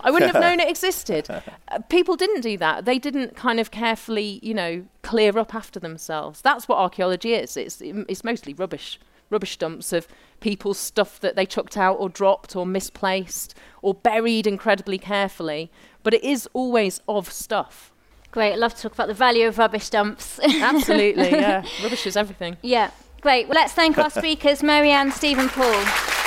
I 0.00 0.10
wouldn't 0.10 0.32
have 0.32 0.40
known 0.40 0.58
it 0.58 0.68
existed. 0.68 1.28
Uh, 1.72 1.78
people 1.88 2.16
didn't 2.16 2.40
do 2.40 2.56
that. 2.56 2.84
They 2.84 2.98
didn't 2.98 3.36
kind 3.36 3.60
of 3.60 3.70
carefully, 3.70 4.40
you 4.42 4.52
know, 4.52 4.84
clear 5.02 5.38
up 5.38 5.54
after 5.54 5.78
themselves. 5.78 6.40
That's 6.40 6.66
what 6.66 6.78
archaeology 6.78 7.32
is. 7.32 7.56
It's, 7.56 7.80
it's 7.80 8.24
mostly 8.24 8.54
rubbish. 8.54 8.98
Rubbish 9.30 9.56
dumps 9.56 9.92
of 9.92 10.08
people's 10.40 10.78
stuff 10.78 11.20
that 11.20 11.36
they 11.36 11.46
chucked 11.46 11.76
out 11.76 11.94
or 12.00 12.08
dropped 12.08 12.56
or 12.56 12.66
misplaced 12.66 13.54
or 13.82 13.94
buried 13.94 14.48
incredibly 14.48 14.98
carefully. 14.98 15.70
But 16.02 16.12
it 16.12 16.24
is 16.24 16.48
always 16.52 17.00
of 17.06 17.30
stuff. 17.30 17.92
Great. 18.32 18.54
I'd 18.54 18.58
love 18.58 18.74
to 18.74 18.82
talk 18.82 18.94
about 18.94 19.06
the 19.06 19.14
value 19.14 19.46
of 19.46 19.56
rubbish 19.56 19.90
dumps. 19.90 20.40
Absolutely, 20.44 21.30
yeah. 21.30 21.64
Rubbish 21.84 22.04
is 22.04 22.16
everything. 22.16 22.56
Yeah. 22.62 22.90
Great. 23.20 23.46
Well, 23.46 23.54
let's 23.54 23.74
thank 23.74 23.96
our 23.96 24.10
speakers, 24.10 24.64
Mary-Ann, 24.64 25.12
Stephen, 25.12 25.48
Paul. 25.48 26.19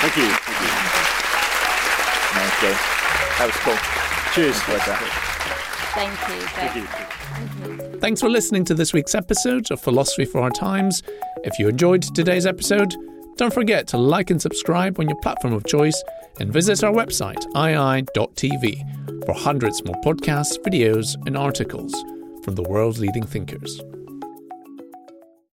Thank 0.00 0.16
you. 0.16 0.28
Thank 0.30 0.60
you. 0.62 0.70
Thank 2.32 2.62
you. 2.62 2.72
That 3.36 3.46
was 3.46 3.56
cool. 3.56 3.76
Cheers. 4.32 4.58
Thank 4.62 4.86
you. 4.86 6.40
Thank 6.56 6.74
you. 6.74 6.86
Thank 6.86 7.92
you. 7.92 7.98
Thanks 8.00 8.22
for 8.22 8.30
listening 8.30 8.64
to 8.64 8.74
this 8.74 8.94
week's 8.94 9.14
episode 9.14 9.70
of 9.70 9.78
Philosophy 9.78 10.24
for 10.24 10.40
Our 10.40 10.50
Times. 10.50 11.02
If 11.44 11.58
you 11.58 11.68
enjoyed 11.68 12.00
today's 12.00 12.46
episode, 12.46 12.94
don't 13.36 13.52
forget 13.52 13.86
to 13.88 13.98
like 13.98 14.30
and 14.30 14.40
subscribe 14.40 14.98
on 14.98 15.06
your 15.06 15.18
platform 15.20 15.52
of 15.52 15.66
choice 15.66 16.02
and 16.38 16.50
visit 16.50 16.82
our 16.82 16.92
website, 16.94 17.44
IAI.tv, 17.52 19.26
for 19.26 19.34
hundreds 19.34 19.84
more 19.84 19.96
podcasts, 19.96 20.56
videos, 20.64 21.14
and 21.26 21.36
articles 21.36 21.92
from 22.42 22.54
the 22.54 22.62
world's 22.62 23.00
leading 23.00 23.26
thinkers. 23.26 23.82